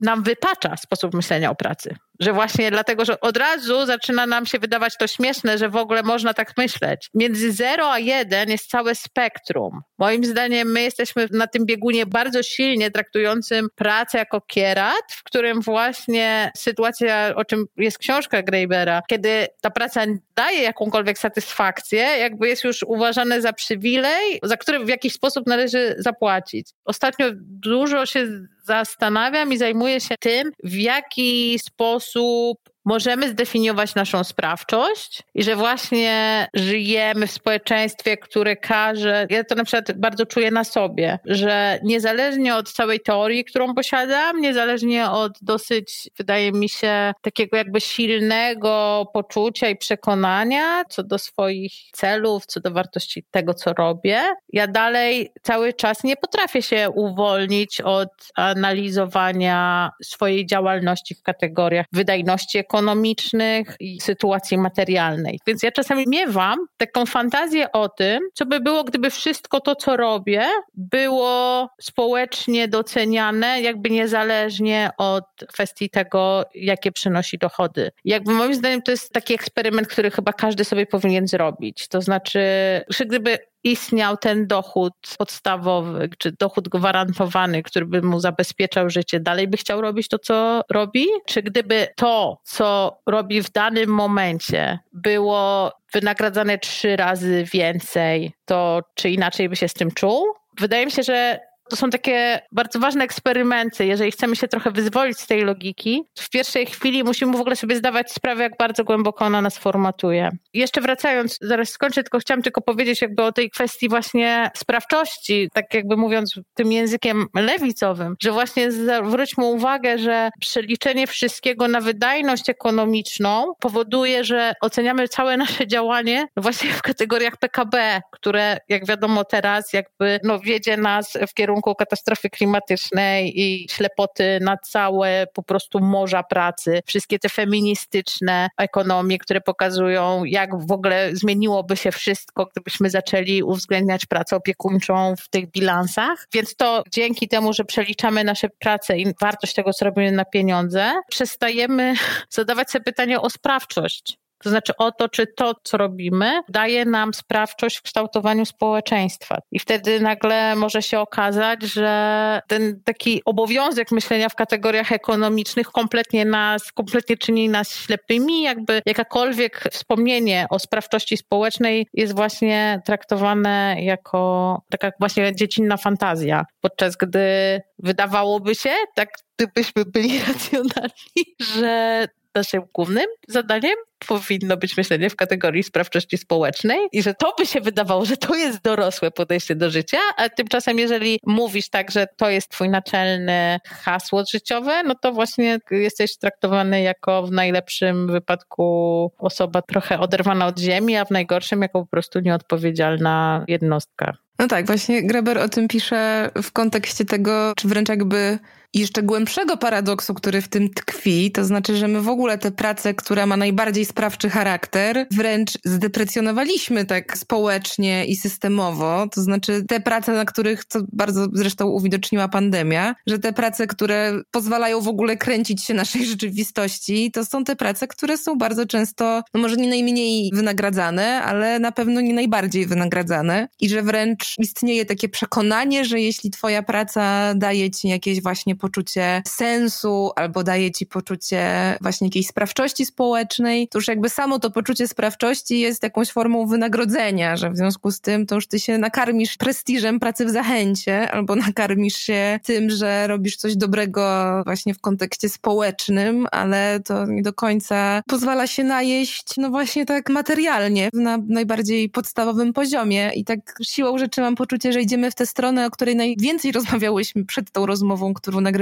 nam 0.00 0.22
wytacza 0.22 0.76
sposób 0.76 1.14
myślenia 1.14 1.50
o 1.50 1.54
pracy. 1.54 1.96
Że 2.20 2.32
właśnie 2.32 2.70
dlatego, 2.70 3.04
że 3.04 3.20
od 3.20 3.36
razu 3.36 3.86
zaczyna 3.86 4.26
nam 4.26 4.46
się 4.46 4.58
wydawać 4.58 4.96
to 4.98 5.06
śmieszne, 5.06 5.58
że 5.58 5.68
w 5.68 5.76
ogóle 5.76 6.02
można 6.02 6.34
tak 6.34 6.56
myśleć. 6.56 7.10
Między 7.14 7.52
0 7.52 7.92
a 7.92 7.98
1 7.98 8.50
jest 8.50 8.70
całe 8.70 8.94
spektrum. 8.94 9.80
Moim 9.98 10.24
zdaniem 10.24 10.72
my 10.72 10.82
jesteśmy 10.82 11.28
na 11.30 11.46
tym 11.46 11.66
biegunie 11.66 12.06
bardzo 12.06 12.42
silnie 12.42 12.90
traktującym 12.90 13.68
pracę 13.74 14.18
jako 14.18 14.40
kierat, 14.40 15.04
w 15.10 15.22
którym 15.22 15.60
właśnie 15.60 16.52
sytuacja, 16.56 17.32
o 17.36 17.44
czym 17.44 17.64
jest 17.76 17.98
książka 17.98 18.42
Greibera, 18.42 19.02
kiedy 19.08 19.46
ta 19.60 19.70
praca 19.70 20.04
daje 20.36 20.62
jakąkolwiek 20.62 21.18
satysfakcję, 21.18 21.98
jakby 21.98 22.48
jest 22.48 22.64
już 22.64 22.82
uważane 22.82 23.40
za 23.40 23.52
przywilej, 23.52 24.38
za 24.42 24.56
który 24.56 24.84
w 24.84 24.88
jakiś 24.88 25.12
sposób 25.12 25.46
należy 25.46 25.94
zapłacić. 25.98 26.70
Ostatnio 26.84 27.26
dużo 27.40 28.06
się 28.06 28.28
zastanawiam 28.64 29.52
i 29.52 29.58
zajmuję 29.58 30.00
się 30.00 30.14
tym, 30.20 30.52
w 30.64 30.74
jaki 30.74 31.58
sposób 31.58 32.03
Soup. 32.12 32.58
Możemy 32.84 33.28
zdefiniować 33.28 33.94
naszą 33.94 34.24
sprawczość 34.24 35.22
i 35.34 35.42
że 35.42 35.56
właśnie 35.56 36.46
żyjemy 36.54 37.26
w 37.26 37.32
społeczeństwie, 37.32 38.16
które 38.16 38.56
każe, 38.56 39.26
ja 39.30 39.44
to 39.44 39.54
na 39.54 39.64
przykład 39.64 39.92
bardzo 39.98 40.26
czuję 40.26 40.50
na 40.50 40.64
sobie, 40.64 41.18
że 41.24 41.78
niezależnie 41.82 42.56
od 42.56 42.72
całej 42.72 43.00
teorii, 43.00 43.44
którą 43.44 43.74
posiadam, 43.74 44.40
niezależnie 44.40 45.10
od 45.10 45.32
dosyć, 45.42 46.10
wydaje 46.18 46.52
mi 46.52 46.68
się, 46.68 47.12
takiego 47.22 47.56
jakby 47.56 47.80
silnego 47.80 49.04
poczucia 49.12 49.68
i 49.68 49.76
przekonania 49.76 50.84
co 50.88 51.02
do 51.02 51.18
swoich 51.18 51.72
celów, 51.92 52.46
co 52.46 52.60
do 52.60 52.70
wartości 52.70 53.24
tego, 53.30 53.54
co 53.54 53.72
robię, 53.72 54.22
ja 54.52 54.66
dalej 54.66 55.32
cały 55.42 55.72
czas 55.72 56.04
nie 56.04 56.16
potrafię 56.16 56.62
się 56.62 56.90
uwolnić 56.90 57.80
od 57.80 58.08
analizowania 58.34 59.90
swojej 60.02 60.46
działalności 60.46 61.14
w 61.14 61.22
kategoriach 61.22 61.86
wydajności 61.92 62.58
ekonomicznej, 62.58 62.73
ekonomicznych 62.74 63.76
i 63.80 64.00
sytuacji 64.00 64.58
materialnej. 64.58 65.40
Więc 65.46 65.62
ja 65.62 65.72
czasami 65.72 66.04
miewam 66.08 66.58
taką 66.76 67.06
fantazję 67.06 67.72
o 67.72 67.88
tym, 67.88 68.18
co 68.34 68.46
by 68.46 68.60
było, 68.60 68.84
gdyby 68.84 69.10
wszystko 69.10 69.60
to, 69.60 69.76
co 69.76 69.96
robię, 69.96 70.46
było 70.74 71.68
społecznie 71.80 72.68
doceniane, 72.68 73.60
jakby 73.60 73.90
niezależnie 73.90 74.90
od 74.98 75.24
kwestii 75.48 75.90
tego, 75.90 76.44
jakie 76.54 76.92
przynosi 76.92 77.38
dochody. 77.38 77.90
Jakby 78.04 78.32
moim 78.32 78.54
zdaniem 78.54 78.82
to 78.82 78.90
jest 78.90 79.12
taki 79.12 79.34
eksperyment, 79.34 79.88
który 79.88 80.10
chyba 80.10 80.32
każdy 80.32 80.64
sobie 80.64 80.86
powinien 80.86 81.28
zrobić. 81.28 81.88
To 81.88 82.00
znaczy, 82.00 82.40
że 82.88 83.06
gdyby 83.06 83.38
istniał 83.64 84.16
ten 84.16 84.46
dochód 84.46 84.92
podstawowy, 85.18 86.08
czy 86.18 86.32
dochód 86.32 86.68
gwarantowany, 86.68 87.62
który 87.62 87.86
by 87.86 88.02
mu 88.02 88.20
zabezpieczał 88.20 88.90
życie, 88.90 89.20
dalej 89.20 89.48
by 89.48 89.56
chciał 89.56 89.80
robić 89.80 90.08
to, 90.08 90.18
co 90.18 90.62
robi? 90.70 91.06
Czy 91.26 91.42
gdyby 91.42 91.88
to, 91.96 92.38
co 92.44 92.98
robi 93.06 93.42
w 93.42 93.52
danym 93.52 93.90
momencie, 93.90 94.78
było 94.92 95.72
wynagradzane 95.92 96.58
trzy 96.58 96.96
razy 96.96 97.44
więcej, 97.52 98.32
to 98.44 98.80
czy 98.94 99.10
inaczej 99.10 99.48
by 99.48 99.56
się 99.56 99.68
z 99.68 99.74
tym 99.74 99.90
czuł? 99.90 100.24
Wydaje 100.60 100.86
mi 100.86 100.92
się, 100.92 101.02
że 101.02 101.40
to 101.70 101.76
są 101.76 101.90
takie 101.90 102.40
bardzo 102.52 102.78
ważne 102.78 103.04
eksperymenty. 103.04 103.86
Jeżeli 103.86 104.10
chcemy 104.10 104.36
się 104.36 104.48
trochę 104.48 104.70
wyzwolić 104.70 105.18
z 105.18 105.26
tej 105.26 105.42
logiki, 105.42 106.02
w 106.18 106.30
pierwszej 106.30 106.66
chwili 106.66 107.04
musimy 107.04 107.36
w 107.36 107.40
ogóle 107.40 107.56
sobie 107.56 107.76
zdawać 107.76 108.12
sprawę, 108.12 108.42
jak 108.42 108.56
bardzo 108.58 108.84
głęboko 108.84 109.24
ona 109.24 109.42
nas 109.42 109.58
formatuje. 109.58 110.30
Jeszcze 110.54 110.80
wracając, 110.80 111.38
zaraz 111.40 111.68
skończę, 111.68 112.02
tylko 112.02 112.18
chciałam 112.18 112.42
tylko 112.42 112.60
powiedzieć 112.60 113.02
jakby 113.02 113.22
o 113.22 113.32
tej 113.32 113.50
kwestii 113.50 113.88
właśnie 113.88 114.50
sprawczości, 114.56 115.48
tak 115.52 115.74
jakby 115.74 115.96
mówiąc 115.96 116.40
tym 116.54 116.72
językiem 116.72 117.26
lewicowym, 117.34 118.16
że 118.22 118.32
właśnie 118.32 118.72
zwróćmy 118.72 119.44
uwagę, 119.44 119.98
że 119.98 120.30
przeliczenie 120.40 121.06
wszystkiego 121.06 121.68
na 121.68 121.80
wydajność 121.80 122.48
ekonomiczną 122.48 123.52
powoduje, 123.60 124.24
że 124.24 124.54
oceniamy 124.60 125.08
całe 125.08 125.36
nasze 125.36 125.66
działanie 125.66 126.26
właśnie 126.36 126.70
w 126.72 126.82
kategoriach 126.82 127.36
PKB, 127.36 128.00
które 128.10 128.58
jak 128.68 128.86
wiadomo 128.86 129.24
teraz 129.24 129.72
jakby 129.72 130.20
no, 130.22 130.38
wiedzie 130.38 130.76
nas 130.76 131.18
w 131.28 131.34
kierunku 131.34 131.53
kierunku 131.54 131.74
katastrofy 131.74 132.30
klimatycznej 132.30 133.40
i 133.40 133.68
ślepoty 133.70 134.38
na 134.40 134.56
całe 134.56 135.26
po 135.34 135.42
prostu 135.42 135.80
morza 135.80 136.22
pracy. 136.22 136.80
Wszystkie 136.86 137.18
te 137.18 137.28
feministyczne 137.28 138.48
ekonomie, 138.58 139.18
które 139.18 139.40
pokazują, 139.40 140.24
jak 140.24 140.66
w 140.66 140.72
ogóle 140.72 141.10
zmieniłoby 141.12 141.76
się 141.76 141.92
wszystko, 141.92 142.46
gdybyśmy 142.46 142.90
zaczęli 142.90 143.42
uwzględniać 143.42 144.06
pracę 144.06 144.36
opiekuńczą 144.36 145.14
w 145.16 145.28
tych 145.28 145.50
bilansach. 145.50 146.26
Więc 146.32 146.56
to 146.56 146.82
dzięki 146.90 147.28
temu, 147.28 147.52
że 147.52 147.64
przeliczamy 147.64 148.24
nasze 148.24 148.48
prace 148.48 148.98
i 148.98 149.14
wartość 149.20 149.54
tego, 149.54 149.72
co 149.72 149.84
robimy 149.84 150.12
na 150.12 150.24
pieniądze, 150.24 150.92
przestajemy 151.08 151.94
zadawać 152.30 152.70
sobie 152.70 152.84
pytanie 152.84 153.20
o 153.20 153.30
sprawczość. 153.30 154.23
To 154.44 154.50
znaczy 154.50 154.72
o 154.78 154.92
to, 154.92 155.08
czy 155.08 155.26
to, 155.26 155.54
co 155.62 155.76
robimy, 155.76 156.40
daje 156.48 156.84
nam 156.84 157.14
sprawczość 157.14 157.76
w 157.76 157.82
kształtowaniu 157.82 158.46
społeczeństwa. 158.46 159.38
I 159.52 159.58
wtedy 159.58 160.00
nagle 160.00 160.56
może 160.56 160.82
się 160.82 160.98
okazać, 160.98 161.62
że 161.62 162.40
ten 162.48 162.80
taki 162.84 163.22
obowiązek 163.24 163.92
myślenia 163.92 164.28
w 164.28 164.34
kategoriach 164.34 164.92
ekonomicznych 164.92 165.66
kompletnie 165.66 166.24
nas, 166.24 166.72
kompletnie 166.72 167.16
czyni 167.16 167.48
nas 167.48 167.76
ślepymi, 167.76 168.42
jakby 168.42 168.82
jakakolwiek 168.86 169.64
wspomnienie 169.70 170.46
o 170.50 170.58
sprawczości 170.58 171.16
społecznej 171.16 171.86
jest 171.94 172.14
właśnie 172.14 172.82
traktowane 172.84 173.76
jako 173.80 174.62
taka 174.70 174.90
właśnie 175.00 175.34
dziecinna 175.34 175.76
fantazja, 175.76 176.44
podczas 176.60 176.96
gdy 176.96 177.60
wydawałoby 177.78 178.54
się, 178.54 178.70
tak 178.94 179.08
gdybyśmy 179.38 179.84
byli 179.84 180.18
racjonalni, 180.28 181.24
że 181.40 182.06
naszym 182.34 182.62
głównym 182.74 183.06
zadaniem 183.28 183.74
powinno 184.08 184.56
być 184.56 184.76
myślenie 184.76 185.10
w 185.10 185.16
kategorii 185.16 185.62
sprawczości 185.62 186.18
społecznej 186.18 186.78
i 186.92 187.02
że 187.02 187.14
to 187.14 187.34
by 187.38 187.46
się 187.46 187.60
wydawało, 187.60 188.04
że 188.04 188.16
to 188.16 188.34
jest 188.34 188.62
dorosłe 188.62 189.10
podejście 189.10 189.54
do 189.54 189.70
życia, 189.70 189.98
a 190.16 190.28
tymczasem 190.28 190.78
jeżeli 190.78 191.20
mówisz 191.26 191.68
tak, 191.68 191.90
że 191.90 192.06
to 192.16 192.30
jest 192.30 192.48
twój 192.48 192.68
naczelne 192.68 193.60
hasło 193.68 194.22
życiowe, 194.32 194.82
no 194.82 194.94
to 194.94 195.12
właśnie 195.12 195.58
jesteś 195.70 196.16
traktowany 196.16 196.82
jako 196.82 197.22
w 197.22 197.32
najlepszym 197.32 198.06
wypadku 198.06 199.12
osoba 199.18 199.62
trochę 199.62 199.98
oderwana 199.98 200.46
od 200.46 200.58
ziemi, 200.58 200.96
a 200.96 201.04
w 201.04 201.10
najgorszym 201.10 201.62
jako 201.62 201.80
po 201.80 201.86
prostu 201.86 202.20
nieodpowiedzialna 202.20 203.44
jednostka. 203.48 204.16
No 204.38 204.48
tak, 204.48 204.66
właśnie 204.66 205.06
Greber 205.06 205.38
o 205.38 205.48
tym 205.48 205.68
pisze 205.68 206.30
w 206.42 206.52
kontekście 206.52 207.04
tego, 207.04 207.52
czy 207.56 207.68
wręcz 207.68 207.88
jakby 207.88 208.38
jeszcze 208.74 209.02
głębszego 209.02 209.56
paradoksu, 209.56 210.14
który 210.14 210.42
w 210.42 210.48
tym 210.48 210.70
tkwi, 210.70 211.32
to 211.32 211.44
znaczy, 211.44 211.76
że 211.76 211.88
my 211.88 212.00
w 212.00 212.08
ogóle 212.08 212.38
tę 212.38 212.50
pracę, 212.50 212.94
która 212.94 213.26
ma 213.26 213.36
najbardziej 213.36 213.84
sprawczy 213.84 214.30
charakter, 214.30 215.06
wręcz 215.10 215.50
zdeprecjonowaliśmy 215.64 216.84
tak 216.84 217.18
społecznie 217.18 218.06
i 218.06 218.16
systemowo. 218.16 219.08
To 219.12 219.22
znaczy 219.22 219.64
te 219.68 219.80
prace, 219.80 220.12
na 220.12 220.24
których, 220.24 220.64
co 220.64 220.80
bardzo 220.92 221.26
zresztą 221.32 221.66
uwidoczniła 221.66 222.28
pandemia, 222.28 222.94
że 223.06 223.18
te 223.18 223.32
prace, 223.32 223.66
które 223.66 224.20
pozwalają 224.30 224.80
w 224.80 224.88
ogóle 224.88 225.16
kręcić 225.16 225.64
się 225.64 225.74
naszej 225.74 226.06
rzeczywistości, 226.14 227.10
to 227.12 227.24
są 227.24 227.44
te 227.44 227.56
prace, 227.56 227.88
które 227.88 228.18
są 228.18 228.38
bardzo 228.38 228.66
często, 228.66 229.22
no 229.34 229.40
może 229.40 229.56
nie 229.56 229.68
najmniej 229.68 230.30
wynagradzane, 230.34 231.22
ale 231.22 231.58
na 231.58 231.72
pewno 231.72 232.00
nie 232.00 232.14
najbardziej 232.14 232.66
wynagradzane 232.66 233.48
i 233.60 233.68
że 233.68 233.82
wręcz 233.82 234.34
istnieje 234.38 234.84
takie 234.84 235.08
przekonanie, 235.08 235.84
że 235.84 236.00
jeśli 236.00 236.30
twoja 236.30 236.62
praca 236.62 237.34
daje 237.34 237.70
ci 237.70 237.88
jakieś 237.88 238.22
właśnie 238.22 238.56
poczucie 238.64 239.22
sensu 239.26 240.10
albo 240.16 240.44
daje 240.44 240.70
ci 240.70 240.86
poczucie 240.86 241.76
właśnie 241.80 242.06
jakiejś 242.06 242.26
sprawczości 242.26 242.86
społecznej, 242.86 243.68
to 243.68 243.78
już 243.78 243.88
jakby 243.88 244.08
samo 244.08 244.38
to 244.38 244.50
poczucie 244.50 244.88
sprawczości 244.88 245.60
jest 245.60 245.82
jakąś 245.82 246.10
formą 246.10 246.46
wynagrodzenia, 246.46 247.36
że 247.36 247.50
w 247.50 247.56
związku 247.56 247.90
z 247.90 248.00
tym 248.00 248.26
to 248.26 248.34
już 248.34 248.46
ty 248.46 248.60
się 248.60 248.78
nakarmisz 248.78 249.36
prestiżem 249.36 250.00
pracy 250.00 250.26
w 250.26 250.30
zachęcie 250.30 251.10
albo 251.10 251.36
nakarmisz 251.46 251.96
się 251.96 252.40
tym, 252.42 252.70
że 252.70 253.06
robisz 253.06 253.36
coś 253.36 253.56
dobrego 253.56 254.42
właśnie 254.44 254.74
w 254.74 254.80
kontekście 254.80 255.28
społecznym, 255.28 256.26
ale 256.32 256.80
to 256.80 257.06
nie 257.06 257.22
do 257.22 257.32
końca 257.32 258.02
pozwala 258.06 258.46
się 258.46 258.64
najeść, 258.64 259.36
no 259.36 259.50
właśnie 259.50 259.86
tak 259.86 260.10
materialnie, 260.10 260.88
na 260.92 261.18
najbardziej 261.28 261.90
podstawowym 261.90 262.52
poziomie. 262.52 263.10
I 263.14 263.24
tak 263.24 263.58
siłą 263.62 263.98
rzeczy 263.98 264.20
mam 264.20 264.34
poczucie, 264.34 264.72
że 264.72 264.80
idziemy 264.80 265.10
w 265.10 265.14
tę 265.14 265.26
stronę, 265.26 265.66
o 265.66 265.70
której 265.70 265.96
najwięcej 265.96 266.52
rozmawiałyśmy 266.58 267.24
przed 267.24 267.50
tą 267.50 267.66
rozmową, 267.66 268.14
którą 268.14 268.40
nagrywamy, 268.40 268.53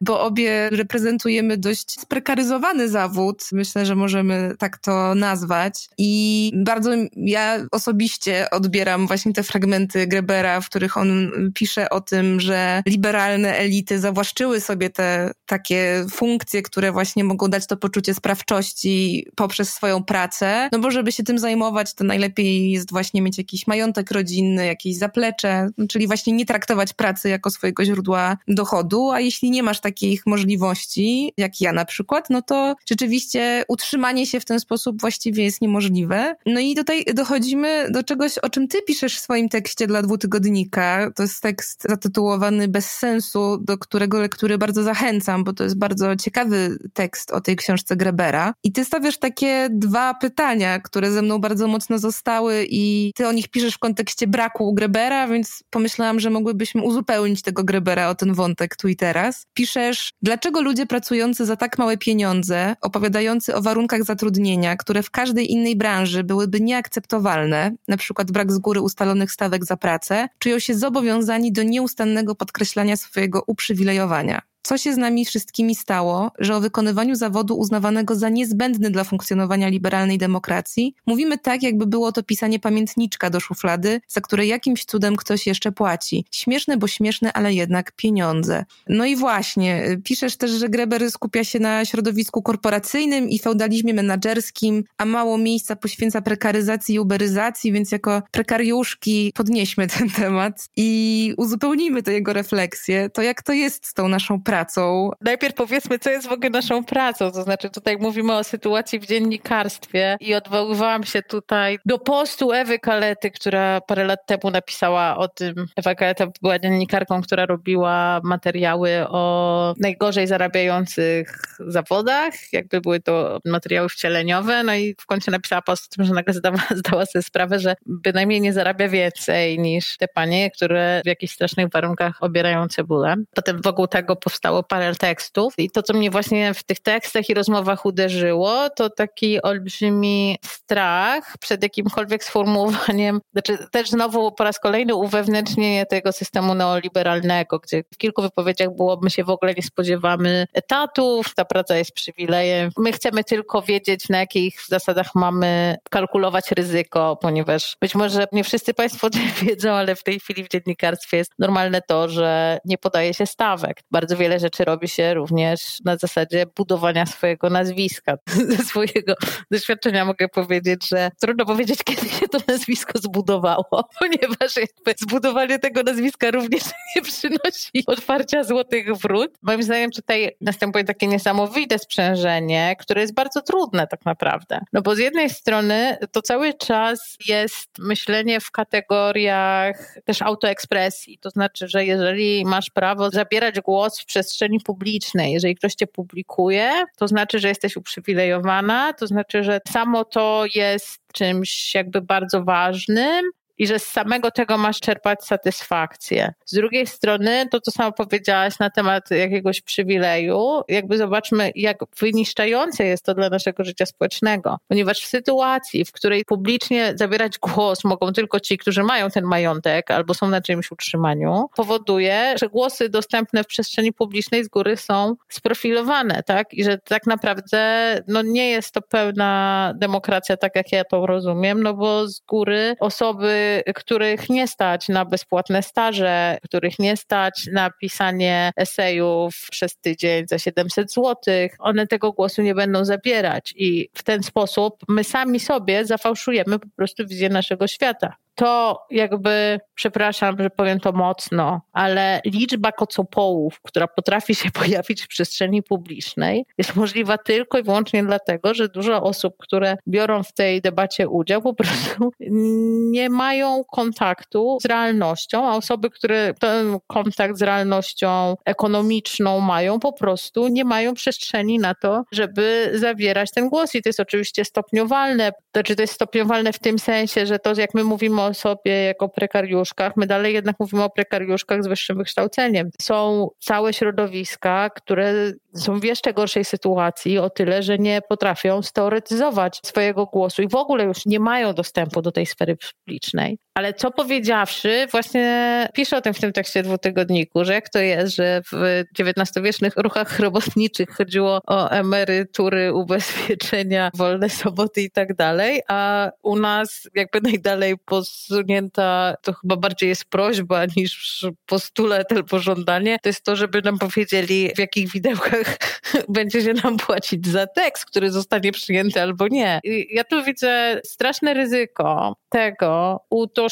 bo 0.00 0.20
obie 0.20 0.70
reprezentujemy 0.70 1.56
dość 1.56 2.00
sprekaryzowany 2.00 2.88
zawód. 2.88 3.44
Myślę, 3.52 3.86
że 3.86 3.94
możemy 3.94 4.54
tak 4.58 4.78
to 4.78 5.14
nazwać. 5.14 5.88
I 5.98 6.52
bardzo 6.54 6.90
ja 7.16 7.66
osobiście 7.72 8.50
odbieram 8.50 9.06
właśnie 9.06 9.32
te 9.32 9.42
fragmenty 9.42 10.06
Grebera, 10.06 10.60
w 10.60 10.68
których 10.68 10.96
on 10.96 11.30
pisze 11.54 11.90
o 11.90 12.00
tym, 12.00 12.40
że 12.40 12.82
liberalne 12.86 13.56
elity 13.56 13.98
zawłaszczyły 13.98 14.60
sobie 14.60 14.90
te 14.90 15.30
takie 15.46 16.04
funkcje, 16.10 16.62
które 16.62 16.92
właśnie 16.92 17.24
mogą 17.24 17.48
dać 17.48 17.66
to 17.66 17.76
poczucie 17.76 18.14
sprawczości 18.14 19.26
poprzez 19.36 19.72
swoją 19.72 20.04
pracę. 20.04 20.68
No 20.72 20.78
bo 20.78 20.90
żeby 20.90 21.12
się 21.12 21.22
tym 21.22 21.38
zajmować, 21.38 21.94
to 21.94 22.04
najlepiej 22.04 22.70
jest 22.70 22.90
właśnie 22.90 23.22
mieć 23.22 23.38
jakiś 23.38 23.66
majątek 23.66 24.10
rodzinny, 24.10 24.66
jakieś 24.66 24.96
zaplecze, 24.96 25.68
czyli 25.88 26.06
właśnie 26.06 26.32
nie 26.32 26.46
traktować 26.46 26.92
pracy 26.92 27.28
jako 27.28 27.50
swojego 27.50 27.84
źródła 27.84 28.36
dochodu, 28.48 29.10
a 29.10 29.20
jeśli 29.30 29.50
nie 29.50 29.62
masz 29.62 29.80
takich 29.80 30.26
możliwości, 30.26 31.32
jak 31.36 31.60
ja 31.60 31.72
na 31.72 31.84
przykład, 31.84 32.30
no 32.30 32.42
to 32.42 32.74
rzeczywiście 32.90 33.64
utrzymanie 33.68 34.26
się 34.26 34.40
w 34.40 34.44
ten 34.44 34.60
sposób 34.60 35.00
właściwie 35.00 35.44
jest 35.44 35.60
niemożliwe. 35.60 36.36
No 36.46 36.60
i 36.60 36.74
tutaj 36.74 37.04
dochodzimy 37.14 37.86
do 37.90 38.02
czegoś, 38.02 38.38
o 38.38 38.50
czym 38.50 38.68
ty 38.68 38.82
piszesz 38.82 39.16
w 39.16 39.20
swoim 39.20 39.48
tekście 39.48 39.86
dla 39.86 40.02
dwutygodnika. 40.02 41.10
To 41.16 41.22
jest 41.22 41.42
tekst 41.42 41.86
zatytułowany 41.88 42.68
Bez 42.68 42.90
sensu, 42.90 43.58
do 43.58 43.78
którego 43.78 44.20
lektury 44.20 44.58
bardzo 44.58 44.82
zachęcam, 44.82 45.44
bo 45.44 45.52
to 45.52 45.64
jest 45.64 45.78
bardzo 45.78 46.16
ciekawy 46.16 46.78
tekst 46.94 47.30
o 47.30 47.40
tej 47.40 47.56
książce 47.56 47.96
Grebera. 47.96 48.54
I 48.64 48.72
ty 48.72 48.84
stawiasz 48.84 49.18
takie 49.18 49.68
dwa 49.70 50.14
pytania, 50.14 50.80
które 50.80 51.10
ze 51.10 51.22
mną 51.22 51.38
bardzo 51.38 51.68
mocno 51.68 51.98
zostały 51.98 52.66
i 52.70 53.12
ty 53.14 53.28
o 53.28 53.32
nich 53.32 53.48
piszesz 53.48 53.74
w 53.74 53.78
kontekście 53.78 54.26
braku 54.26 54.74
Grebera, 54.74 55.28
więc 55.28 55.62
pomyślałam, 55.70 56.20
że 56.20 56.30
mogłybyśmy 56.30 56.82
uzupełnić 56.82 57.42
tego 57.42 57.64
Grebera 57.64 58.08
o 58.08 58.14
ten 58.14 58.34
wątek 58.34 58.76
i 58.88 58.96
teraz 59.20 59.46
piszesz, 59.54 60.12
dlaczego 60.22 60.62
ludzie 60.62 60.86
pracujący 60.86 61.46
za 61.46 61.56
tak 61.56 61.78
małe 61.78 61.96
pieniądze, 61.96 62.76
opowiadający 62.80 63.54
o 63.54 63.62
warunkach 63.62 64.04
zatrudnienia, 64.04 64.76
które 64.76 65.02
w 65.02 65.10
każdej 65.10 65.52
innej 65.52 65.76
branży 65.76 66.24
byłyby 66.24 66.60
nieakceptowalne, 66.60 67.72
na 67.88 67.96
przykład 67.96 68.32
brak 68.32 68.52
z 68.52 68.58
góry 68.58 68.80
ustalonych 68.80 69.32
stawek 69.32 69.64
za 69.64 69.76
pracę, 69.76 70.28
czują 70.38 70.58
się 70.58 70.74
zobowiązani 70.74 71.52
do 71.52 71.62
nieustannego 71.62 72.34
podkreślania 72.34 72.96
swojego 72.96 73.42
uprzywilejowania. 73.46 74.49
Co 74.62 74.78
się 74.78 74.94
z 74.94 74.96
nami 74.96 75.24
wszystkimi 75.24 75.74
stało, 75.74 76.32
że 76.38 76.56
o 76.56 76.60
wykonywaniu 76.60 77.14
zawodu 77.14 77.58
uznawanego 77.58 78.14
za 78.14 78.28
niezbędny 78.28 78.90
dla 78.90 79.04
funkcjonowania 79.04 79.68
liberalnej 79.68 80.18
demokracji 80.18 80.94
mówimy 81.06 81.38
tak, 81.38 81.62
jakby 81.62 81.86
było 81.86 82.12
to 82.12 82.22
pisanie 82.22 82.58
pamiętniczka 82.58 83.30
do 83.30 83.40
szuflady, 83.40 84.00
za 84.08 84.20
które 84.20 84.46
jakimś 84.46 84.84
cudem 84.84 85.16
ktoś 85.16 85.46
jeszcze 85.46 85.72
płaci. 85.72 86.24
Śmieszne, 86.30 86.76
bo 86.76 86.86
śmieszne, 86.86 87.32
ale 87.32 87.54
jednak 87.54 87.92
pieniądze. 87.92 88.64
No 88.88 89.04
i 89.04 89.16
właśnie, 89.16 89.98
piszesz 90.04 90.36
też, 90.36 90.50
że 90.50 90.68
Greber 90.68 91.10
skupia 91.10 91.44
się 91.44 91.58
na 91.58 91.84
środowisku 91.84 92.42
korporacyjnym 92.42 93.28
i 93.28 93.38
feudalizmie 93.38 93.94
menadżerskim, 93.94 94.84
a 94.98 95.04
mało 95.04 95.38
miejsca 95.38 95.76
poświęca 95.76 96.22
prekaryzacji 96.22 96.94
i 96.94 96.98
uberyzacji, 96.98 97.72
więc 97.72 97.92
jako 97.92 98.22
prekariuszki 98.30 99.32
podnieśmy 99.34 99.86
ten 99.98 100.10
temat 100.10 100.68
i 100.76 101.34
uzupełnijmy 101.36 102.02
tę 102.02 102.12
jego 102.12 102.32
refleksję. 102.32 103.10
To 103.10 103.22
jak 103.22 103.42
to 103.42 103.52
jest 103.52 103.86
z 103.86 103.94
tą 103.94 104.08
naszą 104.08 104.42
pracą? 104.50 105.10
Najpierw 105.20 105.54
powiedzmy, 105.54 105.98
co 105.98 106.10
jest 106.10 106.28
w 106.28 106.32
ogóle 106.32 106.50
naszą 106.50 106.84
pracą. 106.84 107.32
To 107.32 107.42
znaczy, 107.42 107.70
tutaj 107.70 107.96
mówimy 107.96 108.36
o 108.36 108.44
sytuacji 108.44 108.98
w 109.00 109.06
dziennikarstwie 109.06 110.16
i 110.20 110.34
odwoływałam 110.34 111.04
się 111.04 111.22
tutaj 111.22 111.78
do 111.86 111.98
postu 111.98 112.52
Ewy 112.52 112.78
Kalety, 112.78 113.30
która 113.30 113.80
parę 113.80 114.04
lat 114.04 114.26
temu 114.26 114.50
napisała 114.50 115.16
o 115.16 115.28
tym. 115.28 115.54
Ewa 115.76 115.94
Kaleta 115.94 116.26
była 116.42 116.58
dziennikarką, 116.58 117.22
która 117.22 117.46
robiła 117.46 118.20
materiały 118.24 119.08
o 119.08 119.74
najgorzej 119.78 120.26
zarabiających 120.26 121.42
zawodach. 121.66 122.52
Jakby 122.52 122.80
były 122.80 123.00
to 123.00 123.38
materiały 123.44 123.88
wcieleniowe. 123.88 124.62
No 124.62 124.74
i 124.74 124.94
w 124.98 125.06
końcu 125.06 125.30
napisała 125.30 125.62
post 125.62 125.92
o 125.92 125.96
tym, 125.96 126.04
że 126.04 126.14
nagle 126.14 126.34
zdała, 126.34 126.58
zdała 126.84 127.06
sobie 127.06 127.22
sprawę, 127.22 127.58
że 127.58 127.74
bynajmniej 127.86 128.40
nie 128.40 128.52
zarabia 128.52 128.88
więcej 128.88 129.58
niż 129.58 129.96
te 129.96 130.08
panie, 130.08 130.50
które 130.50 131.00
w 131.04 131.06
jakichś 131.06 131.34
strasznych 131.34 131.68
warunkach 131.68 132.22
obierają 132.22 132.68
cebulę. 132.68 133.14
Potem 133.34 133.60
wokół 133.62 133.86
tego 133.86 134.16
powstało 134.40 134.62
parę 134.62 134.94
tekstów 134.94 135.54
i 135.58 135.70
to, 135.70 135.82
co 135.82 135.94
mnie 135.94 136.10
właśnie 136.10 136.54
w 136.54 136.62
tych 136.62 136.80
tekstach 136.80 137.28
i 137.28 137.34
rozmowach 137.34 137.86
uderzyło, 137.86 138.70
to 138.70 138.90
taki 138.90 139.42
olbrzymi 139.42 140.38
strach 140.44 141.38
przed 141.40 141.62
jakimkolwiek 141.62 142.24
sformułowaniem, 142.24 143.20
znaczy 143.32 143.58
też 143.70 143.90
znowu 143.90 144.32
po 144.32 144.44
raz 144.44 144.58
kolejny 144.58 144.94
uwewnętrznienie 144.94 145.86
tego 145.86 146.12
systemu 146.12 146.54
neoliberalnego, 146.54 147.58
gdzie 147.58 147.82
w 147.94 147.96
kilku 147.96 148.22
wypowiedziach 148.22 148.76
było, 148.76 148.98
my 149.02 149.10
się 149.10 149.24
w 149.24 149.30
ogóle 149.30 149.54
nie 149.54 149.62
spodziewamy 149.62 150.46
etatów, 150.52 151.34
ta 151.34 151.44
praca 151.44 151.76
jest 151.76 151.92
przywilejem, 151.92 152.70
my 152.78 152.92
chcemy 152.92 153.24
tylko 153.24 153.62
wiedzieć, 153.62 154.08
na 154.08 154.18
jakich 154.18 154.60
zasadach 154.68 155.14
mamy 155.14 155.76
kalkulować 155.90 156.50
ryzyko, 156.50 157.18
ponieważ 157.22 157.76
być 157.80 157.94
może 157.94 158.26
nie 158.32 158.44
wszyscy 158.44 158.74
Państwo 158.74 159.08
wiedzą, 159.42 159.70
ale 159.70 159.96
w 159.96 160.02
tej 160.02 160.20
chwili 160.20 160.44
w 160.44 160.48
dziennikarstwie 160.48 161.16
jest 161.16 161.32
normalne 161.38 161.82
to, 161.82 162.08
że 162.08 162.58
nie 162.64 162.78
podaje 162.78 163.14
się 163.14 163.26
stawek. 163.26 163.80
Bardzo 163.90 164.16
wiele 164.16 164.29
rzeczy 164.38 164.64
robi 164.64 164.88
się 164.88 165.14
również 165.14 165.78
na 165.84 165.96
zasadzie 165.96 166.46
budowania 166.56 167.06
swojego 167.06 167.50
nazwiska. 167.50 168.18
Ze 168.56 168.56
swojego 168.56 169.14
doświadczenia 169.50 170.04
mogę 170.04 170.28
powiedzieć, 170.28 170.88
że 170.88 171.10
trudno 171.20 171.46
powiedzieć, 171.46 171.84
kiedy 171.84 172.08
się 172.08 172.28
to 172.28 172.38
nazwisko 172.48 172.98
zbudowało, 172.98 173.88
ponieważ 174.00 174.52
zbudowanie 174.98 175.58
tego 175.58 175.82
nazwiska 175.82 176.30
również 176.30 176.62
nie 176.96 177.02
przynosi 177.02 177.84
otwarcia 177.86 178.44
złotych 178.44 178.96
wrót. 178.96 179.30
Moim 179.42 179.62
zdaniem 179.62 179.90
tutaj 179.90 180.36
następuje 180.40 180.84
takie 180.84 181.06
niesamowite 181.06 181.78
sprzężenie, 181.78 182.76
które 182.78 183.00
jest 183.00 183.14
bardzo 183.14 183.42
trudne 183.42 183.86
tak 183.86 184.04
naprawdę. 184.04 184.60
No 184.72 184.82
bo 184.82 184.94
z 184.94 184.98
jednej 184.98 185.30
strony 185.30 185.96
to 186.12 186.22
cały 186.22 186.54
czas 186.54 187.16
jest 187.28 187.78
myślenie 187.78 188.40
w 188.40 188.50
kategoriach 188.50 189.94
też 190.04 190.22
autoekspresji. 190.22 191.18
To 191.18 191.30
znaczy, 191.30 191.68
że 191.68 191.84
jeżeli 191.84 192.44
masz 192.44 192.70
prawo 192.70 193.10
zabierać 193.10 193.60
głos 193.60 194.00
w 194.00 194.04
przestrzeni 194.20 194.60
publicznej, 194.60 195.32
jeżeli 195.32 195.54
ktoś 195.54 195.74
cię 195.74 195.86
publikuje, 195.86 196.70
to 196.96 197.08
znaczy, 197.08 197.38
że 197.38 197.48
jesteś 197.48 197.76
uprzywilejowana, 197.76 198.92
to 198.92 199.06
znaczy, 199.06 199.44
że 199.44 199.60
samo 199.68 200.04
to 200.04 200.44
jest 200.54 200.98
czymś 201.12 201.74
jakby 201.74 202.00
bardzo 202.00 202.44
ważnym, 202.44 203.24
i 203.60 203.66
że 203.66 203.78
z 203.78 203.86
samego 203.86 204.30
tego 204.30 204.58
masz 204.58 204.80
czerpać 204.80 205.24
satysfakcję. 205.24 206.32
Z 206.44 206.54
drugiej 206.54 206.86
strony, 206.86 207.46
to 207.50 207.60
co 207.60 207.70
samo 207.70 207.92
powiedziałaś 207.92 208.58
na 208.58 208.70
temat 208.70 209.10
jakiegoś 209.10 209.60
przywileju, 209.60 210.62
jakby 210.68 210.98
zobaczmy, 210.98 211.52
jak 211.54 211.78
wyniszczające 212.00 212.84
jest 212.84 213.04
to 213.04 213.14
dla 213.14 213.28
naszego 213.28 213.64
życia 213.64 213.86
społecznego, 213.86 214.58
ponieważ 214.68 215.00
w 215.00 215.06
sytuacji, 215.06 215.84
w 215.84 215.92
której 215.92 216.24
publicznie 216.24 216.92
zabierać 216.96 217.38
głos 217.38 217.84
mogą 217.84 218.12
tylko 218.12 218.40
ci, 218.40 218.58
którzy 218.58 218.82
mają 218.82 219.10
ten 219.10 219.24
majątek 219.24 219.90
albo 219.90 220.14
są 220.14 220.28
na 220.28 220.40
czymś 220.40 220.70
utrzymaniu, 220.70 221.46
powoduje, 221.56 222.34
że 222.40 222.48
głosy 222.48 222.88
dostępne 222.88 223.44
w 223.44 223.46
przestrzeni 223.46 223.92
publicznej 223.92 224.44
z 224.44 224.48
góry 224.48 224.76
są 224.76 225.16
sprofilowane, 225.28 226.22
tak? 226.22 226.54
I 226.54 226.64
że 226.64 226.78
tak 226.78 227.06
naprawdę 227.06 227.94
no, 228.08 228.22
nie 228.22 228.50
jest 228.50 228.74
to 228.74 228.82
pełna 228.82 229.72
demokracja, 229.76 230.36
tak 230.36 230.56
jak 230.56 230.72
ja 230.72 230.84
to 230.84 231.06
rozumiem, 231.06 231.62
no 231.62 231.74
bo 231.74 232.08
z 232.08 232.20
góry 232.20 232.76
osoby 232.80 233.49
których 233.74 234.30
nie 234.30 234.48
stać 234.48 234.88
na 234.88 235.04
bezpłatne 235.04 235.62
staże, 235.62 236.38
których 236.44 236.78
nie 236.78 236.96
stać 236.96 237.48
na 237.52 237.70
pisanie 237.70 238.52
esejów 238.56 239.46
przez 239.50 239.76
tydzień 239.76 240.28
za 240.28 240.38
700 240.38 240.92
zł, 240.92 241.14
one 241.58 241.86
tego 241.86 242.12
głosu 242.12 242.42
nie 242.42 242.54
będą 242.54 242.84
zabierać 242.84 243.54
i 243.56 243.88
w 243.94 244.02
ten 244.02 244.22
sposób 244.22 244.76
my 244.88 245.04
sami 245.04 245.40
sobie 245.40 245.84
zafałszujemy 245.84 246.58
po 246.58 246.68
prostu 246.76 247.06
wizję 247.06 247.28
naszego 247.28 247.66
świata 247.66 248.16
to 248.34 248.80
jakby, 248.90 249.60
przepraszam, 249.74 250.36
że 250.38 250.50
powiem 250.50 250.80
to 250.80 250.92
mocno, 250.92 251.60
ale 251.72 252.20
liczba 252.24 252.72
kocopołów, 252.72 253.60
która 253.62 253.86
potrafi 253.86 254.34
się 254.34 254.50
pojawić 254.60 255.02
w 255.02 255.08
przestrzeni 255.08 255.62
publicznej, 255.62 256.46
jest 256.58 256.76
możliwa 256.76 257.18
tylko 257.18 257.58
i 257.58 257.62
wyłącznie 257.62 258.04
dlatego, 258.04 258.54
że 258.54 258.68
dużo 258.68 259.02
osób, 259.02 259.34
które 259.38 259.76
biorą 259.88 260.22
w 260.22 260.32
tej 260.32 260.60
debacie 260.60 261.08
udział, 261.08 261.42
po 261.42 261.54
prostu 261.54 262.12
nie 262.90 263.10
mają 263.10 263.64
kontaktu 263.64 264.58
z 264.62 264.64
realnością, 264.64 265.48
a 265.48 265.56
osoby, 265.56 265.90
które 265.90 266.34
ten 266.40 266.78
kontakt 266.86 267.38
z 267.38 267.42
realnością 267.42 268.36
ekonomiczną 268.44 269.40
mają, 269.40 269.80
po 269.80 269.92
prostu 269.92 270.48
nie 270.48 270.64
mają 270.64 270.94
przestrzeni 270.94 271.58
na 271.58 271.74
to, 271.74 272.04
żeby 272.12 272.70
zawierać 272.74 273.30
ten 273.30 273.48
głos. 273.48 273.74
I 273.74 273.82
to 273.82 273.88
jest 273.88 274.00
oczywiście 274.00 274.44
stopniowalne. 274.44 275.32
Znaczy, 275.52 275.76
to 275.76 275.82
jest 275.82 275.94
stopniowalne 275.94 276.52
w 276.52 276.58
tym 276.58 276.78
sensie, 276.78 277.26
że 277.26 277.38
to, 277.38 277.52
jak 277.56 277.74
my 277.74 277.84
mówimy 277.84 278.19
o 278.24 278.34
sobie 278.34 278.84
jako 278.84 279.08
prekariuszkach, 279.08 279.96
my 279.96 280.06
dalej 280.06 280.34
jednak 280.34 280.56
mówimy 280.60 280.84
o 280.84 280.90
prekariuszkach 280.90 281.64
z 281.64 281.66
wyższym 281.66 281.98
wykształceniem. 281.98 282.70
Są 282.82 283.28
całe 283.38 283.72
środowiska, 283.72 284.70
które 284.70 285.32
są 285.54 285.80
w 285.80 285.84
jeszcze 285.84 286.12
gorszej 286.12 286.44
sytuacji 286.44 287.18
o 287.18 287.30
tyle, 287.30 287.62
że 287.62 287.78
nie 287.78 288.00
potrafią 288.08 288.62
steoretyzować 288.62 289.60
swojego 289.64 290.06
głosu 290.06 290.42
i 290.42 290.48
w 290.48 290.54
ogóle 290.54 290.84
już 290.84 291.06
nie 291.06 291.20
mają 291.20 291.52
dostępu 291.52 292.02
do 292.02 292.12
tej 292.12 292.26
sfery 292.26 292.56
publicznej. 292.56 293.38
Ale 293.60 293.74
co 293.74 293.90
powiedziawszy, 293.90 294.86
właśnie 294.90 295.68
piszę 295.74 295.96
o 295.96 296.00
tym 296.00 296.14
w 296.14 296.20
tym 296.20 296.32
tekście 296.32 296.62
dwutygodniku, 296.62 297.44
że 297.44 297.52
jak 297.52 297.68
to 297.68 297.78
jest, 297.78 298.14
że 298.16 298.42
w 298.52 298.84
XIX-wiecznych 298.98 299.76
ruchach 299.76 300.18
robotniczych 300.18 300.90
chodziło 300.90 301.40
o 301.46 301.70
emerytury, 301.70 302.72
ubezpieczenia, 302.74 303.90
wolne 303.94 304.28
soboty 304.28 304.82
i 304.82 304.90
tak 304.90 305.14
dalej, 305.14 305.60
a 305.68 306.10
u 306.22 306.36
nas 306.36 306.88
jakby 306.94 307.20
najdalej 307.20 307.78
posunięta, 307.78 309.14
to 309.22 309.32
chyba 309.32 309.56
bardziej 309.56 309.88
jest 309.88 310.04
prośba 310.04 310.62
niż 310.76 311.26
postulat 311.46 312.12
albo 312.12 312.38
żądanie, 312.38 312.98
to 313.02 313.08
jest 313.08 313.24
to, 313.24 313.36
żeby 313.36 313.62
nam 313.62 313.78
powiedzieli, 313.78 314.50
w 314.56 314.58
jakich 314.58 314.92
widełkach 314.92 315.58
będzie 316.08 316.42
się 316.42 316.52
nam 316.52 316.76
płacić 316.76 317.26
za 317.26 317.46
tekst, 317.46 317.84
który 317.84 318.10
zostanie 318.10 318.52
przyjęty 318.52 319.02
albo 319.02 319.28
nie. 319.28 319.60
I 319.64 319.94
ja 319.94 320.04
tu 320.04 320.24
widzę 320.24 320.80
straszne 320.84 321.34
ryzyko 321.34 322.16
tego 322.28 323.00
utożsamienia 323.10 323.49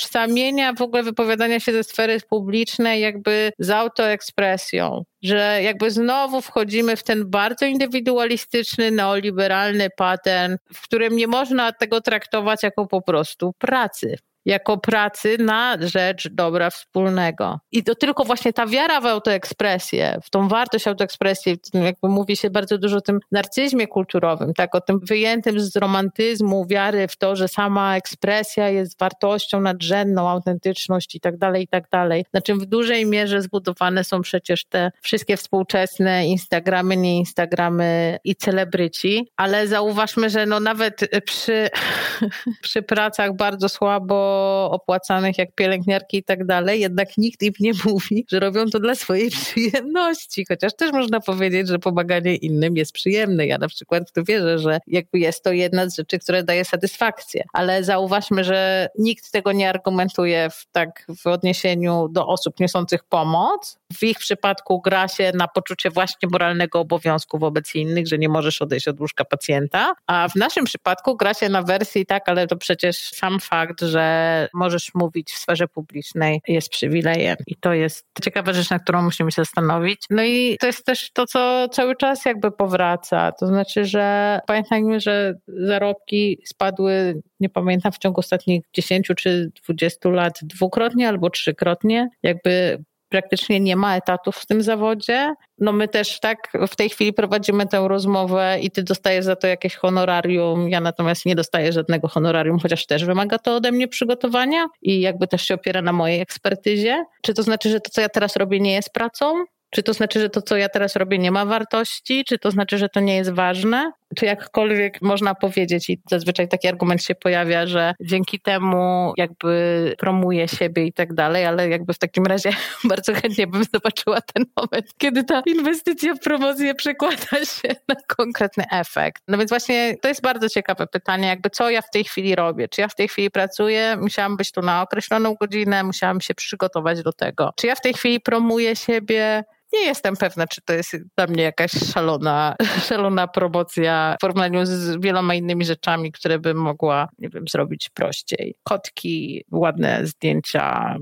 w 0.75 0.83
ogóle 0.83 1.03
wypowiadania 1.03 1.61
się 1.61 1.73
ze 1.73 1.85
sfery 1.85 2.21
publicznej 2.25 3.01
jakby 3.01 3.53
z 3.59 3.71
autoekspresją 3.71 5.05
że 5.23 5.61
jakby 5.63 5.91
znowu 5.91 6.41
wchodzimy 6.41 6.97
w 6.97 7.03
ten 7.03 7.31
bardzo 7.31 7.67
indywidualistyczny, 7.67 8.91
neoliberalny 8.91 9.89
pattern, 9.97 10.57
w 10.75 10.83
którym 10.83 11.17
nie 11.17 11.27
można 11.27 11.73
tego 11.73 12.01
traktować 12.01 12.63
jako 12.63 12.87
po 12.87 13.03
prostu 13.03 13.53
pracy 13.59 14.19
jako 14.49 14.79
pracy 14.79 15.37
na 15.39 15.77
rzecz 15.81 16.29
dobra 16.29 16.71
wspólnego. 16.71 17.61
I 17.73 17.85
to 17.85 17.95
tylko 17.95 18.25
właśnie 18.25 18.53
ta 18.53 18.67
wiara 18.67 19.01
w 19.01 19.07
autoekspresję, 19.07 20.19
w 20.23 20.31
tą 20.31 20.49
wartość 20.49 20.89
autoekspresji, 20.89 21.57
jakby 21.75 22.09
mówi 22.09 22.37
się 22.37 22.51
bardzo 22.51 22.79
dużo 22.79 22.97
o 22.97 23.01
tym 23.01 23.21
narcyzmie 23.33 23.87
kulturowym, 23.87 24.55
tak, 24.55 24.75
o 24.75 24.81
tym 24.81 25.01
wyjętym 25.03 25.61
z 25.61 25.77
romantyzmu, 25.77 26.67
wiary 26.67 27.09
w 27.09 27.17
to, 27.17 27.37
że 27.37 27.49
sama 27.49 27.97
ekspresja 27.97 28.69
jest 28.69 28.99
wartością 28.99 29.61
nadrzędną, 29.61 30.29
autentyczność 30.29 31.15
i 31.15 31.21
tak 31.21 31.37
dalej, 31.37 31.63
i 31.63 31.69
tak 31.69 31.85
dalej. 31.91 32.25
Na 32.33 32.41
czym 32.41 32.61
w 32.61 32.67
dużej 32.67 33.07
mierze 33.07 33.43
zbudowane 33.43 34.05
są 34.05 34.23
przecież 34.23 34.65
te 34.65 34.91
wszystkie 35.03 35.37
współczesne 35.37 36.27
Instagramy, 36.27 36.97
nie 36.97 37.19
Instagramy 37.19 38.19
i 38.25 38.37
celebryci, 38.37 39.29
ale 39.37 39.67
zauważmy, 39.67 40.31
że 40.31 40.47
no 40.47 40.61
nawet 40.61 41.11
przy, 41.25 41.69
przy 42.63 42.83
pracach 42.83 43.37
bardzo 43.37 43.69
słabo 43.69 44.38
opłacanych 44.71 45.39
jak 45.39 45.55
pielęgniarki 45.55 46.17
i 46.17 46.25
tak 46.25 46.47
dalej, 46.47 46.81
jednak 46.81 47.19
nikt 47.19 47.43
im 47.43 47.53
nie 47.61 47.73
mówi, 47.85 48.27
że 48.33 48.41
robią 48.41 48.67
to 48.67 48.81
dla 48.81 48.95
swojej 48.95 49.31
przyjemności, 49.31 50.45
chociaż 50.49 50.77
też 50.77 50.93
można 50.93 51.21
powiedzieć, 51.21 51.69
że 51.69 51.79
pomaganie 51.79 52.37
innym 52.37 52.77
jest 52.77 52.93
przyjemne. 52.93 53.47
Ja 53.47 53.59
na 53.59 53.69
przykład 53.69 54.09
w 54.09 54.13
to 54.13 54.25
wierzę, 54.25 54.59
że 54.59 54.79
jakby 54.87 55.19
jest 55.19 55.45
to 55.45 55.53
jedna 55.53 55.91
z 55.91 55.97
rzeczy, 55.97 56.19
które 56.19 56.43
daje 56.43 56.65
satysfakcję, 56.65 57.45
ale 57.53 57.85
zauważmy, 57.85 58.45
że 58.45 58.89
nikt 58.99 59.33
tego 59.33 59.53
nie 59.53 59.69
argumentuje 59.69 60.49
w 60.51 60.67
tak 60.73 61.07
w 61.23 61.27
odniesieniu 61.27 62.09
do 62.09 62.27
osób 62.27 62.61
niosących 62.61 63.05
pomoc. 63.05 63.79
W 63.93 64.03
ich 64.03 64.19
przypadku 64.19 64.81
gra 64.81 65.09
się 65.09 65.33
na 65.35 65.49
poczucie 65.49 65.91
właśnie 65.91 66.29
moralnego 66.33 66.81
obowiązku 66.81 67.39
wobec 67.39 67.75
innych, 67.75 68.07
że 68.07 68.19
nie 68.19 68.29
możesz 68.29 68.63
odejść 68.63 68.89
od 68.89 69.01
łóżka 69.01 69.25
pacjenta, 69.25 69.93
a 70.07 70.29
w 70.29 70.37
naszym 70.37 70.65
przypadku 70.65 71.17
gra 71.17 71.35
się 71.35 71.49
na 71.49 71.63
wersji 71.63 72.07
tak, 72.07 72.29
ale 72.29 72.47
to 72.47 72.57
przecież 72.57 72.97
sam 72.97 73.41
fakt, 73.41 73.81
że 73.81 74.28
możesz 74.55 74.95
mówić 74.95 75.33
w 75.33 75.39
sferze 75.39 75.69
publicznej 75.69 76.41
jest 76.49 76.69
przywilejem 76.69 77.37
i 77.47 77.57
to 77.57 77.73
jest 77.73 78.07
ciekawa 78.23 78.53
rzecz, 78.53 78.71
na 78.71 78.79
którą 78.79 79.03
musimy 79.03 79.33
się 79.33 79.43
zastanowić. 79.43 80.05
No 80.11 80.25
i 80.25 80.57
to 80.61 80.67
jest 80.67 80.87
też 80.87 81.11
to, 81.13 81.27
co 81.27 81.69
cały 81.69 81.97
czas 81.97 82.25
jakby 82.25 82.51
powraca, 82.51 83.33
to 83.33 83.47
znaczy, 83.47 83.85
że 83.85 84.39
pamiętajmy, 84.47 85.01
że 85.01 85.35
zarobki 85.47 86.39
spadły, 86.45 87.23
nie 87.41 87.49
pamiętam, 87.49 87.93
w 87.93 87.99
ciągu 87.99 88.21
ostatnich 88.21 88.63
10 88.73 89.11
czy 89.17 89.51
20 89.65 90.09
lat 90.09 90.39
dwukrotnie 90.43 91.09
albo 91.09 91.31
trzykrotnie. 91.31 92.09
Jakby 92.23 92.85
praktycznie 93.09 93.61
nie 93.61 93.77
ma 93.77 93.97
etatów 93.97 94.37
w 94.37 94.47
tym 94.47 94.63
zawodzie. 94.63 95.35
No 95.59 95.73
my 95.73 95.89
też 95.89 96.21
tak 96.21 96.53
w 96.69 96.77
tej 96.77 96.91
chwili 96.91 97.13
prowadzimy 97.13 97.67
tę 97.67 97.89
rozmowę 97.89 98.59
i 98.63 98.71
ty 98.71 98.83
dostajesz 98.83 99.25
za 99.25 99.37
to 99.37 99.47
jakieś 99.47 99.77
honorarium, 99.77 100.69
ja 100.69 100.81
natomiast 100.81 101.27
nie 101.27 101.35
dostaję 101.35 101.73
żadnego 101.73 102.09
honorarium, 102.09 102.59
chociaż 102.59 102.87
też 102.87 103.05
wymaga 103.05 103.39
to 103.39 103.57
ode 103.57 103.73
mnie 103.73 103.89
przygotowania 103.89 104.67
i 104.83 105.01
jakby 105.01 105.29
też 105.29 105.43
się 105.43 105.55
opiera 105.55 105.83
na 105.83 105.93
mojej 105.93 106.21
ekspertyzie. 106.21 107.05
Czy 107.23 107.35
to 107.35 107.43
znaczy, 107.43 107.71
że 107.71 107.81
to, 107.81 107.91
co 107.91 108.01
ja 108.01 108.09
teraz 108.09 108.37
robię, 108.37 108.61
nie 108.61 108.73
jest 108.73 108.93
pracą? 108.93 109.45
Czy 109.71 109.83
to 109.83 109.93
znaczy, 109.93 110.21
że 110.21 110.31
to, 110.31 110.43
co 110.43 110.57
ja 110.57 110.69
teraz 110.69 110.97
robię, 110.97 111.19
nie 111.19 111.31
ma 111.31 111.45
wartości? 111.45 112.25
Czy 112.25 112.39
to 112.39 112.51
znaczy, 112.51 112.79
że 112.79 112.89
to 112.89 113.01
nie 113.01 113.17
jest 113.17 113.31
ważne? 113.31 113.93
Czy 114.17 114.27
jakkolwiek 114.27 115.03
można 115.03 115.35
powiedzieć, 115.35 115.91
i 115.91 116.01
zazwyczaj 116.11 116.49
taki 116.49 116.69
argument 116.69 117.03
się 117.03 117.15
pojawia, 117.15 117.67
że 117.67 117.95
dzięki 118.01 118.41
temu 118.41 119.13
jakby 119.17 119.95
promuje 119.99 120.49
siebie 120.49 120.87
i 120.87 120.93
tak 120.93 121.15
dalej, 121.15 121.47
ale 121.47 121.69
jakby 121.69 121.95
w 121.95 121.99
takim 121.99 122.27
razie 122.27 122.51
bardzo 122.85 123.15
chętnie 123.15 123.47
bym 123.47 123.65
zobaczyła 123.75 124.21
ten 124.21 124.45
moment, 124.57 124.87
kiedy 124.99 125.25
ta 125.25 125.43
inwestycja 125.47 126.15
w 126.15 126.19
promocję 126.19 126.75
przekłada 126.75 127.45
się 127.45 127.69
na 127.89 127.95
konkretny 128.17 128.65
efekt. 128.71 129.23
No 129.29 129.39
więc 129.39 129.51
właśnie 129.51 129.95
to 130.03 130.09
jest 130.09 130.23
bardzo 130.23 130.49
ciekawe 130.49 130.87
pytanie, 130.87 131.29
jakby 131.29 131.51
co 131.51 131.71
ja 131.71 131.83
w 131.83 131.91
tej 131.91 132.05
chwili 132.05 132.35
robię? 132.35 132.69
Czy 132.69 132.81
ja 132.81 132.89
w 132.89 132.95
tej 132.95 133.09
chwili 133.09 133.31
pracuję? 133.31 133.97
Musiałam 134.01 134.37
być 134.37 134.53
tu 134.53 134.63
na 134.63 134.83
określoną 134.83 135.35
godzinę, 135.35 135.85
musiałam 135.85 136.21
się 136.21 136.35
przygotować 136.35 137.03
do 137.03 137.13
tego. 137.13 137.53
Czy 137.57 137.67
ja 137.67 137.75
w 137.75 137.81
tej 137.81 137.95
chwili 137.95 138.21
promuję 138.21 138.77
siebie? 138.77 139.45
Nie 139.73 139.81
jestem 139.81 140.17
pewna, 140.17 140.47
czy 140.47 140.61
to 140.63 140.73
jest 140.73 140.97
dla 141.17 141.27
mnie 141.27 141.43
jakaś 141.43 141.71
szalona, 141.71 142.57
szalona 142.89 143.29
promocja 143.29 144.15
w 144.19 144.21
porównaniu 144.21 144.67
z 144.67 145.01
wieloma 145.01 145.35
innymi 145.35 145.65
rzeczami, 145.65 146.13
które 146.13 146.39
bym 146.39 146.57
mogła, 146.57 147.09
nie 147.19 147.29
wiem, 147.29 147.45
zrobić 147.51 147.91
prościej. 147.95 148.55
Kotki, 148.63 149.45
ładne 149.53 150.07
zdjęcia, 150.07 150.97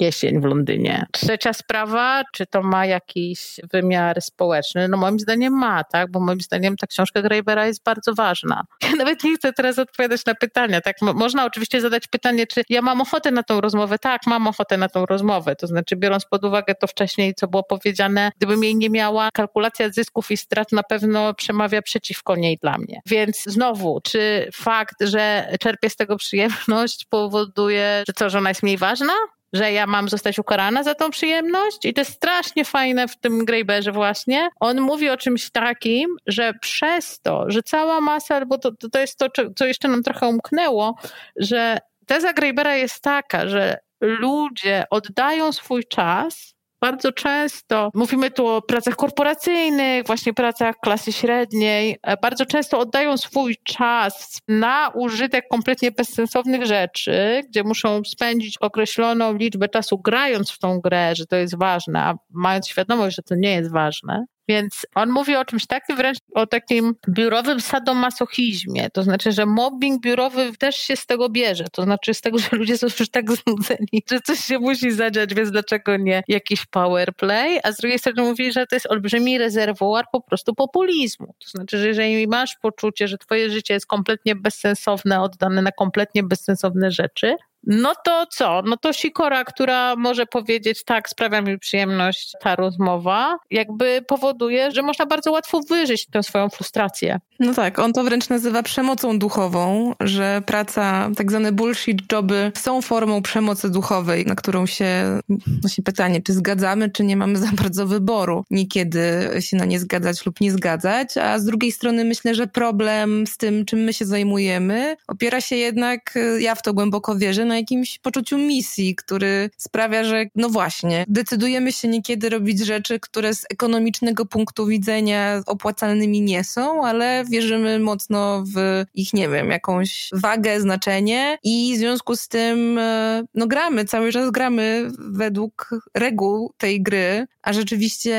jesień 0.00 0.40
w 0.40 0.44
Londynie. 0.44 1.06
Trzecia 1.12 1.52
sprawa, 1.52 2.22
czy 2.32 2.46
to 2.46 2.62
ma 2.62 2.86
jakiś 2.86 3.60
wymiar 3.72 4.22
społeczny? 4.22 4.88
No 4.88 4.96
moim 4.96 5.20
zdaniem 5.20 5.52
ma, 5.52 5.84
tak? 5.84 6.10
Bo 6.10 6.20
moim 6.20 6.40
zdaniem 6.40 6.76
ta 6.76 6.86
książka 6.86 7.22
Greibera 7.22 7.66
jest 7.66 7.84
bardzo 7.84 8.14
ważna. 8.14 8.62
Ja 8.90 8.96
nawet 8.96 9.24
nie 9.24 9.36
chcę 9.36 9.52
teraz 9.52 9.78
odpowiadać 9.78 10.26
na 10.26 10.34
pytania, 10.34 10.80
tak? 10.80 10.96
Można 11.02 11.44
oczywiście 11.44 11.80
zadać 11.80 12.08
pytanie, 12.08 12.46
czy 12.46 12.62
ja 12.68 12.82
mam 12.82 13.00
ochotę 13.00 13.30
na 13.30 13.42
tą 13.42 13.60
rozmowę? 13.60 13.98
Tak, 13.98 14.20
mam 14.26 14.46
ochotę 14.46 14.76
na 14.76 14.88
tą 14.88 15.06
rozmowę. 15.06 15.56
To 15.56 15.66
znaczy, 15.66 15.96
biorąc 15.96 16.24
pod 16.24 16.44
uwagę 16.44 16.74
to 16.74 16.86
wcześniej, 16.86 17.34
co 17.34 17.48
było 17.48 17.62
powiedziane, 17.62 18.30
gdybym 18.36 18.64
jej 18.64 18.76
nie 18.76 18.90
miała, 18.90 19.28
kalkulacja 19.34 19.90
zysków 19.90 20.30
i 20.30 20.36
strat 20.36 20.72
na 20.72 20.82
pewno 20.82 21.34
przemawia 21.34 21.82
przeciwko 21.82 22.36
niej 22.36 22.58
dla 22.62 22.78
mnie. 22.78 23.00
Więc 23.06 23.42
znowu, 23.46 24.00
czy 24.04 24.48
fakt, 24.54 24.96
że 25.00 25.48
czerpię 25.60 25.90
z 25.90 25.96
tego 25.96 26.16
przyjemność 26.16 27.04
powoduje, 27.10 28.04
że 28.06 28.12
co, 28.12 28.30
że 28.30 28.38
ona 28.38 28.48
jest 28.48 28.62
mniej 28.62 28.78
ważna? 28.78 29.12
Że 29.52 29.72
ja 29.72 29.86
mam 29.86 30.08
zostać 30.08 30.38
ukarana 30.38 30.82
za 30.82 30.94
tą 30.94 31.10
przyjemność 31.10 31.84
i 31.84 31.94
to 31.94 32.00
jest 32.00 32.12
strasznie 32.12 32.64
fajne 32.64 33.08
w 33.08 33.16
tym 33.16 33.44
Greyberze 33.44 33.92
właśnie. 33.92 34.48
On 34.60 34.80
mówi 34.80 35.10
o 35.10 35.16
czymś 35.16 35.50
takim, 35.50 36.16
że 36.26 36.54
przez 36.60 37.20
to, 37.20 37.44
że 37.48 37.62
cała 37.62 38.00
masa, 38.00 38.46
bo 38.46 38.58
to, 38.58 38.70
to 38.92 39.00
jest 39.00 39.18
to, 39.18 39.26
co 39.56 39.66
jeszcze 39.66 39.88
nam 39.88 40.02
trochę 40.02 40.26
umknęło, 40.26 40.94
że 41.36 41.78
teza 42.06 42.32
Greybera 42.32 42.76
jest 42.76 43.02
taka, 43.02 43.48
że 43.48 43.78
ludzie 44.00 44.84
oddają 44.90 45.52
swój 45.52 45.84
czas 45.84 46.54
bardzo 46.80 47.12
często, 47.12 47.90
mówimy 47.94 48.30
tu 48.30 48.46
o 48.46 48.62
pracach 48.62 48.96
korporacyjnych, 48.96 50.06
właśnie 50.06 50.34
pracach 50.34 50.76
klasy 50.82 51.12
średniej, 51.12 51.98
e, 52.02 52.16
bardzo 52.16 52.46
często 52.46 52.78
oddają 52.78 53.16
swój 53.16 53.56
czas 53.64 54.40
na 54.48 54.88
użytek 54.94 55.44
kompletnie 55.50 55.92
bezsensownych 55.92 56.66
rzeczy, 56.66 57.42
gdzie 57.48 57.64
muszą 57.64 58.02
spędzić 58.04 58.58
określoną 58.58 59.36
liczbę 59.36 59.68
czasu 59.68 59.98
grając 59.98 60.50
w 60.50 60.58
tą 60.58 60.80
grę, 60.80 61.14
że 61.14 61.26
to 61.26 61.36
jest 61.36 61.58
ważne, 61.58 62.00
a 62.00 62.14
mając 62.30 62.68
świadomość, 62.68 63.16
że 63.16 63.22
to 63.22 63.34
nie 63.34 63.52
jest 63.52 63.72
ważne. 63.72 64.24
Więc 64.50 64.86
on 64.94 65.10
mówi 65.10 65.36
o 65.36 65.44
czymś 65.44 65.66
takim, 65.66 65.96
wręcz 65.96 66.18
o 66.34 66.46
takim 66.46 66.94
biurowym 67.08 67.60
sadomasochizmie. 67.60 68.90
To 68.90 69.02
znaczy, 69.02 69.32
że 69.32 69.46
mobbing 69.46 70.02
biurowy 70.02 70.52
też 70.58 70.76
się 70.76 70.96
z 70.96 71.06
tego 71.06 71.28
bierze. 71.28 71.64
To 71.72 71.82
znaczy 71.82 72.14
z 72.14 72.20
tego, 72.20 72.38
że 72.38 72.48
ludzie 72.52 72.78
są 72.78 72.86
już 73.00 73.10
tak 73.10 73.32
znudzeni, 73.32 74.02
że 74.10 74.20
coś 74.20 74.38
się 74.38 74.58
musi 74.58 74.90
zadziać, 74.90 75.34
więc 75.34 75.50
dlaczego 75.50 75.96
nie 75.96 76.22
jakiś 76.28 76.66
power 76.66 77.14
play? 77.14 77.60
A 77.62 77.72
z 77.72 77.76
drugiej 77.76 77.98
strony 77.98 78.22
mówi, 78.22 78.52
że 78.52 78.66
to 78.66 78.76
jest 78.76 78.86
olbrzymi 78.86 79.38
rezerwuar 79.38 80.04
po 80.12 80.20
prostu 80.20 80.54
populizmu. 80.54 81.34
To 81.38 81.50
znaczy, 81.50 81.78
że 81.78 81.88
jeżeli 81.88 82.26
masz 82.26 82.56
poczucie, 82.62 83.08
że 83.08 83.18
twoje 83.18 83.50
życie 83.50 83.74
jest 83.74 83.86
kompletnie 83.86 84.36
bezsensowne, 84.36 85.20
oddane 85.20 85.62
na 85.62 85.72
kompletnie 85.72 86.22
bezsensowne 86.22 86.90
rzeczy, 86.90 87.36
no 87.66 87.92
to 88.04 88.26
co? 88.30 88.62
No 88.66 88.76
to 88.76 88.92
Sikora, 88.92 89.44
która 89.44 89.96
może 89.96 90.26
powiedzieć, 90.26 90.84
tak, 90.84 91.08
sprawia 91.08 91.42
mi 91.42 91.58
przyjemność 91.58 92.32
ta 92.40 92.56
rozmowa, 92.56 93.38
jakby 93.50 94.02
powoduje, 94.06 94.70
że 94.70 94.82
można 94.82 95.06
bardzo 95.06 95.32
łatwo 95.32 95.60
wyżyć 95.60 96.06
tę 96.06 96.22
swoją 96.22 96.48
frustrację. 96.48 97.20
No 97.40 97.54
tak, 97.54 97.78
on 97.78 97.92
to 97.92 98.04
wręcz 98.04 98.28
nazywa 98.28 98.62
przemocą 98.62 99.18
duchową, 99.18 99.94
że 100.00 100.42
praca, 100.46 101.10
tak 101.16 101.30
zwane 101.30 101.52
bullshit 101.52 102.12
joby 102.12 102.52
są 102.56 102.82
formą 102.82 103.22
przemocy 103.22 103.70
duchowej, 103.70 104.26
na 104.26 104.34
którą 104.34 104.66
się, 104.66 105.20
właśnie 105.60 105.84
pytanie, 105.84 106.22
czy 106.22 106.32
zgadzamy, 106.32 106.90
czy 106.90 107.04
nie 107.04 107.16
mamy 107.16 107.38
za 107.38 107.50
bardzo 107.62 107.86
wyboru. 107.86 108.44
Niekiedy 108.50 109.30
się 109.40 109.56
na 109.56 109.64
nie 109.64 109.80
zgadzać 109.80 110.26
lub 110.26 110.40
nie 110.40 110.52
zgadzać, 110.52 111.16
a 111.16 111.38
z 111.38 111.44
drugiej 111.44 111.72
strony 111.72 112.04
myślę, 112.04 112.34
że 112.34 112.46
problem 112.46 113.26
z 113.26 113.36
tym, 113.36 113.64
czym 113.64 113.78
my 113.78 113.92
się 113.92 114.04
zajmujemy, 114.04 114.96
opiera 115.08 115.40
się 115.40 115.56
jednak, 115.56 116.14
ja 116.38 116.54
w 116.54 116.62
to 116.62 116.74
głęboko 116.74 117.16
wierzę, 117.16 117.49
na 117.50 117.56
jakimś 117.56 117.98
poczuciu 117.98 118.38
misji, 118.38 118.94
który 118.96 119.50
sprawia, 119.56 120.04
że 120.04 120.24
no 120.34 120.48
właśnie, 120.48 121.04
decydujemy 121.08 121.72
się 121.72 121.88
niekiedy 121.88 122.28
robić 122.28 122.58
rzeczy, 122.58 123.00
które 123.00 123.34
z 123.34 123.46
ekonomicznego 123.50 124.26
punktu 124.26 124.66
widzenia 124.66 125.42
opłacalnymi 125.46 126.20
nie 126.20 126.44
są, 126.44 126.86
ale 126.86 127.24
wierzymy 127.30 127.78
mocno 127.78 128.44
w 128.54 128.84
ich, 128.94 129.14
nie 129.14 129.28
wiem, 129.28 129.50
jakąś 129.50 130.10
wagę, 130.12 130.60
znaczenie 130.60 131.38
i 131.42 131.74
w 131.74 131.78
związku 131.78 132.16
z 132.16 132.28
tym 132.28 132.78
e, 132.78 133.22
no 133.34 133.46
gramy, 133.46 133.84
cały 133.84 134.12
czas 134.12 134.30
gramy 134.30 134.90
według 134.98 135.70
reguł 135.94 136.52
tej 136.58 136.82
gry, 136.82 137.26
a 137.42 137.52
rzeczywiście 137.52 138.14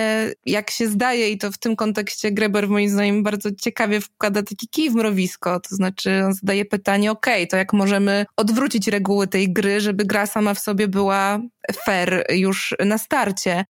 jak 0.45 0.71
się 0.71 0.88
zdaje 0.88 1.29
i 1.29 1.38
to 1.38 1.51
w 1.51 1.57
tym 1.57 1.75
kontekście 1.75 2.32
Greber 2.32 2.69
moim 2.69 2.89
zdaniem 2.89 3.23
bardzo 3.23 3.49
ciekawie 3.51 4.01
wkłada 4.01 4.43
taki 4.43 4.67
kij 4.67 4.89
w 4.89 4.95
mrowisko, 4.95 5.59
to 5.59 5.75
znaczy 5.75 6.23
on 6.25 6.34
zadaje 6.34 6.65
pytanie, 6.65 7.11
ok, 7.11 7.25
to 7.49 7.57
jak 7.57 7.73
możemy 7.73 8.25
odwrócić 8.38 8.88
reguły 8.88 9.20
tej 9.28 9.53
gry, 9.53 9.82
żeby 9.82 10.05
gra 10.05 10.26
sama 10.26 10.53
w 10.53 10.59
sobie 10.59 10.88
była 10.88 11.39
fair 11.86 12.26
już 12.30 12.76
na 12.86 12.97
starcie. 12.97 13.65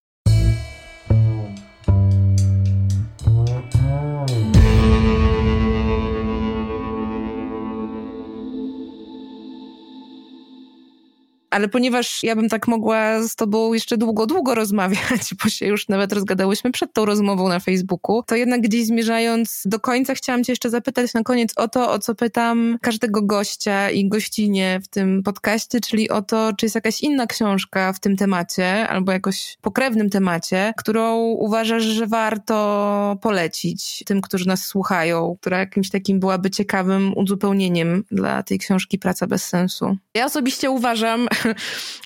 Ale 11.51 11.67
ponieważ 11.67 12.23
ja 12.23 12.35
bym 12.35 12.49
tak 12.49 12.67
mogła 12.67 13.23
z 13.23 13.35
tobą 13.35 13.73
jeszcze 13.73 13.97
długo, 13.97 14.25
długo 14.25 14.55
rozmawiać, 14.55 15.33
bo 15.43 15.49
się 15.49 15.65
już 15.65 15.87
nawet 15.87 16.13
rozgadałyśmy 16.13 16.71
przed 16.71 16.93
tą 16.93 17.05
rozmową 17.05 17.49
na 17.49 17.59
Facebooku, 17.59 18.23
to 18.23 18.35
jednak 18.35 18.61
gdzieś 18.61 18.85
zmierzając 18.85 19.61
do 19.65 19.79
końca 19.79 20.15
chciałam 20.15 20.43
cię 20.43 20.51
jeszcze 20.51 20.69
zapytać 20.69 21.13
na 21.13 21.23
koniec 21.23 21.53
o 21.55 21.67
to, 21.67 21.91
o 21.91 21.99
co 21.99 22.15
pytam 22.15 22.77
każdego 22.81 23.21
gościa 23.21 23.89
i 23.89 24.09
gościnie 24.09 24.79
w 24.83 24.87
tym 24.87 25.23
podcaście, 25.23 25.79
czyli 25.79 26.09
o 26.09 26.21
to, 26.21 26.51
czy 26.57 26.65
jest 26.65 26.75
jakaś 26.75 27.01
inna 27.01 27.27
książka 27.27 27.93
w 27.93 27.99
tym 27.99 28.17
temacie, 28.17 28.87
albo 28.87 29.11
jakoś 29.11 29.57
pokrewnym 29.61 30.09
temacie, 30.09 30.73
którą 30.77 31.17
uważasz, 31.17 31.83
że 31.83 32.07
warto 32.07 33.17
polecić 33.21 34.03
tym, 34.05 34.21
którzy 34.21 34.47
nas 34.47 34.65
słuchają, 34.65 35.35
która 35.41 35.59
jakimś 35.59 35.89
takim 35.89 36.19
byłaby 36.19 36.49
ciekawym 36.49 37.13
uzupełnieniem 37.17 38.03
dla 38.11 38.43
tej 38.43 38.59
książki 38.59 38.99
Praca 38.99 39.27
bez 39.27 39.43
sensu. 39.47 39.97
Ja 40.13 40.25
osobiście 40.25 40.71
uważam, 40.71 41.27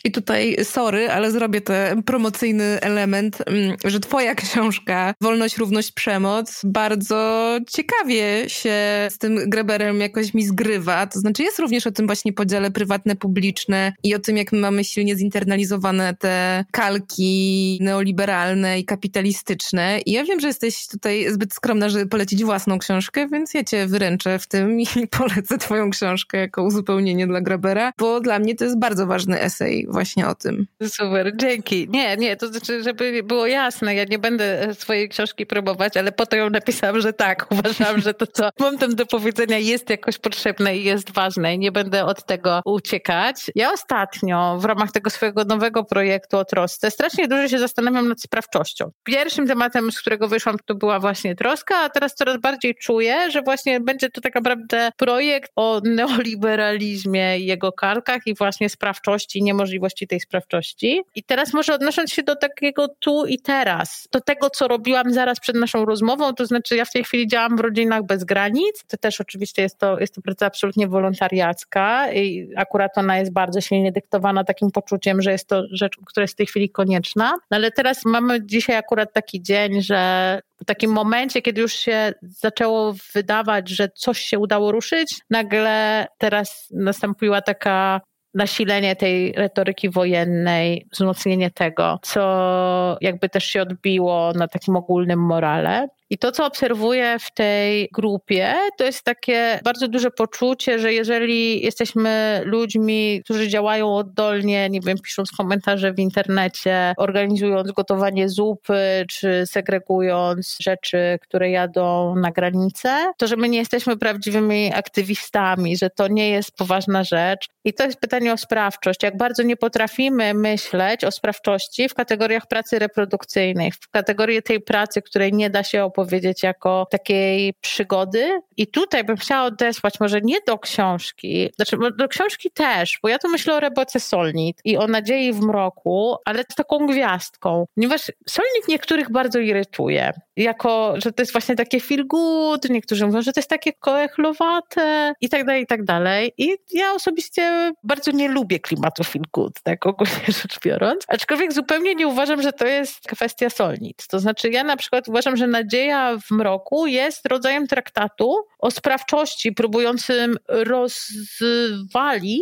i 0.04 0.12
tutaj 0.12 0.56
sorry, 0.64 1.12
ale 1.12 1.32
zrobię 1.32 1.62
ten 1.62 2.04
promocyjny 2.04 2.82
element, 2.82 3.38
mm, 3.46 3.78
że 3.84 4.00
twoja 4.00 4.36
książka 4.36 5.14
Wolność, 5.22 5.58
Równość, 5.58 5.92
Przemoc 5.92 6.62
bardzo 6.64 7.50
ciekawie 7.68 8.50
się 8.50 8.74
z 9.10 9.18
tym 9.18 9.50
Greberem 9.50 10.00
jakoś 10.00 10.34
mi 10.34 10.46
zgrywa. 10.46 11.08
To 11.08 11.20
znaczy 11.20 11.44
jest 11.44 11.60
również 11.60 11.88
o 11.88 11.92
tym 11.92 12.06
właśnie 12.06 12.34
podziale 12.34 12.72
prywatne, 12.72 13.16
publiczne 13.16 13.94
i 14.04 14.16
o 14.16 14.20
tym, 14.20 14.38
jak 14.38 14.52
my 14.52 14.60
mamy 14.60 14.84
silnie 14.84 15.16
zinternalizowane 15.16 16.16
te 16.20 16.66
kalki 16.72 17.78
neoliberalne 17.82 18.80
i 18.80 18.86
kapitalistyczne. 18.86 20.00
I 20.06 20.12
ja 20.12 20.24
wiem, 20.24 20.40
że 20.40 20.48
jesteś 20.48 20.88
tutaj 20.88 21.34
zbyt 21.34 21.54
skromna, 21.54 21.90
żeby 21.90 22.06
polecić 22.06 22.44
własną 22.44 22.80
książkę, 22.80 23.28
więc 23.28 23.54
ja 23.54 23.64
cię 23.64 23.88
wyręczę 23.88 24.40
w 24.40 24.48
tym 24.48 24.80
i 24.80 24.88
polecę 25.18 25.58
twoją 25.58 25.90
książkę 25.90 26.38
jako 26.38 26.64
uzupełnienie 26.64 27.28
dla 27.28 27.42
Grabera, 27.42 27.92
bo 27.98 28.20
dla 28.20 28.40
mnie 28.40 28.56
to 28.56 28.66
jest 28.66 28.80
bardzo 28.80 29.08
ważny 29.26 29.42
esej 29.42 29.88
właśnie 29.90 30.28
o 30.28 30.36
tym. 30.36 30.68
Super, 30.84 31.32
dzięki. 31.36 31.90
Nie, 31.90 32.18
nie, 32.18 32.38
to 32.38 32.48
znaczy, 32.48 32.84
żeby 32.84 33.24
było 33.24 33.48
jasne, 33.48 33.96
ja 33.96 34.04
nie 34.04 34.20
będę 34.20 34.74
swojej 34.74 35.10
książki 35.10 35.46
próbować, 35.46 35.98
ale 35.98 36.12
po 36.12 36.26
to 36.26 36.36
ją 36.36 36.50
napisałam, 36.50 37.02
że 37.02 37.14
tak, 37.14 37.48
uważam, 37.52 38.02
że 38.02 38.14
to, 38.14 38.28
co 38.28 38.50
mam 38.60 38.78
tam 38.78 38.96
do 38.96 39.06
powiedzenia 39.06 39.58
jest 39.58 39.90
jakoś 39.90 40.18
potrzebne 40.18 40.78
i 40.78 40.84
jest 40.84 41.12
ważne 41.12 41.56
i 41.56 41.60
nie 41.60 41.72
będę 41.72 42.06
od 42.06 42.26
tego 42.26 42.62
uciekać. 42.66 43.52
Ja 43.56 43.74
ostatnio 43.74 44.58
w 44.60 44.66
ramach 44.66 44.92
tego 44.92 45.10
swojego 45.10 45.44
nowego 45.44 45.84
projektu 45.84 46.38
o 46.38 46.46
trosce 46.46 46.92
strasznie 46.92 47.28
dużo 47.28 47.48
się 47.48 47.60
zastanawiam 47.60 48.08
nad 48.08 48.22
sprawczością. 48.22 48.92
Pierwszym 49.04 49.48
tematem, 49.48 49.92
z 49.92 50.02
którego 50.02 50.28
wyszłam, 50.28 50.58
to 50.66 50.76
była 50.76 51.00
właśnie 51.00 51.36
troska, 51.36 51.78
a 51.78 51.90
teraz 51.90 52.16
coraz 52.16 52.38
bardziej 52.42 52.76
czuję, 52.76 53.32
że 53.32 53.42
właśnie 53.42 53.80
będzie 53.80 54.10
to 54.10 54.22
tak 54.22 54.36
naprawdę 54.36 54.90
projekt 54.98 55.52
o 55.56 55.82
neoliberalizmie 55.84 57.40
i 57.40 57.46
jego 57.46 57.72
kalkach 57.72 58.22
i 58.26 58.36
właśnie 58.36 58.70
sprawczości, 58.70 59.15
niemożliwości 59.36 60.08
tej 60.08 60.20
sprawczości. 60.20 61.02
I 61.16 61.24
teraz 61.24 61.54
może 61.54 61.74
odnosząc 61.74 62.12
się 62.12 62.24
do 62.24 62.36
takiego 62.36 62.88
tu 63.00 63.26
i 63.26 63.40
teraz, 63.40 64.08
do 64.12 64.22
tego, 64.22 64.50
co 64.50 64.68
robiłam 64.68 65.14
zaraz 65.14 65.40
przed 65.40 65.56
naszą 65.56 65.86
rozmową, 65.86 66.34
to 66.34 66.46
znaczy 66.46 66.76
ja 66.76 66.86
w 66.86 66.92
tej 66.92 67.04
chwili 67.04 67.28
działam 67.28 67.58
w 67.58 67.60
rodzinach 67.60 68.04
bez 68.04 68.24
granic, 68.24 68.84
to 68.88 68.98
też 68.98 69.22
oczywiście 69.22 69.62
jest 69.62 69.78
to, 69.78 70.00
jest 70.00 70.16
to 70.16 70.22
praca 70.22 70.46
absolutnie 70.46 70.88
wolontariacka 70.88 72.12
i 72.14 72.50
akurat 72.56 72.98
ona 72.98 73.18
jest 73.18 73.34
bardzo 73.34 73.62
silnie 73.62 73.92
dyktowana 73.92 74.44
takim 74.44 74.72
poczuciem, 74.72 75.22
że 75.22 75.32
jest 75.32 75.48
to 75.48 75.64
rzecz, 75.72 75.98
która 76.06 76.24
jest 76.24 76.34
w 76.34 76.38
tej 76.38 76.46
chwili 76.46 76.70
konieczna, 76.70 77.32
no 77.52 77.58
ale 77.58 77.72
teraz 77.72 78.06
mamy 78.06 78.46
dzisiaj 78.46 78.76
akurat 78.76 79.14
taki 79.14 79.42
dzień, 79.42 79.82
że 79.82 80.42
w 80.62 80.66
takim 80.66 80.92
momencie, 80.92 81.42
kiedy 81.42 81.62
już 81.62 81.74
się 81.74 82.14
zaczęło 82.22 82.96
wydawać, 83.14 83.70
że 83.70 83.90
coś 83.90 84.20
się 84.20 84.40
udało 84.40 84.72
ruszyć, 84.72 85.16
nagle 85.30 86.08
teraz 86.18 86.68
nastąpiła 86.72 87.42
taka 87.42 88.02
nasilenie 88.36 88.96
tej 88.96 89.32
retoryki 89.32 89.90
wojennej, 89.90 90.88
wzmocnienie 90.92 91.52
tego, 91.52 92.00
co 92.02 92.98
jakby 93.02 93.30
też 93.30 93.46
się 93.46 93.62
odbiło 93.62 94.32
na 94.36 94.48
takim 94.48 94.76
ogólnym 94.76 95.20
morale. 95.20 95.88
I 96.10 96.18
to, 96.18 96.32
co 96.32 96.46
obserwuję 96.46 97.18
w 97.20 97.34
tej 97.34 97.90
grupie, 97.94 98.56
to 98.78 98.84
jest 98.84 99.04
takie 99.04 99.60
bardzo 99.64 99.88
duże 99.88 100.12
poczucie, 100.12 100.80
że 100.80 100.94
jeżeli 100.94 101.66
jesteśmy 101.66 102.42
ludźmi, 102.46 103.22
którzy 103.24 103.48
działają 103.48 103.96
oddolnie, 103.96 104.70
nie 104.70 104.82
wiem, 104.82 104.98
pisząc 105.04 105.32
komentarze 105.32 105.94
w 105.94 106.00
internecie, 106.00 106.94
organizując 106.98 107.72
gotowanie 107.72 108.30
zupy, 108.30 109.06
czy 109.10 109.44
segregując 109.46 110.58
rzeczy, 110.62 111.20
które 111.22 111.50
jadą 111.50 112.16
na 112.16 112.32
granicę, 112.32 113.12
to 113.18 113.28
że 113.28 113.36
my 113.36 113.50
nie 113.50 113.58
jesteśmy 113.58 113.98
prawdziwymi 113.98 114.74
aktywistami, 114.74 115.78
że 115.78 115.90
to 115.90 116.08
nie 116.08 116.30
jest 116.30 116.52
poważna 116.52 117.04
rzecz. 117.04 117.48
I 117.64 117.74
to 117.74 117.84
jest 117.84 118.00
pytanie 118.00 118.34
o 118.34 118.38
sprawczość. 118.38 119.04
Jak 119.04 119.18
bardzo 119.18 119.44
nie 119.44 119.58
potrafimy 119.58 120.34
myśleć 120.34 121.04
o 121.04 121.12
sprawczości 121.12 121.90
w 121.90 121.94
kategoriach 121.94 122.48
pracy 122.48 122.80
reprodukcyjnej, 122.80 123.72
w 123.72 123.90
kategorii 123.90 124.44
tej 124.44 124.62
pracy, 124.62 125.02
której 125.02 125.34
nie 125.34 125.50
da 125.50 125.64
się 125.64 125.84
opowiedzieć 125.96 126.44
jako 126.44 126.88
takiej 126.90 127.54
przygody. 127.62 128.40
I 128.58 128.68
tutaj 128.68 129.04
bym 129.04 129.18
chciała 129.18 129.44
odesłać 129.44 130.00
może 130.00 130.22
nie 130.22 130.38
do 130.48 130.60
książki, 130.60 131.50
znaczy 131.56 131.78
do 131.98 132.08
książki 132.08 132.52
też, 132.52 133.00
bo 133.04 133.10
ja 133.10 133.20
tu 133.20 133.30
myślę 133.30 133.54
o 133.54 133.60
Reboce 133.60 134.00
Solnit 134.00 134.62
i 134.64 134.78
o 134.78 134.88
Nadziei 134.88 135.34
w 135.34 135.40
mroku, 135.40 136.16
ale 136.26 136.44
z 136.52 136.56
taką 136.56 136.88
gwiazdką, 136.88 137.66
ponieważ 137.76 138.12
Solnit 138.30 138.68
niektórych 138.68 139.12
bardzo 139.12 139.40
irytuje, 139.40 140.14
jako, 140.38 140.94
że 140.98 141.12
to 141.12 141.22
jest 141.22 141.32
właśnie 141.32 141.56
takie 141.56 141.80
feel 141.80 142.08
good, 142.08 142.70
niektórzy 142.70 143.06
mówią, 143.06 143.22
że 143.22 143.34
to 143.34 143.40
jest 143.40 143.50
takie 143.50 143.74
koechlowate 143.74 145.14
i 145.22 145.30
tak 145.30 145.46
dalej, 145.46 145.64
i 145.64 145.68
tak 145.68 145.84
dalej. 145.84 146.32
I 146.38 146.58
ja 146.74 146.94
osobiście 146.94 147.74
bardzo 147.84 148.12
nie 148.12 148.30
lubię 148.30 148.60
klimatu 148.60 149.04
feel 149.04 149.26
good, 149.34 149.62
tak 149.64 149.86
ogólnie 149.86 150.26
rzecz 150.28 150.60
biorąc, 150.60 151.06
aczkolwiek 151.08 151.54
zupełnie 151.54 151.96
nie 151.96 152.08
uważam, 152.08 152.42
że 152.42 152.54
to 152.54 152.66
jest 152.66 153.08
kwestia 153.08 153.50
Solnit. 153.50 154.08
To 154.08 154.20
znaczy 154.20 154.50
ja 154.50 154.64
na 154.64 154.78
przykład 154.78 155.08
uważam, 155.08 155.38
że 155.38 155.48
Nadzieja 155.48 155.85
W 156.28 156.32
mroku 156.32 156.88
jest 156.88 157.26
rodzajem 157.26 157.68
traktatu 157.68 158.36
o 158.60 158.72
sprawczości, 158.72 159.52
próbującym 159.52 160.38
rozwalić 160.48 162.38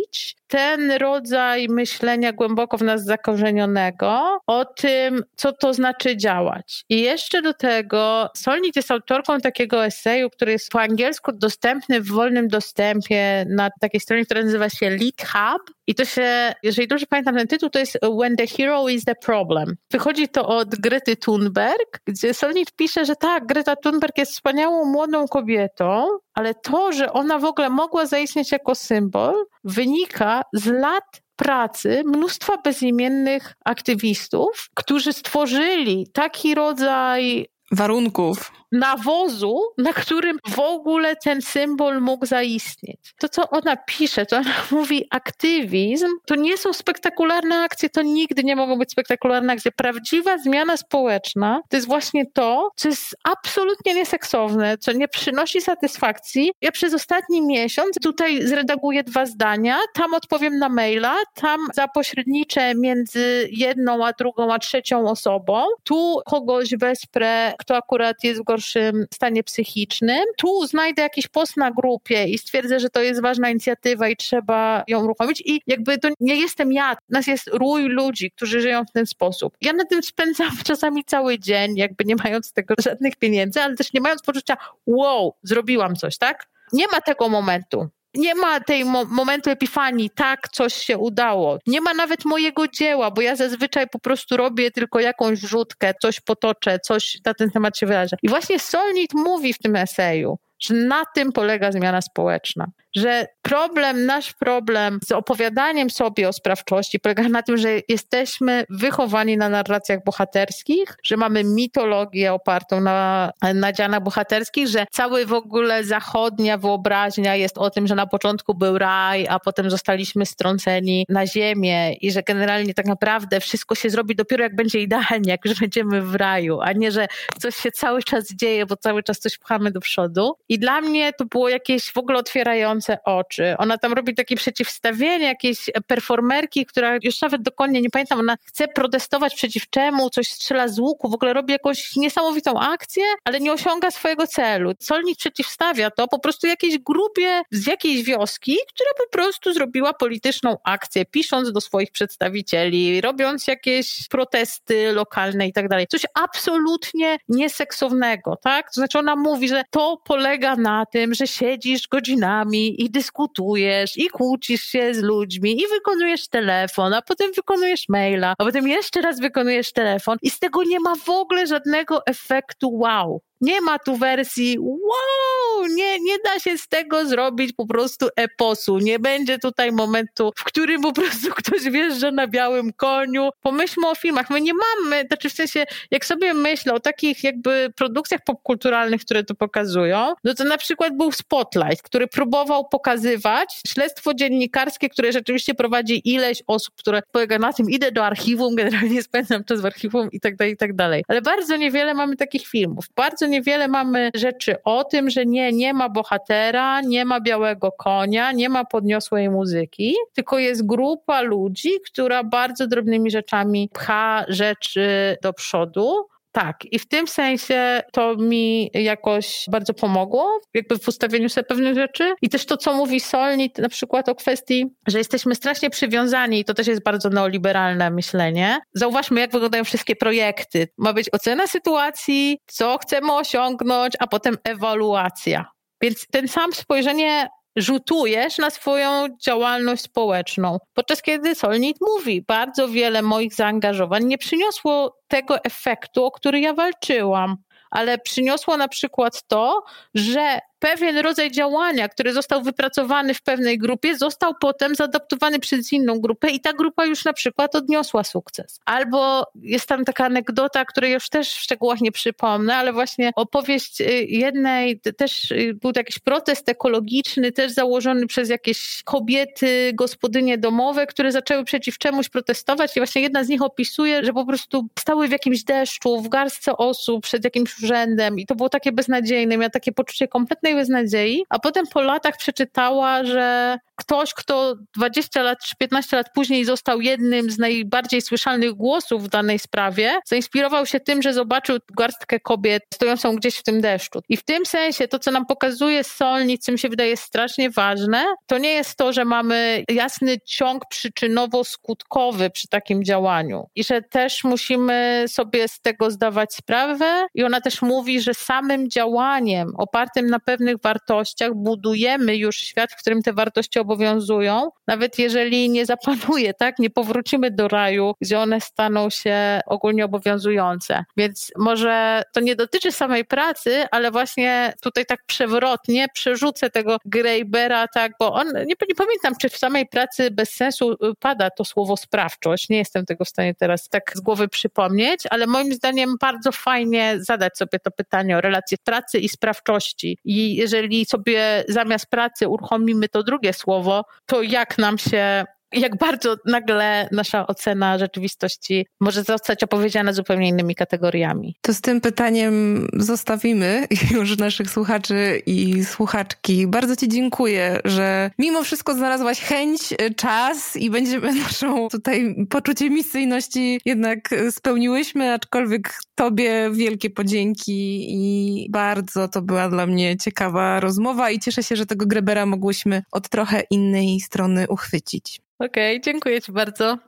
ten 0.46 0.92
rodzaj 0.92 1.68
myślenia 1.68 2.32
głęboko 2.32 2.78
w 2.78 2.82
nas 2.82 3.04
zakorzenionego 3.04 4.38
o 4.46 4.64
tym, 4.64 5.22
co 5.36 5.52
to 5.52 5.74
znaczy 5.74 6.16
działać. 6.16 6.84
I 6.88 7.00
jeszcze 7.00 7.42
do 7.42 7.54
tego 7.54 8.30
Solnit 8.36 8.76
jest 8.76 8.90
autorką 8.90 9.40
takiego 9.40 9.84
eseju, 9.84 10.30
który 10.30 10.52
jest 10.52 10.70
po 10.70 10.80
angielsku 10.80 11.32
dostępny 11.32 12.00
w 12.00 12.08
wolnym 12.08 12.48
dostępie 12.48 13.46
na 13.48 13.70
takiej 13.80 14.00
stronie, 14.00 14.24
która 14.24 14.42
nazywa 14.42 14.68
się 14.68 14.90
Lead 14.90 15.22
Hub. 15.32 15.74
I 15.86 15.94
to 15.94 16.04
się, 16.04 16.54
jeżeli 16.62 16.88
dobrze 16.88 17.06
pamiętam 17.06 17.36
ten 17.36 17.46
tytuł, 17.46 17.70
to 17.70 17.78
jest 17.78 17.98
When 18.20 18.36
the 18.36 18.46
Hero 18.46 18.88
is 18.88 19.04
the 19.04 19.14
Problem. 19.14 19.76
Wychodzi 19.90 20.28
to 20.28 20.46
od 20.46 20.68
Grety 20.68 21.16
Thunberg, 21.16 22.00
gdzie 22.06 22.34
Solnit 22.34 22.72
pisze, 22.76 23.04
że 23.04 23.16
tak, 23.16 23.46
Greta 23.46 23.76
Thunberg 23.76 24.18
jest 24.18 24.32
wspaniałą 24.32 24.84
młodą 24.84 25.28
kobietą, 25.28 26.06
ale 26.34 26.54
to, 26.54 26.92
że 26.92 27.12
ona 27.12 27.38
w 27.38 27.44
ogóle 27.44 27.70
mogła 27.70 28.06
zaistnieć 28.06 28.52
jako 28.52 28.74
symbol, 28.74 29.34
wynika 29.64 30.42
z 30.52 30.66
lat 30.66 31.22
pracy 31.36 32.02
mnóstwa 32.06 32.56
bezimiennych 32.56 33.54
aktywistów, 33.64 34.70
którzy 34.74 35.12
stworzyli 35.12 36.06
taki 36.12 36.54
rodzaj 36.54 37.46
warunków 37.72 38.52
nawozu, 38.74 39.60
na 39.78 39.92
którym 39.92 40.38
w 40.48 40.58
ogóle 40.58 41.16
ten 41.16 41.42
symbol 41.42 42.00
mógł 42.00 42.26
zaistnieć. 42.26 43.14
To, 43.18 43.28
co 43.28 43.50
ona 43.50 43.76
pisze, 43.76 44.26
to 44.26 44.36
ona 44.36 44.54
mówi 44.70 45.06
aktywizm, 45.10 46.08
to 46.26 46.34
nie 46.34 46.56
są 46.56 46.72
spektakularne 46.72 47.62
akcje, 47.62 47.90
to 47.90 48.02
nigdy 48.02 48.44
nie 48.44 48.56
mogą 48.56 48.78
być 48.78 48.92
spektakularne 48.92 49.52
akcje. 49.52 49.72
Prawdziwa 49.72 50.38
zmiana 50.38 50.76
społeczna 50.76 51.60
to 51.68 51.76
jest 51.76 51.86
właśnie 51.86 52.26
to, 52.26 52.70
co 52.76 52.88
jest 52.88 53.16
absolutnie 53.24 53.94
nieseksowne, 53.94 54.78
co 54.78 54.92
nie 54.92 55.08
przynosi 55.08 55.60
satysfakcji. 55.60 56.52
Ja 56.60 56.72
przez 56.72 56.94
ostatni 56.94 57.42
miesiąc 57.42 57.96
tutaj 58.02 58.46
zredaguję 58.46 59.04
dwa 59.04 59.26
zdania, 59.26 59.78
tam 59.94 60.14
odpowiem 60.14 60.58
na 60.58 60.68
maila, 60.68 61.16
tam 61.34 61.60
zapośredniczę 61.74 62.74
między 62.74 63.48
jedną 63.50 64.06
a 64.06 64.12
drugą 64.12 64.52
a 64.52 64.58
trzecią 64.58 65.10
osobą, 65.10 65.64
tu 65.84 66.20
kogoś 66.26 66.70
wesprę, 66.76 67.52
kto 67.58 67.76
akurat 67.76 68.24
jest 68.24 68.40
w 68.40 68.44
gorszym 68.44 68.63
gorszym 68.64 69.06
stanie 69.14 69.44
psychicznym. 69.44 70.24
Tu 70.36 70.66
znajdę 70.66 71.02
jakiś 71.02 71.28
post 71.28 71.56
na 71.56 71.70
grupie 71.70 72.24
i 72.24 72.38
stwierdzę, 72.38 72.80
że 72.80 72.90
to 72.90 73.00
jest 73.00 73.22
ważna 73.22 73.50
inicjatywa 73.50 74.08
i 74.08 74.16
trzeba 74.16 74.84
ją 74.88 75.04
uruchomić. 75.04 75.42
I 75.46 75.60
jakby 75.66 75.98
to 75.98 76.08
nie 76.20 76.36
jestem 76.36 76.72
ja, 76.72 76.96
nas 77.08 77.26
jest 77.26 77.50
rój 77.52 77.88
ludzi, 77.88 78.30
którzy 78.30 78.60
żyją 78.60 78.84
w 78.84 78.92
ten 78.92 79.06
sposób. 79.06 79.56
Ja 79.60 79.72
na 79.72 79.84
tym 79.84 80.02
spędzam 80.02 80.50
czasami 80.64 81.04
cały 81.04 81.38
dzień, 81.38 81.76
jakby 81.76 82.04
nie 82.04 82.16
mając 82.16 82.52
tego 82.52 82.74
żadnych 82.78 83.16
pieniędzy, 83.16 83.60
ale 83.60 83.76
też 83.76 83.92
nie 83.92 84.00
mając 84.00 84.22
poczucia, 84.22 84.56
wow, 84.86 85.34
zrobiłam 85.42 85.96
coś, 85.96 86.18
tak? 86.18 86.46
Nie 86.72 86.86
ma 86.88 87.00
tego 87.00 87.28
momentu 87.28 87.88
nie 88.14 88.34
ma 88.34 88.60
tej 88.60 88.84
mo 88.84 89.04
momentu 89.04 89.50
epifanii, 89.50 90.10
tak, 90.10 90.48
coś 90.48 90.74
się 90.74 90.98
udało. 90.98 91.58
Nie 91.66 91.80
ma 91.80 91.94
nawet 91.94 92.24
mojego 92.24 92.68
dzieła, 92.68 93.10
bo 93.10 93.20
ja 93.20 93.36
zazwyczaj 93.36 93.88
po 93.88 93.98
prostu 93.98 94.36
robię 94.36 94.70
tylko 94.70 95.00
jakąś 95.00 95.40
wrzutkę, 95.40 95.94
coś 96.02 96.20
potoczę, 96.20 96.78
coś 96.78 97.18
na 97.26 97.34
ten 97.34 97.50
temat 97.50 97.78
się 97.78 97.86
wyrażę. 97.86 98.16
I 98.22 98.28
właśnie 98.28 98.58
Solnit 98.58 99.14
mówi 99.14 99.52
w 99.52 99.58
tym 99.58 99.76
eseju, 99.76 100.38
że 100.60 100.74
na 100.74 101.04
tym 101.14 101.32
polega 101.32 101.72
zmiana 101.72 102.00
społeczna. 102.02 102.66
Że 102.94 103.26
problem, 103.42 104.06
nasz 104.06 104.32
problem 104.32 104.98
z 105.04 105.12
opowiadaniem 105.12 105.90
sobie 105.90 106.28
o 106.28 106.32
sprawczości 106.32 107.00
polega 107.00 107.22
na 107.22 107.42
tym, 107.42 107.56
że 107.56 107.68
jesteśmy 107.88 108.64
wychowani 108.70 109.36
na 109.36 109.48
narracjach 109.48 110.04
bohaterskich, 110.04 110.96
że 111.02 111.16
mamy 111.16 111.44
mitologię 111.44 112.32
opartą 112.32 112.80
na, 112.80 113.30
na 113.54 113.72
dzianach 113.72 114.02
bohaterskich, 114.02 114.68
że 114.68 114.86
cały 114.90 115.26
w 115.26 115.32
ogóle 115.32 115.84
zachodnia 115.84 116.58
wyobraźnia 116.58 117.36
jest 117.36 117.58
o 117.58 117.70
tym, 117.70 117.86
że 117.86 117.94
na 117.94 118.06
początku 118.06 118.54
był 118.54 118.78
raj, 118.78 119.28
a 119.28 119.40
potem 119.40 119.70
zostaliśmy 119.70 120.26
strąceni 120.26 121.06
na 121.08 121.26
ziemię 121.26 121.92
i 121.92 122.12
że 122.12 122.22
generalnie 122.22 122.74
tak 122.74 122.86
naprawdę 122.86 123.40
wszystko 123.40 123.74
się 123.74 123.90
zrobi 123.90 124.16
dopiero 124.16 124.42
jak 124.42 124.56
będzie 124.56 124.80
idealnie, 124.80 125.30
jak 125.30 125.44
już 125.44 125.60
będziemy 125.60 126.02
w 126.02 126.14
raju, 126.14 126.60
a 126.60 126.72
nie, 126.72 126.92
że 126.92 127.06
coś 127.40 127.56
się 127.56 127.70
cały 127.70 128.02
czas 128.02 128.34
dzieje, 128.34 128.66
bo 128.66 128.76
cały 128.76 129.02
czas 129.02 129.18
coś 129.18 129.38
pchamy 129.38 129.70
do 129.70 129.80
przodu. 129.80 130.36
I 130.48 130.58
dla 130.58 130.80
mnie 130.80 131.12
to 131.12 131.24
było 131.24 131.48
jakieś 131.48 131.92
w 131.92 131.98
ogóle 131.98 132.18
otwierające 132.18 132.83
oczy. 133.04 133.54
Ona 133.58 133.78
tam 133.78 133.92
robi 133.92 134.14
takie 134.14 134.36
przeciwstawienie 134.36 135.26
jakiejś 135.26 135.70
performerki, 135.86 136.66
która 136.66 136.98
już 137.02 137.20
nawet 137.20 137.42
dokładnie 137.42 137.80
nie 137.80 137.90
pamiętam, 137.90 138.20
ona 138.20 138.36
chce 138.44 138.68
protestować 138.68 139.34
przeciw 139.34 139.70
czemu, 139.70 140.10
coś 140.10 140.28
strzela 140.28 140.68
z 140.68 140.78
łuku, 140.78 141.10
w 141.10 141.14
ogóle 141.14 141.32
robi 141.32 141.52
jakąś 141.52 141.96
niesamowitą 141.96 142.60
akcję, 142.60 143.04
ale 143.24 143.40
nie 143.40 143.52
osiąga 143.52 143.90
swojego 143.90 144.26
celu. 144.26 144.72
Solnik 144.80 145.18
przeciwstawia 145.18 145.90
to 145.90 146.08
po 146.08 146.18
prostu 146.18 146.46
jakiejś 146.46 146.78
grupie 146.78 147.42
z 147.50 147.66
jakiejś 147.66 148.02
wioski, 148.02 148.56
która 148.74 148.90
po 148.98 149.10
prostu 149.10 149.52
zrobiła 149.52 149.92
polityczną 149.92 150.56
akcję, 150.64 151.04
pisząc 151.04 151.52
do 151.52 151.60
swoich 151.60 151.90
przedstawicieli, 151.90 153.00
robiąc 153.00 153.46
jakieś 153.46 154.08
protesty 154.08 154.92
lokalne 154.92 155.48
i 155.48 155.52
tak 155.52 155.68
dalej. 155.68 155.86
Coś 155.86 156.06
absolutnie 156.14 157.18
nieseksownego, 157.28 158.36
tak? 158.36 158.66
To 158.66 158.74
znaczy 158.74 158.98
ona 158.98 159.16
mówi, 159.16 159.48
że 159.48 159.62
to 159.70 160.02
polega 160.04 160.56
na 160.56 160.86
tym, 160.86 161.14
że 161.14 161.26
siedzisz 161.26 161.88
godzinami 161.88 162.73
i 162.82 162.90
dyskutujesz 162.90 163.96
i 163.96 164.08
kłócisz 164.08 164.62
się 164.62 164.94
z 164.94 165.02
ludźmi 165.02 165.62
i 165.62 165.68
wykonujesz 165.68 166.28
telefon, 166.28 166.94
a 166.94 167.02
potem 167.02 167.32
wykonujesz 167.32 167.88
maila, 167.88 168.34
a 168.38 168.44
potem 168.44 168.68
jeszcze 168.68 169.00
raz 169.00 169.20
wykonujesz 169.20 169.72
telefon 169.72 170.18
i 170.22 170.30
z 170.30 170.38
tego 170.38 170.62
nie 170.62 170.80
ma 170.80 170.94
w 170.96 171.08
ogóle 171.08 171.46
żadnego 171.46 172.06
efektu 172.06 172.70
wow. 172.72 173.20
Nie 173.40 173.60
ma 173.60 173.78
tu 173.78 173.96
wersji 173.96 174.58
wow, 174.58 175.66
nie, 175.66 176.00
nie 176.00 176.18
da 176.24 176.38
się 176.38 176.58
z 176.58 176.68
tego 176.68 177.06
zrobić 177.06 177.52
po 177.52 177.66
prostu 177.66 178.08
eposu. 178.16 178.78
Nie 178.78 178.98
będzie 178.98 179.38
tutaj 179.38 179.72
momentu, 179.72 180.32
w 180.36 180.44
którym 180.44 180.82
po 180.82 180.92
prostu 180.92 181.30
ktoś 181.42 181.62
wjeżdża 181.62 182.10
na 182.10 182.26
białym 182.26 182.72
koniu. 182.72 183.30
Pomyślmy 183.42 183.88
o 183.88 183.94
filmach. 183.94 184.30
My 184.30 184.40
nie 184.40 184.52
mamy, 184.54 185.04
znaczy 185.06 185.30
w 185.30 185.32
sensie, 185.32 185.64
jak 185.90 186.06
sobie 186.06 186.34
myślę 186.34 186.74
o 186.74 186.80
takich 186.80 187.24
jakby 187.24 187.72
produkcjach 187.76 188.20
popkulturalnych, 188.24 189.00
które 189.00 189.24
to 189.24 189.34
pokazują, 189.34 190.12
no 190.24 190.34
to 190.34 190.44
na 190.44 190.58
przykład 190.58 190.96
był 190.96 191.12
Spotlight, 191.12 191.82
który 191.82 192.06
próbował 192.06 192.68
pokazywać 192.68 193.60
śledztwo 193.66 194.14
dziennikarskie, 194.14 194.88
które 194.88 195.12
rzeczywiście 195.12 195.54
prowadzi 195.54 196.08
ileś 196.14 196.42
osób, 196.46 196.74
które 196.74 197.02
polega 197.12 197.38
na 197.38 197.52
tym, 197.52 197.70
idę 197.70 197.92
do 197.92 198.04
archiwum, 198.04 198.54
generalnie 198.60 199.02
spędzam 199.02 199.44
czas 199.44 199.60
w 199.60 199.66
archiwum 199.66 200.08
i 200.12 200.20
tak 200.20 200.36
dalej, 200.36 200.54
i 200.54 200.56
tak 200.56 200.74
dalej. 200.74 201.04
Ale 201.08 201.22
bardzo 201.22 201.56
niewiele 201.56 201.94
mamy 201.94 202.16
takich 202.16 202.46
filmów. 202.46 202.84
Bardzo 202.96 203.23
niewiele 203.26 203.68
mamy 203.68 204.10
rzeczy 204.14 204.62
o 204.62 204.84
tym, 204.84 205.10
że 205.10 205.26
nie, 205.26 205.52
nie 205.52 205.74
ma 205.74 205.88
bohatera, 205.88 206.80
nie 206.80 207.04
ma 207.04 207.20
białego 207.20 207.72
konia, 207.72 208.32
nie 208.32 208.48
ma 208.48 208.64
podniosłej 208.64 209.30
muzyki, 209.30 209.94
tylko 210.12 210.38
jest 210.38 210.66
grupa 210.66 211.20
ludzi, 211.20 211.70
która 211.86 212.24
bardzo 212.24 212.66
drobnymi 212.66 213.10
rzeczami 213.10 213.70
pcha 213.72 214.24
rzeczy 214.28 215.16
do 215.22 215.32
przodu. 215.32 216.06
Tak, 216.34 216.56
i 216.64 216.78
w 216.78 216.88
tym 216.88 217.08
sensie 217.08 217.82
to 217.92 218.16
mi 218.16 218.70
jakoś 218.74 219.44
bardzo 219.50 219.74
pomogło, 219.74 220.40
jakby 220.54 220.78
w 220.78 220.88
ustawieniu 220.88 221.28
sobie 221.28 221.44
pewnych 221.44 221.74
rzeczy. 221.74 222.14
I 222.22 222.28
też 222.28 222.46
to, 222.46 222.56
co 222.56 222.74
mówi 222.74 223.00
Solnit 223.00 223.58
na 223.58 223.68
przykład 223.68 224.08
o 224.08 224.14
kwestii, 224.14 224.66
że 224.86 224.98
jesteśmy 224.98 225.34
strasznie 225.34 225.70
przywiązani, 225.70 226.40
i 226.40 226.44
to 226.44 226.54
też 226.54 226.66
jest 226.66 226.82
bardzo 226.82 227.10
neoliberalne 227.10 227.90
myślenie. 227.90 228.58
Zauważmy, 228.72 229.20
jak 229.20 229.32
wyglądają 229.32 229.64
wszystkie 229.64 229.96
projekty. 229.96 230.68
Ma 230.78 230.92
być 230.92 231.10
ocena 231.12 231.46
sytuacji, 231.46 232.38
co 232.46 232.78
chcemy 232.78 233.12
osiągnąć, 233.12 233.94
a 234.00 234.06
potem 234.06 234.36
ewaluacja. 234.44 235.44
Więc 235.82 236.06
ten 236.12 236.28
sam 236.28 236.52
spojrzenie 236.52 237.28
rzutujesz 237.56 238.38
na 238.38 238.50
swoją 238.50 239.06
działalność 239.24 239.82
społeczną. 239.82 240.58
Podczas 240.74 241.02
kiedy 241.02 241.34
Solnit 241.34 241.76
mówi, 241.80 242.22
bardzo 242.22 242.68
wiele 242.68 243.02
moich 243.02 243.34
zaangażowań 243.34 244.04
nie 244.04 244.18
przyniosło 244.18 244.98
tego 245.08 245.44
efektu, 245.44 246.04
o 246.04 246.10
który 246.10 246.40
ja 246.40 246.54
walczyłam, 246.54 247.36
ale 247.70 247.98
przyniosło 247.98 248.56
na 248.56 248.68
przykład 248.68 249.22
to, 249.26 249.64
że 249.94 250.38
pewien 250.64 250.98
rodzaj 250.98 251.30
działania, 251.30 251.88
który 251.88 252.12
został 252.12 252.42
wypracowany 252.42 253.14
w 253.14 253.22
pewnej 253.22 253.58
grupie, 253.58 253.96
został 253.96 254.34
potem 254.40 254.74
zaadaptowany 254.74 255.38
przez 255.38 255.72
inną 255.72 256.00
grupę 256.00 256.30
i 256.30 256.40
ta 256.40 256.52
grupa 256.52 256.86
już 256.86 257.04
na 257.04 257.12
przykład 257.12 257.54
odniosła 257.54 258.04
sukces. 258.04 258.60
Albo 258.64 259.26
jest 259.42 259.66
tam 259.66 259.84
taka 259.84 260.04
anegdota, 260.04 260.64
której 260.64 260.92
już 260.92 261.08
też 261.08 261.32
w 261.32 261.38
szczegółach 261.40 261.80
nie 261.80 261.92
przypomnę, 261.92 262.56
ale 262.56 262.72
właśnie 262.72 263.10
opowieść 263.16 263.80
y, 263.80 263.84
jednej, 264.08 264.80
też 264.80 265.30
y, 265.30 265.54
był 265.54 265.72
to 265.72 265.80
jakiś 265.80 265.98
protest 265.98 266.48
ekologiczny, 266.48 267.32
też 267.32 267.52
założony 267.52 268.06
przez 268.06 268.28
jakieś 268.28 268.82
kobiety, 268.84 269.72
gospodynie 269.74 270.38
domowe, 270.38 270.86
które 270.86 271.12
zaczęły 271.12 271.44
przeciw 271.44 271.78
czemuś 271.78 272.08
protestować 272.08 272.76
i 272.76 272.80
właśnie 272.80 273.02
jedna 273.02 273.24
z 273.24 273.28
nich 273.28 273.42
opisuje, 273.42 274.04
że 274.04 274.12
po 274.12 274.26
prostu 274.26 274.68
stały 274.78 275.08
w 275.08 275.12
jakimś 275.12 275.44
deszczu, 275.44 276.00
w 276.00 276.08
garstce 276.08 276.56
osób 276.56 277.02
przed 277.02 277.24
jakimś 277.24 277.62
urzędem 277.62 278.18
i 278.18 278.26
to 278.26 278.34
było 278.34 278.48
takie 278.48 278.72
beznadziejne, 278.72 279.36
miała 279.36 279.50
takie 279.50 279.72
poczucie 279.72 280.08
kompletnej 280.08 280.53
beznadziei, 280.54 281.24
a 281.28 281.38
potem 281.38 281.66
po 281.66 281.80
latach 281.80 282.16
przeczytała, 282.16 283.04
że 283.04 283.58
ktoś, 283.76 284.14
kto 284.14 284.54
20 284.76 285.22
lat 285.22 285.38
czy 285.44 285.56
15 285.56 285.96
lat 285.96 286.06
później 286.14 286.44
został 286.44 286.80
jednym 286.80 287.30
z 287.30 287.38
najbardziej 287.38 288.02
słyszalnych 288.02 288.52
głosów 288.52 289.04
w 289.04 289.08
danej 289.08 289.38
sprawie, 289.38 289.98
zainspirował 290.06 290.66
się 290.66 290.80
tym, 290.80 291.02
że 291.02 291.12
zobaczył 291.12 291.58
garstkę 291.76 292.20
kobiet 292.20 292.62
stojącą 292.74 293.16
gdzieś 293.16 293.36
w 293.36 293.42
tym 293.42 293.60
deszczu. 293.60 294.00
I 294.08 294.16
w 294.16 294.24
tym 294.24 294.46
sensie 294.46 294.88
to, 294.88 294.98
co 294.98 295.10
nam 295.10 295.26
pokazuje 295.26 295.84
Solnic, 295.84 296.44
co 296.44 296.52
mi 296.52 296.58
się 296.58 296.68
wydaje 296.68 296.96
strasznie 296.96 297.50
ważne, 297.50 298.04
to 298.26 298.38
nie 298.38 298.52
jest 298.52 298.76
to, 298.76 298.92
że 298.92 299.04
mamy 299.04 299.64
jasny 299.68 300.16
ciąg 300.24 300.62
przyczynowo-skutkowy 300.70 302.30
przy 302.30 302.48
takim 302.48 302.84
działaniu 302.84 303.48
i 303.54 303.64
że 303.64 303.82
też 303.82 304.24
musimy 304.24 305.04
sobie 305.08 305.48
z 305.48 305.60
tego 305.60 305.90
zdawać 305.90 306.34
sprawę 306.34 307.06
i 307.14 307.24
ona 307.24 307.40
też 307.40 307.62
mówi, 307.62 308.00
że 308.00 308.14
samym 308.14 308.70
działaniem 308.70 309.52
opartym 309.56 310.06
na 310.06 310.18
pewnych 310.44 310.62
wartościach 310.62 311.34
budujemy 311.34 312.16
już 312.16 312.36
świat, 312.36 312.72
w 312.72 312.76
którym 312.76 313.02
te 313.02 313.12
wartości 313.12 313.58
obowiązują, 313.58 314.50
nawet 314.66 314.98
jeżeli 314.98 315.50
nie 315.50 315.66
zapanuje, 315.66 316.34
tak, 316.34 316.58
nie 316.58 316.70
powrócimy 316.70 317.30
do 317.30 317.48
raju, 317.48 317.94
gdzie 318.00 318.18
one 318.18 318.40
staną 318.40 318.90
się 318.90 319.40
ogólnie 319.46 319.84
obowiązujące. 319.84 320.84
Więc 320.96 321.32
może 321.38 322.02
to 322.12 322.20
nie 322.20 322.36
dotyczy 322.36 322.72
samej 322.72 323.04
pracy, 323.04 323.64
ale 323.70 323.90
właśnie 323.90 324.52
tutaj 324.60 324.86
tak 324.86 325.00
przewrotnie 325.06 325.86
przerzucę 325.94 326.50
tego 326.50 326.76
Greybera, 326.84 327.68
tak, 327.68 327.92
bo 328.00 328.12
on, 328.12 328.26
nie, 328.26 328.54
nie 328.68 328.74
pamiętam, 328.76 329.14
czy 329.20 329.28
w 329.28 329.36
samej 329.36 329.66
pracy 329.66 330.10
bez 330.10 330.30
sensu 330.30 330.72
y, 330.72 330.76
pada 331.00 331.30
to 331.30 331.44
słowo 331.44 331.76
sprawczość, 331.76 332.48
nie 332.48 332.58
jestem 332.58 332.86
tego 332.86 333.04
w 333.04 333.08
stanie 333.08 333.34
teraz 333.34 333.68
tak 333.68 333.92
z 333.94 334.00
głowy 334.00 334.28
przypomnieć, 334.28 335.00
ale 335.10 335.26
moim 335.26 335.52
zdaniem 335.54 335.94
bardzo 336.00 336.32
fajnie 336.32 336.96
zadać 336.98 337.36
sobie 337.38 337.58
to 337.58 337.70
pytanie 337.70 338.18
o 338.18 338.20
relację 338.20 338.58
pracy 338.64 338.98
i 338.98 339.08
sprawczości. 339.08 339.98
I 340.04 340.23
jeżeli 340.24 340.84
sobie 340.84 341.44
zamiast 341.48 341.86
pracy 341.86 342.28
uruchomimy 342.28 342.88
to 342.88 343.02
drugie 343.02 343.32
słowo, 343.32 343.84
to 344.06 344.22
jak 344.22 344.58
nam 344.58 344.78
się 344.78 345.24
jak 345.54 345.78
bardzo 345.78 346.16
nagle 346.26 346.88
nasza 346.92 347.26
ocena 347.26 347.78
rzeczywistości 347.78 348.66
może 348.80 349.02
zostać 349.02 349.42
opowiedziana 349.42 349.92
zupełnie 349.92 350.28
innymi 350.28 350.54
kategoriami. 350.54 351.36
To 351.40 351.54
z 351.54 351.60
tym 351.60 351.80
pytaniem 351.80 352.68
zostawimy 352.72 353.66
już 353.90 354.18
naszych 354.18 354.50
słuchaczy 354.50 355.22
i 355.26 355.64
słuchaczki. 355.64 356.46
Bardzo 356.46 356.76
Ci 356.76 356.88
dziękuję, 356.88 357.60
że 357.64 358.10
mimo 358.18 358.44
wszystko 358.44 358.74
znalazłaś 358.74 359.20
chęć, 359.20 359.60
czas 359.96 360.56
i 360.56 360.70
będziemy 360.70 361.14
naszą 361.24 361.68
tutaj 361.68 362.26
poczucie 362.30 362.70
misyjności 362.70 363.60
jednak 363.64 364.08
spełniłyśmy, 364.30 365.12
aczkolwiek 365.12 365.74
Tobie 365.94 366.50
wielkie 366.52 366.90
podzięki 366.90 367.86
i 367.88 368.46
bardzo 368.50 369.08
to 369.08 369.22
była 369.22 369.48
dla 369.48 369.66
mnie 369.66 369.96
ciekawa 369.96 370.60
rozmowa 370.60 371.10
i 371.10 371.18
cieszę 371.18 371.42
się, 371.42 371.56
że 371.56 371.66
tego 371.66 371.86
Grebera 371.86 372.26
mogłyśmy 372.26 372.82
od 372.92 373.08
trochę 373.08 373.42
innej 373.50 374.00
strony 374.00 374.48
uchwycić. 374.48 375.23
Okej, 375.38 375.76
okay, 375.76 375.80
dziękuję 375.80 376.20
Ci 376.20 376.32
bardzo. 376.32 376.78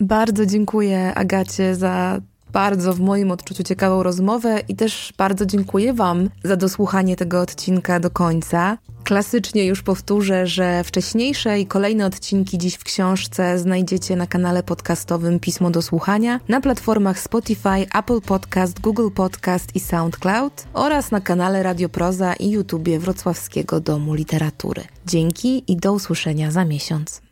Bardzo 0.00 0.46
dziękuję 0.46 1.14
Agacie 1.14 1.74
za 1.74 2.20
bardzo 2.52 2.92
w 2.92 3.00
moim 3.00 3.30
odczuciu 3.30 3.62
ciekawą 3.62 4.02
rozmowę 4.02 4.60
i 4.68 4.76
też 4.76 5.12
bardzo 5.18 5.46
dziękuję 5.46 5.92
Wam 5.92 6.30
za 6.44 6.56
dosłuchanie 6.56 7.16
tego 7.16 7.40
odcinka 7.40 8.00
do 8.00 8.10
końca. 8.10 8.78
Klasycznie 9.04 9.66
już 9.66 9.82
powtórzę, 9.82 10.46
że 10.46 10.84
wcześniejsze 10.84 11.60
i 11.60 11.66
kolejne 11.66 12.06
odcinki 12.06 12.58
dziś 12.58 12.74
w 12.74 12.84
książce 12.84 13.58
znajdziecie 13.58 14.16
na 14.16 14.26
kanale 14.26 14.62
podcastowym 14.62 15.40
Pismo 15.40 15.70
do 15.70 15.82
Słuchania, 15.82 16.40
na 16.48 16.60
platformach 16.60 17.18
Spotify, 17.18 17.86
Apple 17.94 18.20
Podcast, 18.20 18.80
Google 18.80 19.10
Podcast 19.14 19.76
i 19.76 19.80
SoundCloud 19.80 20.64
oraz 20.72 21.10
na 21.10 21.20
kanale 21.20 21.62
Radio 21.62 21.88
Proza 21.88 22.34
i 22.34 22.50
YouTubie 22.50 22.98
Wrocławskiego 22.98 23.80
Domu 23.80 24.14
Literatury. 24.14 24.84
Dzięki 25.06 25.72
i 25.72 25.76
do 25.76 25.92
usłyszenia 25.92 26.50
za 26.50 26.64
miesiąc. 26.64 27.27